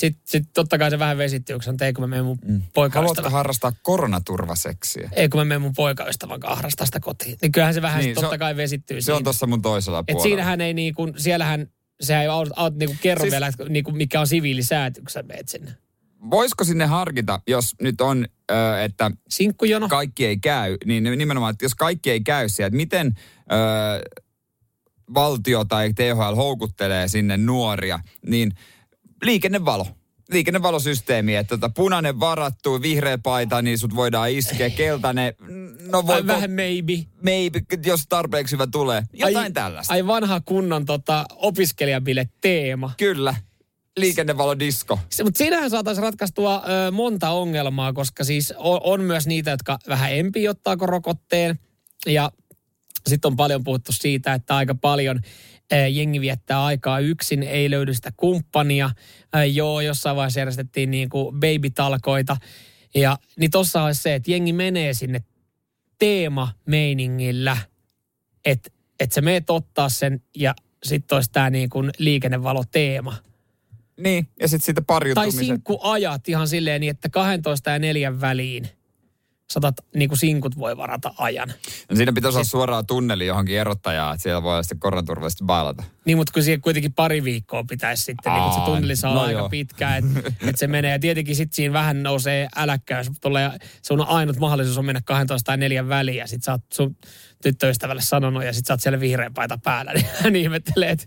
sitten 0.00 0.22
sit 0.26 0.44
totta 0.54 0.78
kai 0.78 0.90
se 0.90 0.98
vähän 0.98 1.18
vesittyy, 1.18 1.56
kun 1.56 1.62
on, 1.68 1.74
että 1.74 1.86
ei 1.86 1.92
kun 1.92 2.02
mä 2.02 2.06
menen 2.06 2.24
mun 2.24 2.38
mm. 2.44 2.48
Haluatko 2.48 2.70
poikaystävän. 2.74 3.32
harrastaa 3.32 3.72
koronaturvaseksiä? 3.82 5.10
Ei 5.12 5.28
kun 5.28 5.40
mä 5.40 5.44
menen 5.44 5.62
mun 5.62 5.72
poikaystävän 5.76 6.40
kanssa 6.40 6.56
harrastaa 6.56 6.86
sitä 6.86 7.00
kotiin. 7.00 7.38
Niin 7.42 7.52
kyllähän 7.52 7.74
se 7.74 7.82
vähän 7.82 8.00
Niin, 8.00 8.14
se 8.14 8.20
totta 8.20 8.34
on- 8.34 8.38
kai 8.38 8.56
vesittyy 8.56 9.02
Se 9.02 9.12
on 9.12 9.16
siinä. 9.18 9.24
tuossa 9.24 9.46
mun 9.46 9.62
toisella 9.62 9.98
Et 9.98 10.06
puolella. 10.06 10.22
siinähän 10.22 10.60
ei 10.60 10.74
niin 10.74 10.94
kuin, 10.94 11.12
siellähän, 11.16 11.66
sehän 12.00 12.22
ei 12.22 12.28
aut, 12.28 12.48
aut, 12.56 12.74
niin 12.76 12.88
kuin 12.88 12.98
kerro 13.02 13.22
Siis- 13.22 13.32
vielä, 13.32 13.46
että 13.46 13.64
niin 13.68 13.84
kuin 13.84 13.96
mikä 13.96 14.20
on 14.20 14.26
siviilisääty, 14.26 15.00
kun 15.00 15.10
sä 15.10 15.22
meet 15.22 15.48
sinne. 15.48 15.70
Voisiko 16.30 16.64
sinne 16.64 16.86
harkita, 16.86 17.40
jos 17.46 17.74
nyt 17.82 18.00
on, 18.00 18.26
että 18.84 19.10
Sinkkujono? 19.28 19.88
kaikki 19.88 20.26
ei 20.26 20.38
käy, 20.38 20.76
niin 20.84 21.04
nimenomaan, 21.18 21.50
että 21.52 21.64
jos 21.64 21.74
kaikki 21.74 22.10
ei 22.10 22.20
käy 22.20 22.48
siellä, 22.48 22.66
että 22.66 22.76
miten 22.76 23.14
ö, 23.52 24.20
valtio 25.14 25.64
tai 25.64 25.92
THL 25.94 26.34
houkuttelee 26.36 27.08
sinne 27.08 27.36
nuoria, 27.36 27.98
niin 28.26 28.52
liikennevalo. 29.22 29.86
Liikennevalosysteemi, 30.32 31.36
että 31.36 31.56
tota, 31.56 31.68
punainen 31.76 32.20
varattu, 32.20 32.82
vihreä 32.82 33.18
paita, 33.18 33.62
niin 33.62 33.78
sut 33.78 33.96
voidaan 33.96 34.30
iskeä, 34.30 34.70
keltainen, 34.70 35.34
no 35.90 36.06
voi, 36.06 36.14
Ai, 36.14 36.26
vähän 36.26 36.50
maybe. 36.50 36.92
maybe, 37.22 37.60
jos 37.86 38.06
tarpeeksi 38.08 38.52
hyvä 38.52 38.66
tulee. 38.66 39.02
Jotain 39.12 39.36
ai, 39.36 39.52
tällaista. 39.52 39.92
Ai 39.92 40.06
vanha 40.06 40.40
kunnon 40.40 40.86
tota, 40.86 41.24
opiskelijabile 41.30 42.28
teema. 42.40 42.92
Kyllä. 42.96 43.34
Liikennevalodisko. 43.96 44.98
Se, 45.10 45.24
mutta 45.24 45.38
siinähän 45.38 45.70
saataisiin 45.70 46.02
ratkaistua 46.02 46.62
ö, 46.86 46.90
monta 46.90 47.30
ongelmaa, 47.30 47.92
koska 47.92 48.24
siis 48.24 48.54
on, 48.56 48.80
on 48.84 49.00
myös 49.00 49.26
niitä, 49.26 49.50
jotka 49.50 49.78
vähän 49.88 50.12
empi 50.12 50.48
ottaako 50.48 50.86
rokotteen. 50.86 51.58
Ja 52.06 52.32
sitten 53.08 53.28
on 53.28 53.36
paljon 53.36 53.64
puhuttu 53.64 53.92
siitä, 53.92 54.34
että 54.34 54.56
aika 54.56 54.74
paljon 54.74 55.20
jengi 55.90 56.20
viettää 56.20 56.64
aikaa 56.64 56.98
yksin, 56.98 57.42
ei 57.42 57.70
löydy 57.70 57.94
sitä 57.94 58.12
kumppania. 58.16 58.90
Joo, 59.52 59.80
jossain 59.80 60.16
vaiheessa 60.16 60.40
järjestettiin 60.40 60.90
niin 60.90 61.08
kuin 61.08 61.34
baby-talkoita. 61.34 62.36
Ja, 62.94 63.18
niin 63.36 63.50
tossa 63.50 63.82
olisi 63.82 64.02
se, 64.02 64.14
että 64.14 64.30
jengi 64.30 64.52
menee 64.52 64.94
sinne 64.94 65.22
teema-meiningillä, 65.98 67.56
että 68.44 68.70
et 69.00 69.12
sä 69.12 69.20
meet 69.20 69.50
ottaa 69.50 69.88
sen 69.88 70.22
ja 70.36 70.54
sitten 70.82 71.16
olisi 71.16 71.30
tämä 71.32 71.50
niin 71.50 71.70
kuin 71.70 71.90
liikennevalo-teema. 71.98 73.16
Niin, 73.96 74.28
ja 74.40 74.48
sitten 74.48 74.64
siitä 74.66 74.80
Tai 74.80 74.84
pariutumisen. 74.86 75.44
sinkkuajat 75.44 76.28
ihan 76.28 76.48
silleen 76.48 76.80
niin, 76.80 76.90
että 76.90 77.08
12 77.08 77.70
ja 77.70 77.78
neljän 77.78 78.20
väliin 78.20 78.68
satat, 79.50 79.74
niin 79.94 80.08
kuin 80.08 80.18
sinkut 80.18 80.58
voi 80.58 80.76
varata 80.76 81.14
ajan. 81.18 81.48
No 81.90 81.96
siinä 81.96 82.12
pitäisi 82.12 82.36
olla 82.38 82.44
suoraan 82.44 82.86
tunneli 82.86 83.26
johonkin 83.26 83.58
erottajaan, 83.58 84.14
että 84.14 84.22
siellä 84.22 84.42
voi 84.42 84.64
sitten 84.64 84.80
koronaturvallisesti 84.80 85.44
bailata. 85.44 85.82
Niin, 86.04 86.16
mutta 86.18 86.32
kun 86.32 86.42
siihen 86.42 86.60
kuitenkin 86.60 86.92
pari 86.92 87.24
viikkoa 87.24 87.64
pitäisi 87.68 88.04
sitten, 88.04 88.32
niin 88.32 88.42
kun 88.42 88.52
se 88.52 88.58
Aa, 88.60 88.66
tunneli 88.66 88.96
saa 88.96 89.14
no 89.14 89.20
aika 89.20 89.38
joo. 89.38 89.48
pitkä, 89.48 89.96
että 89.96 90.10
et 90.48 90.58
se 90.58 90.66
menee. 90.66 90.90
Ja 90.90 90.98
tietenkin 90.98 91.36
sitten 91.36 91.56
siinä 91.56 91.72
vähän 91.72 92.02
nousee 92.02 92.48
äläkkäys. 92.56 93.10
Tulee, 93.20 93.50
sun 93.82 94.00
ainut 94.06 94.38
mahdollisuus 94.38 94.78
on 94.78 94.84
mennä 94.84 95.00
12 95.04 95.46
tai 95.46 95.56
neljän 95.56 95.88
väliin 95.88 96.16
ja 96.16 96.26
sitten 96.26 96.44
sä 96.44 96.52
oot 96.52 96.62
sun 96.72 96.96
tyttöystävälle 97.42 98.02
sanonut 98.02 98.44
ja 98.44 98.52
sitten 98.52 98.66
sä 98.66 98.72
oot 98.72 98.80
siellä 98.80 99.00
vihreä 99.00 99.30
paita 99.34 99.58
päällä, 99.64 99.92
niin 99.94 100.06
hän 100.22 100.36
ihmettelee, 100.36 100.90
että 100.90 101.06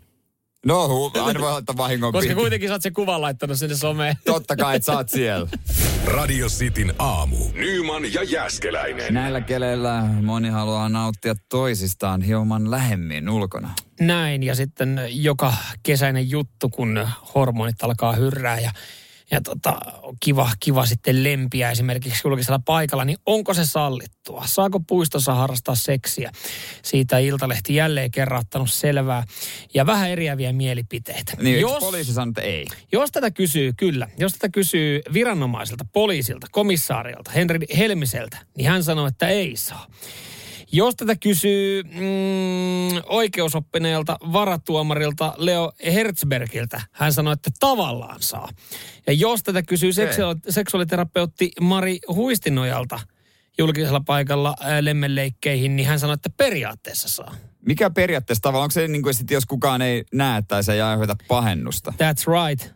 No, 0.66 1.12
aina 1.26 1.40
voi 1.40 1.52
laittaa 1.52 1.78
vahingon 1.78 2.12
koska 2.14 2.22
piikki. 2.28 2.42
kuitenkin 2.42 2.70
sä 2.70 2.74
oot 2.76 2.82
sen 2.82 2.94
kuvan 2.94 3.22
laittanut 3.22 3.58
sinne 3.58 3.76
someen. 3.76 4.16
Totta 4.26 4.56
kai, 4.56 4.76
että 4.76 4.86
sä 4.86 4.98
oot 4.98 5.10
siellä. 5.10 5.50
Radio 6.08 6.48
Cityn 6.48 6.94
aamu. 7.00 7.38
Nyman 7.54 8.14
ja 8.14 8.24
Jäskeläinen. 8.24 9.14
Näillä 9.14 9.42
keleillä 9.42 10.02
moni 10.22 10.50
haluaa 10.50 10.90
nauttia 10.90 11.36
toisistaan 11.50 12.22
hieman 12.22 12.72
lähemmin 12.72 13.30
ulkona. 13.30 13.70
Näin, 14.00 14.44
ja 14.44 14.56
sitten 14.56 15.02
joka 15.10 15.54
kesäinen 15.84 16.30
juttu, 16.30 16.70
kun 16.70 17.08
hormonit 17.36 17.84
alkaa 17.84 18.14
hyrrää 18.14 18.60
ja, 18.60 18.72
ja 19.34 19.42
tota, 19.42 19.78
kiva, 20.20 20.50
kiva 20.60 20.86
sitten 20.86 21.24
lempiä 21.24 21.72
esimerkiksi 21.72 22.22
julkisella 22.24 22.60
paikalla, 22.66 23.06
niin 23.06 23.18
onko 23.26 23.54
se 23.54 23.66
sallittua? 23.66 24.44
Saako 24.46 24.80
puistossa 24.80 25.34
harrastaa 25.34 25.76
seksiä? 25.76 26.32
Siitä 26.84 27.18
Iltalehti 27.18 27.76
jälleen 27.76 28.12
kerran 28.12 28.40
ottanut 28.40 28.72
selvää 28.72 29.24
ja 29.74 29.86
vähän 29.86 30.10
eriäviä 30.10 30.54
mielipiteitä. 30.54 31.34
Niin, 31.42 31.62
jos... 31.62 31.80
poliisi 31.80 32.14
sanoo, 32.14 32.30
että 32.30 32.42
ei? 32.42 32.66
Jos 32.92 33.12
tätä 33.12 33.32
kysyy, 33.32 33.74
kyllä, 33.78 34.08
jos 34.18 34.34
tätä 34.34 34.50
kysyy 34.50 35.02
viranomaiselta, 35.14 35.86
poliisilta, 35.94 36.48
komissaarilta, 36.52 37.32
Henri 37.32 37.60
Helmiseltä, 37.78 38.38
niin 38.58 38.70
hän 38.70 38.84
sanoo, 38.84 39.08
että 39.08 39.28
ei 39.28 39.56
saa. 39.56 39.88
Jos 40.76 40.96
tätä 40.96 41.16
kysyy 41.16 41.84
mm, 41.84 43.02
oikeusoppineelta 43.06 44.18
varatuomarilta 44.34 45.34
Leo 45.38 45.72
Herzbergiltä, 45.86 46.82
hän 46.92 47.14
sanoo, 47.14 47.34
että 47.34 47.50
tavallaan 47.60 48.22
saa. 48.22 48.50
Ja 49.08 49.14
jos 49.14 49.44
tätä 49.44 49.64
kysyy 49.64 49.94
seksuaali- 49.94 50.40
seksuaaliterapeutti 50.50 51.52
Mari 51.62 52.00
Huistinojalta 52.08 53.00
julkisella 53.58 54.02
paikalla 54.06 54.56
lemmenleikkeihin, 54.82 55.76
niin 55.76 55.88
hän 55.88 56.00
sanoo, 56.00 56.14
että 56.14 56.30
periaatteessa 56.38 57.10
saa. 57.10 57.36
Mikä 57.66 57.90
periaatteessa 57.90 58.42
tavallaan, 58.42 58.64
onko 58.64 58.72
se 58.72 58.88
niin 58.88 59.04
kuin, 59.04 59.14
jos 59.32 59.46
kukaan 59.46 59.82
ei 59.82 60.04
näe 60.14 60.44
tai 60.48 60.64
se 60.64 60.74
ei 60.74 60.82
aiheuta 60.82 61.16
pahennusta? 61.28 61.94
That's 61.94 62.50
right. 62.50 62.62
Äh, 62.64 62.74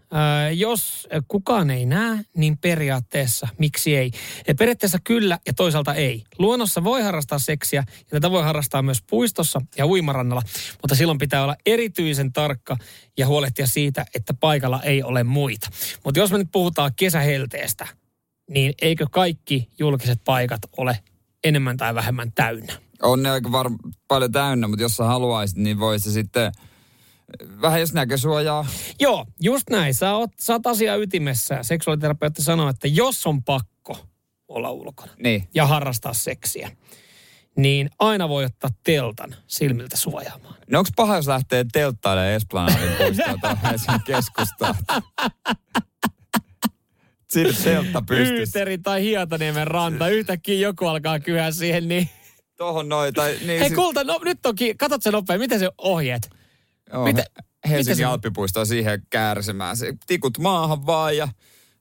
jos 0.54 1.08
kukaan 1.28 1.70
ei 1.70 1.86
näe, 1.86 2.20
niin 2.38 2.58
periaatteessa 2.58 3.48
miksi 3.58 3.96
ei? 3.96 4.12
Ja 4.48 4.56
periaatteessa 4.56 4.98
kyllä 5.04 5.40
ja 5.48 5.54
toisaalta 5.54 5.94
ei. 5.94 6.24
Luonnossa 6.40 6.84
voi 6.84 7.02
harrastaa 7.02 7.40
seksiä 7.40 7.84
ja 8.00 8.06
tätä 8.10 8.32
voi 8.32 8.44
harrastaa 8.44 8.82
myös 8.82 9.04
puistossa 9.10 9.62
ja 9.78 9.88
uimarannalla, 9.88 10.42
mutta 10.82 10.96
silloin 10.96 11.18
pitää 11.18 11.44
olla 11.44 11.56
erityisen 11.66 12.34
tarkka 12.34 12.78
ja 13.18 13.28
huolehtia 13.28 13.68
siitä, 13.68 14.06
että 14.16 14.34
paikalla 14.34 14.82
ei 14.84 15.04
ole 15.04 15.24
muita. 15.24 15.70
Mutta 16.04 16.20
jos 16.20 16.32
me 16.32 16.38
nyt 16.38 16.52
puhutaan 16.52 16.92
kesähelteestä, 16.96 17.88
niin 18.50 18.74
eikö 18.82 19.06
kaikki 19.12 19.70
julkiset 19.80 20.22
paikat 20.26 20.62
ole 20.78 21.00
enemmän 21.44 21.78
tai 21.78 21.96
vähemmän 21.96 22.32
täynnä? 22.36 22.74
On 23.02 23.24
ne 23.24 23.30
aika 23.32 23.52
var- 23.52 23.72
paljon 24.08 24.32
täynnä, 24.32 24.68
mutta 24.68 24.84
jos 24.84 24.96
sä 24.98 25.04
haluaisit, 25.04 25.58
niin 25.58 25.80
voi 25.80 26.00
se 26.00 26.12
sitten 26.12 26.52
vähän 27.62 27.80
jos 27.80 27.94
näkösuojaa. 27.94 28.66
Joo, 29.00 29.26
just 29.42 29.70
näin. 29.70 29.94
Sä 29.94 30.14
oot, 30.16 30.32
sä 30.40 30.54
oot 30.54 30.68
asia 30.68 30.96
ytimessä. 30.96 31.64
Seksuaaliterapeutti 31.64 32.42
sanoo, 32.42 32.70
että 32.70 32.88
jos 32.88 33.28
on 33.28 33.44
pakko 33.44 33.98
olla 34.48 34.72
ulkona 34.72 35.12
Niin. 35.24 35.48
ja 35.56 35.66
harrastaa 35.66 36.14
seksiä, 36.14 36.72
niin 37.58 37.90
aina 38.00 38.30
voi 38.30 38.46
ottaa 38.46 38.70
teltan 38.84 39.36
silmiltä 39.48 39.98
suojaamaan. 39.98 40.56
No 40.72 40.80
onko 40.80 40.90
paha, 40.96 41.16
jos 41.16 41.28
lähtee 41.28 41.66
telttailemaan 41.74 42.32
Esplanadin 42.34 42.92
puistoon 42.98 43.40
tai 43.42 43.56
Helsingin 43.64 44.02
keskustaan? 44.06 44.76
Teltta 47.64 48.02
pystyssä. 48.08 48.60
Yyteri 48.60 48.78
tai 48.78 49.02
Hietaniemen 49.04 49.68
ranta. 49.68 50.10
Yhtäkkiä 50.10 50.60
joku 50.60 50.86
alkaa 50.88 51.20
kyhää 51.20 51.52
siihen, 51.52 51.88
niin... 51.88 52.10
Tohon 52.58 52.90
noin. 52.90 53.14
Tai, 53.14 53.32
niin, 53.46 53.60
Hei 53.60 53.70
sit- 53.70 53.76
kulta, 53.76 54.04
no, 54.04 54.20
nyt 54.26 54.40
toki, 54.42 54.76
katot 54.76 55.04
se 55.04 55.12
nopea, 55.12 55.38
miten 55.38 55.60
se 55.60 55.70
ohjeet? 55.78 56.30
Joo, 56.94 57.04
Mitä- 57.04 57.26
Helsingin 57.70 57.92
mitä 57.92 57.96
se- 57.96 58.06
Alppipuisto 58.06 58.60
on 58.60 58.68
siihen 58.68 59.02
kärsimään. 59.10 59.78
Se 59.78 59.94
tikut 60.08 60.38
maahan 60.38 60.86
vaan 60.86 61.18
ja... 61.18 61.28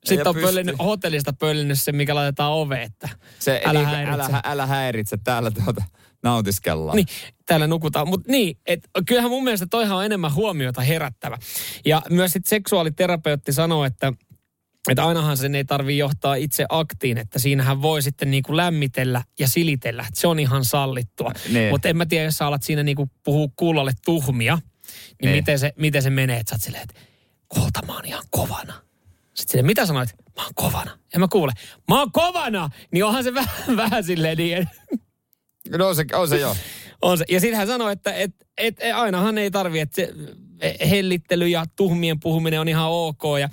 Sitten 0.05 0.29
on 0.29 0.35
pystyy. 0.35 0.49
pöllinyt, 0.53 0.77
hotellista 0.79 1.33
pöllinyt 1.33 1.81
se, 1.83 1.93
mikä 1.93 2.15
laitetaan 2.15 2.53
ove, 2.53 2.83
että 2.83 3.09
Se, 3.39 3.63
älä 3.65 3.79
niin, 3.79 3.89
häiritse. 3.89 4.23
älä, 4.33 4.41
älä 4.45 4.67
häiritse, 4.67 5.17
täällä 5.25 5.51
tuota 5.51 5.85
nautiskellaan. 6.23 6.97
Niin, 6.97 7.07
täällä 7.47 7.67
nukutaan. 7.67 8.09
Mutta 8.09 8.33
niin, 8.33 8.59
et, 8.67 8.81
kyllähän 9.07 9.31
mun 9.31 9.45
mielestä 9.45 9.67
toihan 9.71 9.97
on 9.97 10.05
enemmän 10.05 10.35
huomiota 10.35 10.81
herättävä. 10.81 11.39
Ja 11.85 12.03
myös 12.11 12.33
sit 12.33 12.47
seksuaaliterapeutti 12.47 13.53
sanoo, 13.53 13.85
että 13.85 14.13
että 14.89 15.05
ainahan 15.05 15.37
sen 15.37 15.55
ei 15.55 15.65
tarvi 15.65 15.99
johtaa 15.99 16.35
itse 16.35 16.67
aktiin, 16.69 17.19
että 17.19 17.39
siinähän 17.39 17.83
voi 17.83 18.03
sitten 18.03 18.31
niinku 18.31 18.57
lämmitellä 18.57 19.23
ja 19.39 19.49
silitellä. 19.49 20.05
Että 20.09 20.21
se 20.21 20.27
on 20.27 20.39
ihan 20.39 20.65
sallittua. 20.65 21.33
Niin. 21.53 21.71
Mutta 21.71 21.89
en 21.89 21.97
mä 21.97 22.07
tiedä, 22.07 22.25
jos 22.25 22.39
sä 22.39 22.47
alat 22.47 22.63
siinä 22.63 22.83
niinku 22.83 23.11
puhua 23.25 23.49
kuulolle 23.57 23.93
tuhmia, 24.05 24.55
niin, 24.55 24.63
Niin. 25.23 25.37
Miten, 25.37 25.59
se, 25.59 25.73
miten 25.77 26.03
se 26.03 26.11
menee, 26.11 26.37
että 26.37 26.51
sä 26.51 26.55
oot 26.55 26.63
silleen, 26.63 26.83
että 26.83 27.01
kulta 27.49 27.87
mä 27.87 27.93
oon 27.95 28.05
ihan 28.05 28.25
kovana. 28.31 28.75
Sitten 29.35 29.53
sille, 29.53 29.63
mitä 29.63 29.87
sanoit? 29.87 30.09
Mä 30.37 30.43
oon 30.43 30.53
kovana. 30.55 30.99
En 31.15 31.21
mä 31.21 31.29
kuule. 31.29 31.53
Mä 31.89 31.99
oon 31.99 32.13
kovana! 32.13 32.71
Niin 32.93 33.05
onhan 33.05 33.25
se 33.25 33.35
vähän, 33.45 33.77
vähän 33.77 34.05
silleen 34.05 34.39
niin. 34.39 34.69
No 35.79 35.89
on 35.89 35.97
se, 35.97 36.05
on 36.15 36.29
se 36.29 36.39
jo. 36.41 36.57
On 37.03 37.19
se. 37.19 37.25
Ja 37.29 37.41
sitten 37.41 37.59
hän 37.59 37.67
sanoi, 37.67 37.93
että 37.93 38.15
et, 38.15 38.35
et, 38.59 38.77
et, 38.81 38.95
ainahan 38.95 39.39
ei 39.39 39.51
tarvi, 39.51 39.81
että 39.81 39.97
se 39.97 40.13
hellittely 40.91 41.49
ja 41.49 41.65
tuhmien 41.77 42.21
puhuminen 42.21 42.61
on 42.61 42.69
ihan 42.69 42.89
ok. 42.91 43.23
Ja, 43.41 43.49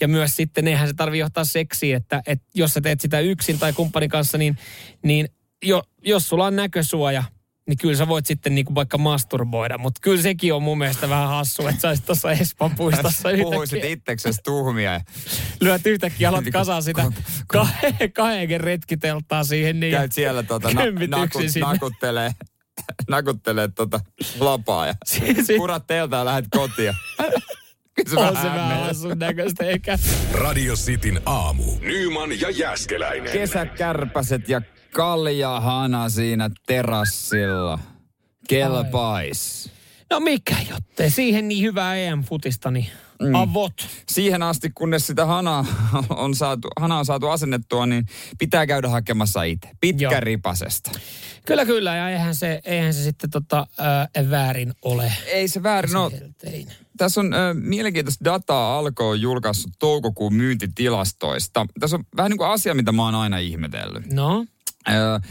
ja 0.00 0.08
myös 0.08 0.36
sitten 0.36 0.68
eihän 0.68 0.88
se 0.88 0.94
tarvi 0.94 1.18
johtaa 1.18 1.44
seksiin, 1.44 1.96
että, 1.96 2.22
että 2.26 2.46
jos 2.54 2.74
sä 2.74 2.80
teet 2.80 3.00
sitä 3.00 3.20
yksin 3.20 3.58
tai 3.58 3.72
kumppanin 3.72 4.10
kanssa, 4.10 4.38
niin, 4.38 4.58
niin 5.02 5.28
jo, 5.62 5.82
jos 6.04 6.28
sulla 6.28 6.46
on 6.46 6.56
näkösuoja, 6.56 7.24
niin 7.68 7.78
kyllä 7.78 7.96
sä 7.96 8.08
voit 8.08 8.26
sitten 8.26 8.54
niinku 8.54 8.74
vaikka 8.74 8.98
masturboida. 8.98 9.78
Mutta 9.78 10.00
kyllä 10.02 10.22
sekin 10.22 10.54
on 10.54 10.62
mun 10.62 10.78
mielestä 10.78 11.08
vähän 11.08 11.28
hassu, 11.28 11.66
että 11.66 11.80
sä 11.80 11.88
olisit 11.88 12.06
tuossa 12.06 12.32
Espan 12.32 12.74
puistossa 12.76 13.28
Puhuisit 13.42 13.84
itseksesi 13.84 14.40
tuhmia. 14.44 15.00
Lyöt 15.60 15.86
yhtäkkiä, 15.86 16.28
alat 16.28 16.44
kasaan 16.52 16.82
sitä 16.82 17.12
kahden 18.14 18.60
retkiteltaa 18.60 19.44
siihen. 19.44 19.80
Niin 19.80 19.92
Käyt 19.92 20.12
siellä 20.12 20.42
tota, 20.42 20.70
na, 20.70 20.82
nakut, 21.08 21.42
nakuttelee 21.60 22.30
nakuttelee 23.10 23.68
tota 23.68 24.00
lapaa 24.40 24.86
ja 24.86 24.94
purat 25.58 25.86
teiltä 25.86 26.16
ja 26.16 26.24
lähdet 26.24 26.46
kotiin. 26.50 26.94
on 28.16 28.36
se 28.36 28.42
vähän 28.42 28.94
sun 28.94 29.18
näköistä 29.18 29.64
eikä. 29.64 29.98
Radio 30.32 30.74
Cityn 30.74 31.20
aamu. 31.26 31.64
Nyman 31.80 32.40
ja 32.40 32.50
Jäskeläinen. 32.50 33.32
Kesäkärpäset 33.32 34.48
ja 34.48 34.62
kaljahana 34.92 36.08
siinä 36.08 36.50
terassilla. 36.66 37.78
Kelpais. 38.48 39.70
No 40.10 40.20
mikä 40.20 40.56
jotte, 40.70 41.10
siihen 41.10 41.48
niin 41.48 41.64
hyvää 41.64 41.96
EM-futista, 41.96 42.70
niin 42.70 42.86
mm. 43.22 43.34
avot. 43.34 43.88
Siihen 44.08 44.42
asti, 44.42 44.70
kunnes 44.74 45.06
sitä 45.06 45.26
hanaa 45.26 45.66
on 46.10 46.34
saatu, 46.34 46.68
hana 46.80 46.98
on 46.98 47.06
saatu 47.06 47.28
asennettua, 47.28 47.86
niin 47.86 48.06
pitää 48.38 48.66
käydä 48.66 48.88
hakemassa 48.88 49.42
itse. 49.42 49.68
Pitkä 49.80 50.04
Joo. 50.04 50.20
ripasesta. 50.20 50.90
Kyllä, 51.46 51.64
kyllä. 51.64 51.96
Ja 51.96 52.10
eihän 52.10 52.34
se, 52.34 52.60
eihän 52.64 52.94
se 52.94 53.02
sitten 53.02 53.30
tota, 53.30 53.66
äh, 53.80 54.30
väärin 54.30 54.72
ole. 54.82 55.12
Ei 55.26 55.48
se 55.48 55.62
väärin 55.62 55.96
ole. 55.96 56.12
Tässä 56.96 57.20
on 57.20 57.34
äh, 57.34 57.40
mielenkiintoista 57.54 58.24
dataa 58.24 58.78
alkoi 58.78 59.20
julkaissut 59.20 59.72
toukokuun 59.78 60.34
myyntitilastoista. 60.34 61.66
Tässä 61.80 61.96
on 61.96 62.04
vähän 62.16 62.30
niin 62.30 62.38
kuin 62.38 62.50
asia, 62.50 62.74
mitä 62.74 62.92
mä 62.92 63.04
oon 63.04 63.14
aina 63.14 63.38
ihmetellyt. 63.38 64.12
No? 64.12 64.46
Äh, 64.88 65.22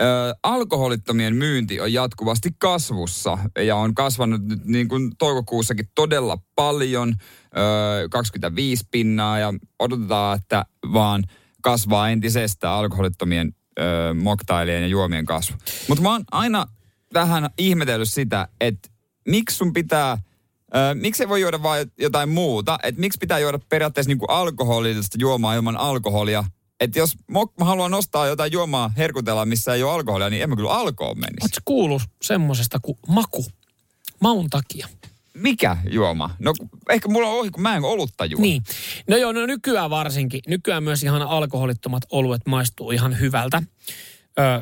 Ö, 0.00 0.34
alkoholittomien 0.42 1.36
myynti 1.36 1.80
on 1.80 1.92
jatkuvasti 1.92 2.50
kasvussa 2.58 3.38
ja 3.58 3.76
on 3.76 3.94
kasvanut 3.94 4.44
nyt 4.44 4.64
niin 4.64 4.88
kuin 4.88 5.12
toukokuussakin 5.18 5.88
todella 5.94 6.38
paljon, 6.54 7.14
ö, 7.56 8.08
25 8.10 8.84
pinnaa 8.90 9.38
ja 9.38 9.54
odotetaan, 9.78 10.38
että 10.38 10.64
vaan 10.92 11.24
kasvaa 11.62 12.10
entisestään 12.10 12.74
alkoholittomien 12.74 13.54
ö, 13.78 14.14
moktailien 14.14 14.82
ja 14.82 14.88
juomien 14.88 15.24
kasvu. 15.26 15.56
Mutta 15.88 16.02
mä 16.02 16.12
oon 16.12 16.24
aina 16.30 16.66
vähän 17.14 17.50
ihmetellyt 17.58 18.10
sitä, 18.10 18.48
että 18.60 18.88
miksi 19.28 19.56
sun 19.56 19.72
pitää 19.72 20.18
miksi 20.94 21.22
ei 21.22 21.28
voi 21.28 21.40
juoda 21.40 21.62
vain 21.62 21.92
jotain 21.98 22.28
muuta? 22.28 22.78
Et 22.82 22.96
miksi 22.96 23.18
pitää 23.18 23.38
juoda 23.38 23.58
periaatteessa 23.68 24.08
niinku 24.08 24.24
alkoholillista 24.28 25.16
juomaa 25.20 25.54
ilman 25.54 25.76
alkoholia 25.76 26.44
että 26.80 26.98
jos 26.98 27.16
mä 27.30 27.64
haluan 27.64 27.94
ostaa 27.94 28.26
jotain 28.26 28.52
juomaa 28.52 28.92
herkutella, 28.96 29.44
missä 29.44 29.74
ei 29.74 29.82
ole 29.82 29.92
alkoholia, 29.92 30.30
niin 30.30 30.42
en 30.42 30.50
mä 30.50 30.56
kyllä 30.56 30.70
alkoon 30.70 31.18
menisi. 31.20 31.38
Oletko 31.42 31.60
kuullut 31.64 32.02
semmosesta 32.22 32.78
kuin 32.82 32.98
maku? 33.08 33.46
Maun 34.20 34.50
takia. 34.50 34.88
Mikä 35.34 35.76
juoma? 35.90 36.36
No 36.38 36.52
ehkä 36.90 37.08
mulla 37.08 37.28
on 37.28 37.38
ohi, 37.38 37.50
kun 37.50 37.62
mä 37.62 37.76
en 37.76 37.84
olutta 37.84 38.24
juo. 38.24 38.40
Niin. 38.40 38.62
No 39.08 39.16
joo, 39.16 39.32
no 39.32 39.46
nykyään 39.46 39.90
varsinkin. 39.90 40.40
Nykyään 40.46 40.84
myös 40.84 41.02
ihan 41.02 41.22
alkoholittomat 41.22 42.02
oluet 42.10 42.42
maistuu 42.46 42.90
ihan 42.90 43.20
hyvältä. 43.20 43.62
Öö, 44.38 44.60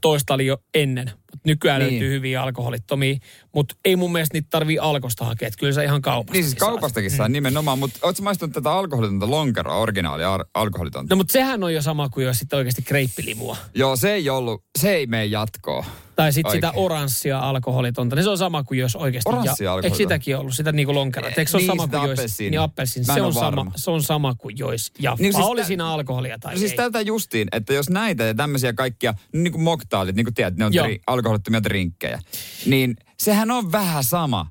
toista 0.00 0.34
oli 0.34 0.46
jo 0.46 0.58
ennen. 0.74 1.10
Mutta 1.32 1.48
nykyään 1.48 1.80
niin. 1.80 1.90
löytyy 1.90 2.10
hyviä 2.10 2.42
alkoholittomia, 2.42 3.16
mutta 3.54 3.74
ei 3.84 3.96
mun 3.96 4.12
mielestä 4.12 4.34
niitä 4.34 4.48
tarvii 4.50 4.78
alkosta 4.78 5.24
hakea. 5.24 5.48
Että 5.48 5.58
kyllä 5.58 5.72
se 5.72 5.84
ihan 5.84 6.02
kaupasta 6.02 6.32
Niin 6.32 6.44
siis 6.44 6.54
kaupastakin 6.54 7.10
saa 7.10 7.28
mm. 7.28 7.32
nimenomaan, 7.32 7.78
mutta 7.78 7.98
ootko 8.02 8.22
maistunut 8.22 8.52
tätä 8.52 8.72
alkoholitonta 8.72 9.30
lonkeroa, 9.30 9.76
originaalia 9.76 10.34
ar- 10.34 10.46
alkoholitonta? 10.54 11.14
No 11.14 11.16
mutta 11.16 11.32
sehän 11.32 11.64
on 11.64 11.74
jo 11.74 11.82
sama 11.82 12.08
kuin 12.08 12.26
jos 12.26 12.38
sitten 12.38 12.56
oikeasti 12.56 12.82
kreippilimua. 12.82 13.56
Joo, 13.74 13.96
se 13.96 14.12
ei 14.14 14.30
ollut, 14.30 14.64
se 14.78 14.94
ei 14.94 15.06
mene 15.06 15.24
jatkoa. 15.24 15.84
Tai 16.16 16.32
sitten 16.32 16.52
sitä 16.52 16.72
oranssia 16.76 17.38
alkoholitonta. 17.38 18.16
Niin 18.16 18.24
se 18.24 18.30
on 18.30 18.38
sama 18.38 18.62
kuin 18.64 18.80
jos 18.80 18.96
oikeasti... 18.96 19.30
Oranssia 19.30 19.70
ja, 19.70 19.80
Eikö 19.82 19.96
sitäkin 19.96 20.36
ollut? 20.36 20.54
Sitä 20.54 20.72
niinku 20.72 20.94
lonkeroa. 20.94 21.30
Eikö 21.36 21.46
se 21.46 21.58
niin, 21.58 21.66
sama 21.66 21.88
kuin 21.88 22.10
jos... 22.10 22.38
Niin 22.38 22.60
appelsiin. 22.60 23.04
Se 23.04 23.22
on, 23.22 23.34
sama, 23.34 23.72
se 23.76 23.90
on 23.90 24.02
sama 24.02 24.34
kuin 24.34 24.58
jos 24.58 24.92
Ja 24.98 25.16
Niin, 25.18 25.32
siis 25.32 25.46
oli 25.46 25.64
siinä 25.64 25.86
alkoholia 25.86 26.38
tai 26.38 26.52
no, 26.54 26.58
siis 26.58 26.74
tältä 26.74 27.00
justiin, 27.00 27.48
että 27.52 27.72
jos 27.72 27.90
näitä 27.90 28.24
ja 28.24 28.34
tämmöisiä 28.34 28.72
kaikkia, 28.72 29.14
niin 29.32 29.52
kuin 29.52 29.62
moktaalit, 29.62 30.16
niin 30.16 30.24
kuin 30.24 30.34
tiedät, 30.34 30.56
ne 30.56 30.64
on 30.64 30.72
tri, 30.72 31.00
alkoholittomia 31.22 31.62
drinkkejä. 31.62 32.20
Niin 32.66 32.96
sehän 33.18 33.50
on 33.50 33.72
vähän 33.72 34.04
sama 34.04 34.46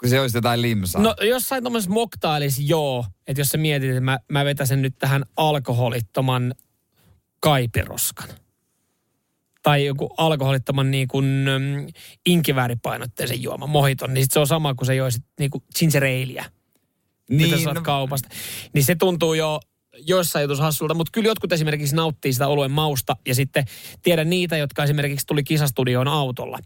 kun 0.00 0.08
se 0.08 0.20
olisi 0.20 0.36
jotain 0.36 0.62
limsaa. 0.62 1.02
No 1.02 1.14
jossain 1.20 1.62
tuommoisessa 1.62 1.92
moktaalissa 1.92 2.62
joo, 2.64 3.04
että 3.26 3.40
jos 3.40 3.48
sä 3.48 3.58
mietit, 3.58 3.90
että 3.90 4.00
mä, 4.00 4.18
mä 4.32 4.44
vetäsen 4.44 4.82
nyt 4.82 4.94
tähän 4.98 5.24
alkoholittoman 5.36 6.54
kaipiroskan 7.40 8.28
tai 9.62 9.86
joku 9.86 10.14
alkoholittoman 10.16 10.90
niin 10.90 11.08
kuin 11.08 11.46
um, 11.56 11.88
inkivääripainotteisen 12.26 13.42
juoma, 13.42 13.66
mohiton, 13.66 14.14
niin 14.14 14.24
sit 14.24 14.30
se 14.30 14.40
on 14.40 14.46
sama 14.46 14.74
kuin 14.74 14.86
se 14.86 14.94
joisit 14.94 15.24
niin 15.38 15.50
kuin 15.50 15.64
ginger 15.78 16.04
aleä, 16.04 16.44
niin, 17.30 17.50
mitä 17.50 17.62
saat 17.64 17.76
no, 17.76 17.82
kaupasta. 17.82 18.28
Niin 18.72 18.84
se 18.84 18.94
tuntuu 18.94 19.34
jo 19.34 19.60
joissain 19.98 20.42
jutussa 20.42 20.64
hassulta, 20.64 20.94
mutta 20.94 21.10
kyllä 21.12 21.28
jotkut 21.28 21.52
esimerkiksi 21.52 21.96
nauttii 21.96 22.32
sitä 22.32 22.48
oluen 22.48 22.70
mausta 22.70 23.16
ja 23.26 23.34
sitten 23.34 23.64
tiedän 24.02 24.30
niitä, 24.30 24.56
jotka 24.56 24.84
esimerkiksi 24.84 25.26
tuli 25.26 25.44
kisastudioon 25.44 26.08
autolla, 26.08 26.58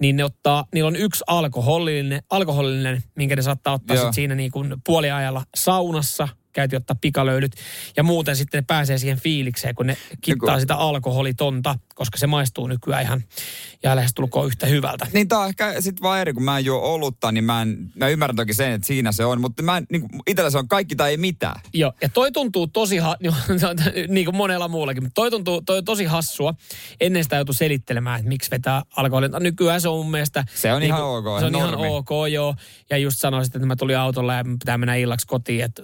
niin 0.00 0.16
ne 0.16 0.24
ottaa, 0.24 0.64
niillä 0.74 0.88
on 0.88 0.96
yksi 0.96 1.24
alkoholillinen, 1.26 2.22
alkoholillinen 2.30 3.02
minkä 3.16 3.36
ne 3.36 3.42
saattaa 3.42 3.74
ottaa 3.74 3.96
sit 3.96 4.14
siinä 4.14 4.34
niin 4.34 4.50
kuin 4.50 4.74
puoliajalla 4.84 5.42
saunassa– 5.54 6.28
käytiin 6.56 6.78
ottaa 6.78 6.96
pikalöylyt. 7.00 7.52
Ja 7.96 8.02
muuten 8.02 8.36
sitten 8.36 8.58
ne 8.58 8.64
pääsee 8.66 8.98
siihen 8.98 9.20
fiilikseen, 9.20 9.74
kun 9.74 9.86
ne 9.86 9.96
kittaa 10.20 10.60
sitä 10.60 10.74
alkoholitonta, 10.74 11.78
koska 11.96 12.18
se 12.18 12.26
maistuu 12.26 12.66
nykyään 12.66 13.02
ihan 13.02 13.22
ja 13.82 13.96
lähestulkoon 13.96 14.46
yhtä 14.46 14.66
hyvältä. 14.66 15.06
Niin 15.12 15.28
tää 15.28 15.38
on 15.38 15.48
ehkä 15.48 15.80
sitten 15.80 16.02
vaan 16.02 16.20
eri, 16.20 16.32
kun 16.32 16.42
mä 16.42 16.58
en 16.58 16.64
juo 16.64 16.78
olutta, 16.78 17.32
niin 17.32 17.44
mä, 17.44 17.62
en, 17.62 17.90
mä 17.94 18.08
ymmärrän 18.08 18.36
toki 18.36 18.54
sen, 18.54 18.72
että 18.72 18.86
siinä 18.86 19.12
se 19.12 19.24
on, 19.24 19.40
mutta 19.40 19.62
mä 19.62 19.76
en, 19.76 19.86
niin 19.92 20.00
kuin, 20.00 20.22
itsellä 20.26 20.50
se 20.50 20.58
on 20.58 20.68
kaikki 20.68 20.96
tai 20.96 21.10
ei 21.10 21.16
mitään. 21.16 21.60
Joo, 21.74 21.92
ja 22.02 22.08
toi 22.08 22.32
tuntuu 22.32 22.66
tosi, 22.66 22.96
ha- 22.96 23.16
niin 24.08 24.24
kuin 24.24 24.36
monella 24.36 24.68
muullakin, 24.68 25.02
mutta 25.02 25.14
toi 25.14 25.30
tuntuu 25.30 25.62
toi 25.62 25.82
tosi 25.82 26.04
hassua. 26.04 26.54
Ennen 27.00 27.22
sitä 27.22 27.36
joutui 27.36 27.54
selittelemään, 27.54 28.18
että 28.18 28.28
miksi 28.28 28.50
vetää 28.50 28.82
alkoholia. 28.96 29.40
Nykyään 29.40 29.80
se 29.80 29.88
on 29.88 29.98
mun 29.98 30.10
mielestä... 30.10 30.44
Se 30.54 30.72
on 30.72 30.80
niin 30.80 30.86
ihan 30.86 31.02
ok. 31.02 31.24
Se 31.38 31.44
on 31.44 31.52
normi. 31.52 31.86
ihan 31.86 31.96
ok, 31.96 32.08
joo. 32.32 32.54
Ja 32.90 32.96
just 32.96 33.18
sanoisin, 33.18 33.56
että 33.56 33.66
mä 33.66 33.76
tulin 33.76 33.98
autolla 33.98 34.34
ja 34.34 34.44
pitää 34.44 34.78
mennä 34.78 34.94
illaksi 34.94 35.26
kotiin, 35.26 35.64
että 35.64 35.82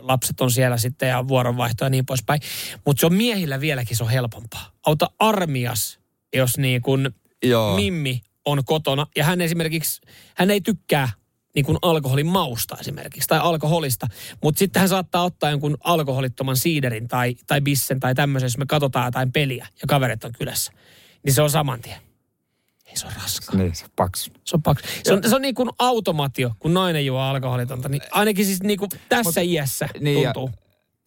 lapset 0.00 0.40
on 0.40 0.50
siellä 0.50 0.78
sitten 0.78 1.08
ja 1.08 1.28
vuoronvaihto 1.28 1.84
ja 1.84 1.90
niin 1.90 2.06
poispäin. 2.06 2.40
Mutta 2.86 3.00
se 3.00 3.06
on 3.06 3.14
miehillä 3.14 3.60
vieläkin 3.60 3.96
se 3.96 4.04
on 4.04 4.10
helpompaa. 4.10 4.70
Auta 4.86 5.10
armias, 5.54 5.98
jos 6.36 6.58
niin 6.58 6.82
kun 6.82 7.14
Joo. 7.42 7.76
Mimmi 7.76 8.22
on 8.44 8.64
kotona 8.64 9.06
ja 9.16 9.24
hän 9.24 9.40
esimerkiksi, 9.40 10.00
hän 10.34 10.50
ei 10.50 10.60
tykkää 10.60 11.08
niin 11.54 11.64
kuin 11.64 11.78
alkoholin 11.82 12.26
mausta 12.26 12.76
esimerkiksi 12.80 13.28
tai 13.28 13.38
alkoholista. 13.38 14.06
Mutta 14.42 14.58
sitten 14.58 14.80
hän 14.80 14.88
saattaa 14.88 15.24
ottaa 15.24 15.50
jonkun 15.50 15.76
alkoholittoman 15.80 16.56
siiderin 16.56 17.08
tai, 17.08 17.34
tai 17.46 17.60
bissen 17.60 18.00
tai 18.00 18.14
tämmöisen, 18.14 18.46
jos 18.46 18.58
me 18.58 18.66
katsotaan 18.66 19.06
jotain 19.06 19.32
peliä 19.32 19.66
ja 19.80 19.86
kaverit 19.88 20.24
on 20.24 20.32
kylässä. 20.32 20.72
Niin 21.24 21.34
se 21.34 21.42
on 21.42 21.50
saman 21.50 21.80
tien. 21.80 21.98
Ei 22.86 22.96
se 22.96 23.06
on 23.06 23.12
raskaa. 23.22 23.56
Niin, 23.56 23.74
se 23.74 23.84
on 23.84 23.90
paksu. 23.96 24.30
Se 24.44 24.56
on 24.56 24.62
paksu. 24.62 24.86
Se 25.04 25.12
on, 25.12 25.22
se 25.28 25.36
on 25.36 25.42
niin 25.42 25.54
kuin 25.54 25.70
automaatio, 25.78 26.50
kun 26.58 26.74
nainen 26.74 27.06
juo 27.06 27.20
alkoholitonta. 27.20 27.88
Niin 27.88 28.02
ainakin 28.10 28.46
siis 28.46 28.62
niin 28.62 28.78
kuin 28.78 28.90
tässä 29.08 29.40
Mut, 29.40 29.50
iässä 29.50 29.88
niin 30.00 30.24
tuntuu. 30.24 30.50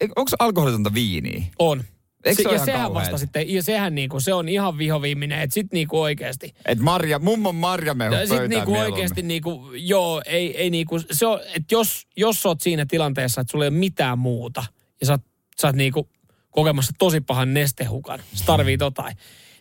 Ja, 0.00 0.08
onko 0.16 0.30
alkoholitonta 0.38 0.94
viiniä? 0.94 1.44
On. 1.58 1.84
Eikö 2.24 2.42
se, 2.42 2.48
se 2.48 2.54
ja 2.54 2.64
sehän 2.64 2.94
vasta 2.94 3.18
sitten, 3.18 3.54
ja 3.54 3.62
sehän 3.62 3.94
niinku, 3.94 4.20
se 4.20 4.34
on 4.34 4.48
ihan 4.48 4.78
vihoviiminen, 4.78 5.40
että 5.40 5.54
sit 5.54 5.72
niinku 5.72 6.00
oikeasti. 6.00 6.54
Et 6.64 6.78
Marja, 6.78 7.18
mummon 7.18 7.54
Marja 7.54 7.94
me 7.94 8.04
ja 8.04 8.26
sit 8.26 8.48
niinku 8.48 8.74
oikeasti 8.74 9.22
niinku, 9.22 9.70
joo, 9.74 10.22
ei, 10.26 10.56
ei 10.56 10.70
niinku, 10.70 11.00
se 11.10 11.26
on, 11.26 11.40
että 11.40 11.74
jos, 11.74 12.06
jos 12.16 12.46
oot 12.46 12.60
siinä 12.60 12.86
tilanteessa, 12.86 13.40
että 13.40 13.50
sulla 13.50 13.64
ei 13.64 13.68
ole 13.68 13.78
mitään 13.78 14.18
muuta, 14.18 14.64
ja 15.00 15.06
sä 15.06 15.12
oot, 15.12 15.20
sä 15.60 15.68
oot 15.68 15.76
niinku 15.76 16.08
kokemassa 16.50 16.92
tosi 16.98 17.20
pahan 17.20 17.54
nestehukan, 17.54 18.22
se 18.34 18.44
tarvii 18.44 18.78
totain. 18.78 19.16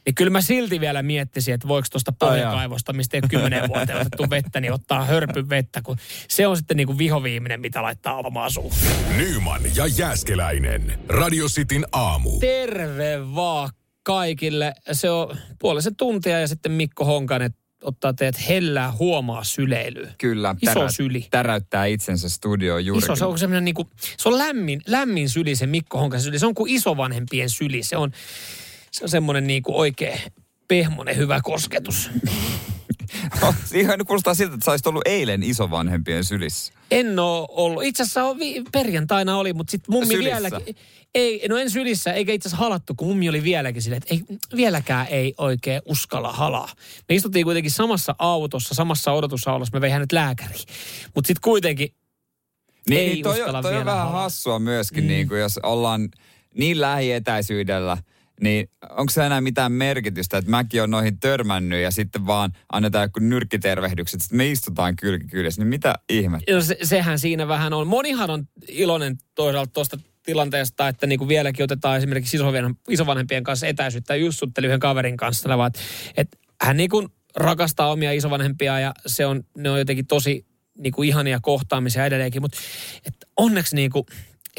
Niin 0.08 0.16
kyllä 0.16 0.30
mä 0.30 0.42
silti 0.42 0.80
vielä 0.80 1.04
miettisin, 1.04 1.54
että 1.54 1.68
voiko 1.68 1.88
tuosta 1.92 2.12
pohjakaivosta, 2.12 2.94
mistä 2.94 3.18
ei 3.18 3.22
ole 3.24 3.30
kymmenen 3.30 3.68
vuotta 3.68 3.96
otettu 3.96 4.30
vettä, 4.30 4.62
niin 4.62 4.74
ottaa 4.74 5.06
hörpy 5.06 5.50
vettä, 5.50 5.82
kun 5.82 5.98
se 6.28 6.48
on 6.48 6.58
sitten 6.58 6.78
niin 6.78 6.88
kuin 6.88 6.98
vihoviiminen, 6.98 7.62
mitä 7.62 7.82
laittaa 7.84 8.18
omaan 8.18 8.52
suuhun. 8.52 8.80
Nyman 9.18 9.62
ja 9.76 9.88
Jääskeläinen. 9.88 11.00
Radio 11.10 11.48
Cityn 11.48 11.86
aamu. 11.92 12.40
Terve 12.40 13.36
vaan 13.36 13.70
kaikille. 14.04 14.74
Se 14.92 15.10
on 15.10 15.38
puolisen 15.60 15.96
tuntia 15.96 16.40
ja 16.40 16.48
sitten 16.48 16.72
Mikko 16.72 17.06
Honkanen 17.06 17.54
ottaa 17.84 18.14
teet 18.14 18.50
hellää 18.50 18.92
huomaa 18.92 19.44
syleilyä. 19.44 20.12
Kyllä. 20.18 20.56
Iso 20.62 20.90
syli. 20.90 21.28
Täräyttää 21.32 21.86
itsensä 21.86 22.30
studioon 22.30 22.86
juuri. 22.86 23.04
Iso, 23.04 23.16
se 23.16 23.26
on 23.26 23.40
semmoinen 23.40 23.66
niinku, 23.66 23.90
se 24.18 24.30
on 24.30 24.38
lämmin, 24.38 24.82
lämmin 24.88 25.30
syli 25.30 25.56
se 25.56 25.68
Mikko 25.68 26.00
Honkasen 26.00 26.24
syli. 26.24 26.40
Se 26.40 26.46
on 26.46 26.56
kuin 26.56 26.74
isovanhempien 26.74 27.50
syli. 27.50 27.84
Se 27.84 27.98
on, 27.98 28.12
se 28.98 29.04
on 29.04 29.10
semmoinen 29.10 29.48
niinku 29.48 29.80
oikein 29.80 30.20
pehmonen 30.68 31.18
hyvä 31.18 31.40
kosketus. 31.44 32.10
Ihan 33.74 34.06
kuulostaa 34.08 34.34
siltä, 34.34 34.54
että 34.54 34.66
sä 34.66 34.72
olisit 34.72 34.88
ollut 34.88 35.08
eilen 35.08 35.44
isovanhempien 35.44 36.24
sylissä. 36.24 36.74
En 36.92 37.20
ole 37.20 37.48
ollut. 37.52 37.84
Itse 37.84 38.04
asiassa 38.04 38.24
on 38.24 38.40
vi- 38.40 38.64
perjantaina 38.72 39.38
oli, 39.38 39.54
mutta 39.54 39.72
sitten 39.72 39.94
mummi 39.94 40.14
Sylissä? 40.16 40.42
vieläkin. 40.42 40.76
Ei, 41.16 41.48
no 41.50 41.58
en 41.58 41.70
sylissä, 41.70 42.14
eikä 42.14 42.34
itse 42.34 42.50
asiassa 42.50 42.64
halattu, 42.64 42.96
kun 42.96 43.08
mummi 43.08 43.30
oli 43.30 43.44
vieläkin 43.44 43.82
silleen, 43.82 44.02
että 44.04 44.14
ei, 44.14 44.38
vieläkään 44.56 45.08
ei 45.10 45.34
oikein 45.38 45.82
uskalla 45.86 46.32
halaa. 46.34 46.70
Me 47.10 47.16
istuttiin 47.16 47.46
kuitenkin 47.46 47.72
samassa 47.72 48.16
autossa, 48.20 48.76
samassa 48.76 49.12
odotusaulassa, 49.12 49.78
me 49.78 49.82
vei 49.82 49.90
hänet 49.92 50.12
lääkäriin. 50.12 50.66
Mutta 51.16 51.28
sitten 51.28 51.42
kuitenkin 51.42 51.90
Niin, 52.90 53.00
Ei 53.02 53.10
niin 53.10 53.24
toi, 53.24 53.40
uskalla 53.40 53.62
toi 53.62 53.72
on 53.72 53.76
vielä 53.76 53.86
vähän 53.86 54.08
halaa. 54.08 54.22
hassua 54.22 54.60
myöskin, 54.60 55.04
mm. 55.04 55.08
niin 55.08 55.28
kuin 55.28 55.40
jos 55.42 55.60
ollaan 55.64 56.10
niin 56.54 56.82
lähietäisyydellä, 56.82 57.98
niin 58.42 58.70
onko 58.90 59.10
se 59.10 59.26
enää 59.26 59.42
mitään 59.42 59.72
merkitystä, 59.72 60.38
että 60.38 60.52
mäkin 60.52 60.84
on 60.84 60.92
noihin 60.92 61.20
törmännyt 61.20 61.84
ja 61.84 61.92
sitten 61.92 62.28
vaan 62.28 62.52
annetaan 62.72 63.06
joku 63.06 63.20
nyrkkitervehdykset, 63.20 64.22
sitten 64.22 64.38
me 64.38 64.52
istutaan 64.52 64.96
kylki 64.96 65.28
kyljessä, 65.28 65.62
niin 65.62 65.68
mitä 65.68 65.96
ihmettä? 66.10 66.54
No 66.54 66.62
se, 66.62 66.78
sehän 66.84 67.20
siinä 67.20 67.48
vähän 67.48 67.74
on. 67.74 67.88
Monihan 67.88 68.30
on 68.30 68.48
iloinen 68.68 69.18
toisaalta 69.36 69.72
tuosta 69.74 69.98
tilanteesta, 70.24 70.88
että 70.88 71.08
niin 71.08 71.20
kuin 71.20 71.28
vieläkin 71.28 71.64
otetaan 71.64 71.98
esimerkiksi 71.98 72.38
isovanhem- 72.38 72.76
isovanhempien 72.90 73.44
kanssa 73.44 73.68
etäisyyttä. 73.68 74.16
Just 74.16 74.42
juttelin 74.42 74.68
yhden 74.68 74.80
kaverin 74.80 75.18
kanssa, 75.18 75.54
että, 75.54 75.66
että, 75.66 75.80
että 76.18 76.38
hän 76.62 76.78
niin 76.78 76.90
kuin 76.90 77.08
rakastaa 77.36 77.92
omia 77.92 78.12
isovanhempia 78.12 78.80
ja 78.80 78.94
se 79.06 79.26
on, 79.26 79.44
ne 79.58 79.70
on 79.70 79.80
jotenkin 79.80 80.08
tosi 80.08 80.46
niin 80.78 80.94
kuin 80.94 81.10
ihania 81.10 81.40
kohtaamisia 81.42 82.06
edelleenkin, 82.06 82.42
mutta 82.42 82.58
että 83.06 83.28
onneksi 83.38 83.76
niin 83.76 83.92
kuin, 83.92 84.06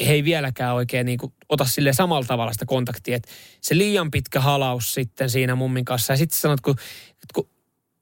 he 0.07 0.13
ei 0.13 0.23
vieläkään 0.23 0.75
oikein 0.75 1.05
niin 1.05 1.19
kuin, 1.19 1.33
ota 1.49 1.65
sille 1.65 1.93
samalla 1.93 2.25
tavalla 2.27 2.53
sitä 2.53 2.65
kontaktia. 2.65 3.15
Että 3.15 3.29
se 3.61 3.77
liian 3.77 4.11
pitkä 4.11 4.39
halaus 4.39 4.93
sitten 4.93 5.29
siinä 5.29 5.55
mummin 5.55 5.85
kanssa 5.85 6.13
ja 6.13 6.17
sitten 6.17 6.39
sanot, 6.39 6.61
kun, 6.61 6.75
kun 7.33 7.49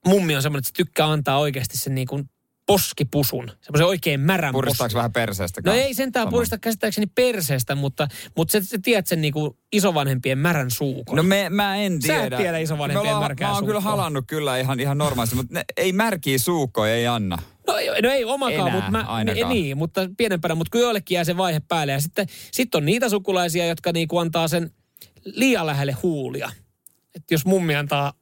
mummi 0.07 0.35
on 0.35 0.41
semmoinen, 0.41 0.59
että 0.59 0.67
se 0.67 0.73
tykkää 0.73 1.11
antaa 1.11 1.37
oikeasti 1.37 1.77
sen 1.77 1.95
niin 1.95 2.07
kuin 2.07 2.29
poskipusun, 2.67 3.51
semmoisen 3.61 3.87
oikein 3.87 4.19
märän 4.19 4.53
Puristaako 4.53 4.93
vähän 4.95 5.13
perseestä? 5.13 5.61
No 5.65 5.73
ei 5.73 5.93
sentään 5.93 6.23
Sama. 6.25 6.31
purista 6.31 6.57
käsittääkseni 6.57 7.07
perseestä, 7.07 7.75
mutta, 7.75 8.07
mutta 8.37 8.51
sä, 8.51 8.61
sä 8.61 8.77
tiedät 8.83 9.07
sen 9.07 9.21
niinku 9.21 9.57
isovanhempien 9.71 10.37
märän 10.37 10.71
suukon. 10.71 11.15
No 11.17 11.23
me, 11.23 11.49
mä 11.49 11.75
en 11.75 12.01
Sä 12.01 12.13
et 12.15 12.19
tiedä. 12.21 12.37
tiedä 12.37 12.57
isovanhempien 12.57 13.01
ollaan- 13.13 13.23
märkää 13.23 13.47
Mä 13.49 13.55
oon 13.55 13.65
kyllä 13.65 13.79
halannut 13.81 14.25
kyllä 14.27 14.57
ihan, 14.57 14.79
ihan 14.79 14.97
normaalisti, 14.97 15.35
mutta 15.35 15.53
ne, 15.53 15.63
ei 15.77 15.93
märkiä 15.93 16.37
suukkoja, 16.37 16.95
ei 16.95 17.07
anna. 17.07 17.37
No, 17.67 17.77
ei- 17.77 18.01
no 18.01 18.09
ei 18.09 18.23
omakaan, 18.25 18.67
Enää 18.67 18.73
mutta 18.73 18.91
mä, 18.91 19.03
ainakaan. 19.03 19.49
niin, 19.53 19.77
mutta 19.77 20.01
pienempänä, 20.17 20.55
mutta 20.55 20.71
kyllä 20.71 20.85
jollekin 20.85 21.15
jää 21.15 21.23
se 21.23 21.37
vaihe 21.37 21.61
päälle. 21.67 21.91
Ja 21.93 22.01
sitten 22.01 22.27
sit 22.51 22.75
on 22.75 22.85
niitä 22.85 23.09
sukulaisia, 23.09 23.65
jotka 23.67 23.91
niinku 23.91 24.17
antaa 24.17 24.47
sen 24.47 24.71
liian 25.25 25.65
lähelle 25.67 25.91
huulia. 25.91 26.51
Että 27.15 27.33
jos 27.33 27.45
mummi 27.45 27.75
antaa, 27.75 28.13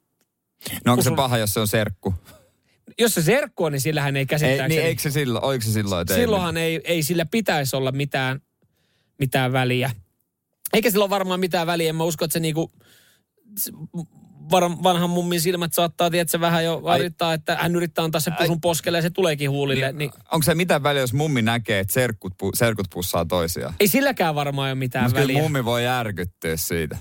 No 0.85 0.91
onko 0.91 1.01
se 1.03 1.09
Usun- 1.09 1.15
paha, 1.15 1.37
jos 1.37 1.53
se 1.53 1.59
on 1.59 1.67
serkku? 1.67 2.13
Jos 2.99 3.13
se 3.13 3.21
serkku 3.21 3.63
on, 3.63 3.71
niin 3.71 3.81
sillähän 3.81 4.15
ei 4.15 4.19
Ei, 4.19 4.25
käsittääkseni. 4.25 4.75
niin 4.75 4.85
eikö 4.85 5.01
se 5.01 5.11
silloin, 5.11 5.43
oliko 5.45 5.63
se 5.65 5.71
silloin, 5.71 6.07
ei- 6.11 6.15
silloinhan 6.17 6.57
ei, 6.57 6.81
ei 6.83 7.03
sillä 7.03 7.25
pitäisi 7.25 7.75
olla 7.75 7.91
mitään, 7.91 8.41
mitään 9.19 9.53
väliä. 9.53 9.91
Eikä 10.73 10.89
sillä 10.91 11.03
ole 11.03 11.09
varmaan 11.09 11.39
mitään 11.39 11.67
väliä. 11.67 11.89
En 11.89 11.95
mä 11.95 12.03
usko, 12.03 12.25
että 12.25 12.33
se 12.33 12.39
niinku, 12.39 12.71
se 13.57 13.71
vanhan 14.83 15.09
mummin 15.09 15.41
silmät 15.41 15.73
saattaa, 15.73 16.09
tiedätkö, 16.09 16.39
vähän 16.39 16.63
jo 16.65 16.83
varittaa, 16.83 17.33
että 17.33 17.55
hän 17.55 17.75
yrittää 17.75 18.05
antaa 18.05 18.21
sen 18.21 18.33
pusun 18.33 18.61
poskelle 18.61 18.97
ja 18.97 19.01
se 19.01 19.09
tuleekin 19.09 19.49
huulille. 19.49 19.85
Niin, 19.87 19.97
niin 19.97 20.11
Onko 20.31 20.43
se 20.43 20.55
mitään 20.55 20.83
väliä, 20.83 21.01
jos 21.01 21.13
mummi 21.13 21.41
näkee, 21.41 21.79
että 21.79 21.93
serkut, 21.93 22.33
pu, 22.37 22.51
serkut 22.53 22.87
pussaa 22.93 23.25
toisiaan? 23.25 23.73
ei 23.79 23.87
silläkään 23.87 24.35
varmaan 24.35 24.69
ole 24.69 24.75
mitään 24.75 25.05
Mutta 25.05 25.19
kyllä 25.21 25.27
väliä. 25.27 25.41
mummi 25.41 25.65
voi 25.65 25.83
järkyttyä 25.83 26.57
siitä. 26.57 26.95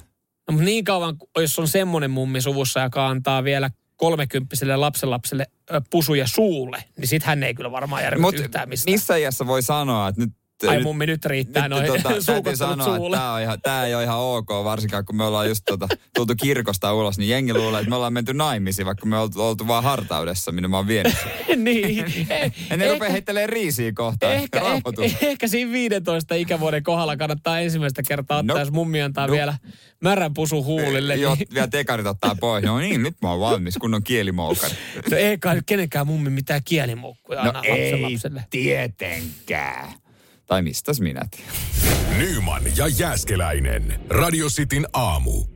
No, 0.48 0.52
mutta 0.52 0.64
niin 0.64 0.84
kauan, 0.84 1.16
jos 1.38 1.58
on 1.58 1.68
semmoinen 1.68 2.10
mummi 2.10 2.40
suvussa, 2.40 2.80
joka 2.80 3.08
antaa 3.08 3.44
vielä 3.44 3.70
kolmekymppiselle 4.04 4.76
lapsenlapselle 4.76 5.46
pusuja 5.90 6.26
suulle, 6.26 6.84
niin 6.98 7.08
sit 7.08 7.22
hän 7.22 7.42
ei 7.42 7.54
kyllä 7.54 7.70
varmaan 7.70 8.02
Mut 8.20 8.34
yhtään 8.34 8.68
mistään. 8.68 8.92
missä 8.92 9.16
iässä 9.16 9.46
voi 9.46 9.62
sanoa, 9.62 10.08
että 10.08 10.20
nyt... 10.20 10.30
Ai 10.68 10.74
nyt, 10.76 10.84
mummi, 10.84 11.06
nyt 11.06 11.24
riittää 11.24 11.68
noin 11.68 11.86
tota, 11.86 12.08
täytyy 12.26 12.56
sanoa, 12.56 12.72
että 12.72 12.96
suulle. 12.96 13.16
tämä, 13.16 13.32
on 13.32 13.42
ihan, 13.42 13.60
tämä 13.62 13.84
ei 13.86 13.94
ole 13.94 14.02
ihan 14.02 14.18
ok, 14.18 14.48
varsinkaan 14.64 15.04
kun 15.04 15.16
me 15.16 15.24
ollaan 15.24 15.48
just 15.48 15.62
tota, 15.68 15.88
tultu 16.14 16.34
kirkosta 16.42 16.94
ulos, 16.94 17.18
niin 17.18 17.28
jengi 17.30 17.54
luulee, 17.54 17.80
että 17.80 17.90
me 17.90 17.96
ollaan 17.96 18.12
menty 18.12 18.34
naimisiin, 18.34 18.86
vaikka 18.86 19.06
me 19.06 19.18
oltu, 19.18 19.42
oltu 19.42 19.66
vaan 19.68 19.84
hartaudessa, 19.84 20.52
minne 20.52 20.68
mä 20.68 20.76
oon 20.76 20.86
vienyt. 20.86 21.14
niin. 21.56 22.04
Eh, 22.30 22.52
Ja 22.70 22.76
ne 22.76 22.92
rupeaa 22.92 23.12
heittelemään 23.12 23.48
riisiä 23.48 23.92
kohtaan. 23.92 24.32
Ehkä, 24.32 24.60
ehkä, 25.02 25.26
ehkä 25.26 25.48
siinä 25.48 25.72
15 25.72 26.34
ikävuoden 26.34 26.82
kohdalla 26.82 27.16
kannattaa 27.16 27.60
ensimmäistä 27.60 28.02
kertaa 28.08 28.38
ottaa, 28.38 28.54
No. 28.56 28.60
jos 28.60 28.70
mummi 28.70 29.02
antaa 29.02 29.26
No. 29.26 29.32
vielä 29.32 29.54
märän 30.00 30.34
pusu 30.34 30.64
huulille. 30.64 31.14
Joo, 31.16 31.34
Niin, 31.34 31.48
vielä 31.54 31.66
tekarit 31.68 32.06
ottaa 32.06 32.34
pois. 32.40 32.64
No 32.64 32.78
niin, 32.78 33.02
nyt 33.02 33.14
mä 33.22 33.30
oon 33.30 33.40
valmis, 33.40 33.76
kun 33.78 33.94
on 33.94 34.02
kielimoukari. 34.04 34.74
no 35.10 35.16
ei 35.16 35.38
kai 35.38 35.60
kenenkään 35.66 36.06
mummi 36.06 36.30
mitään 36.30 36.60
kielimoukkuja 36.64 37.44
No 37.44 37.48
anna 37.48 37.62
lapselle. 38.02 38.44
tietenkään. 38.50 39.92
Tai 40.46 40.62
mistäs 40.62 41.00
minä 41.00 41.22
tiedän. 41.30 41.54
Nyman 42.18 42.62
ja 42.76 42.88
Jääskeläinen. 42.88 44.00
Radio 44.10 44.46
Cityn 44.46 44.86
aamu. 44.92 45.53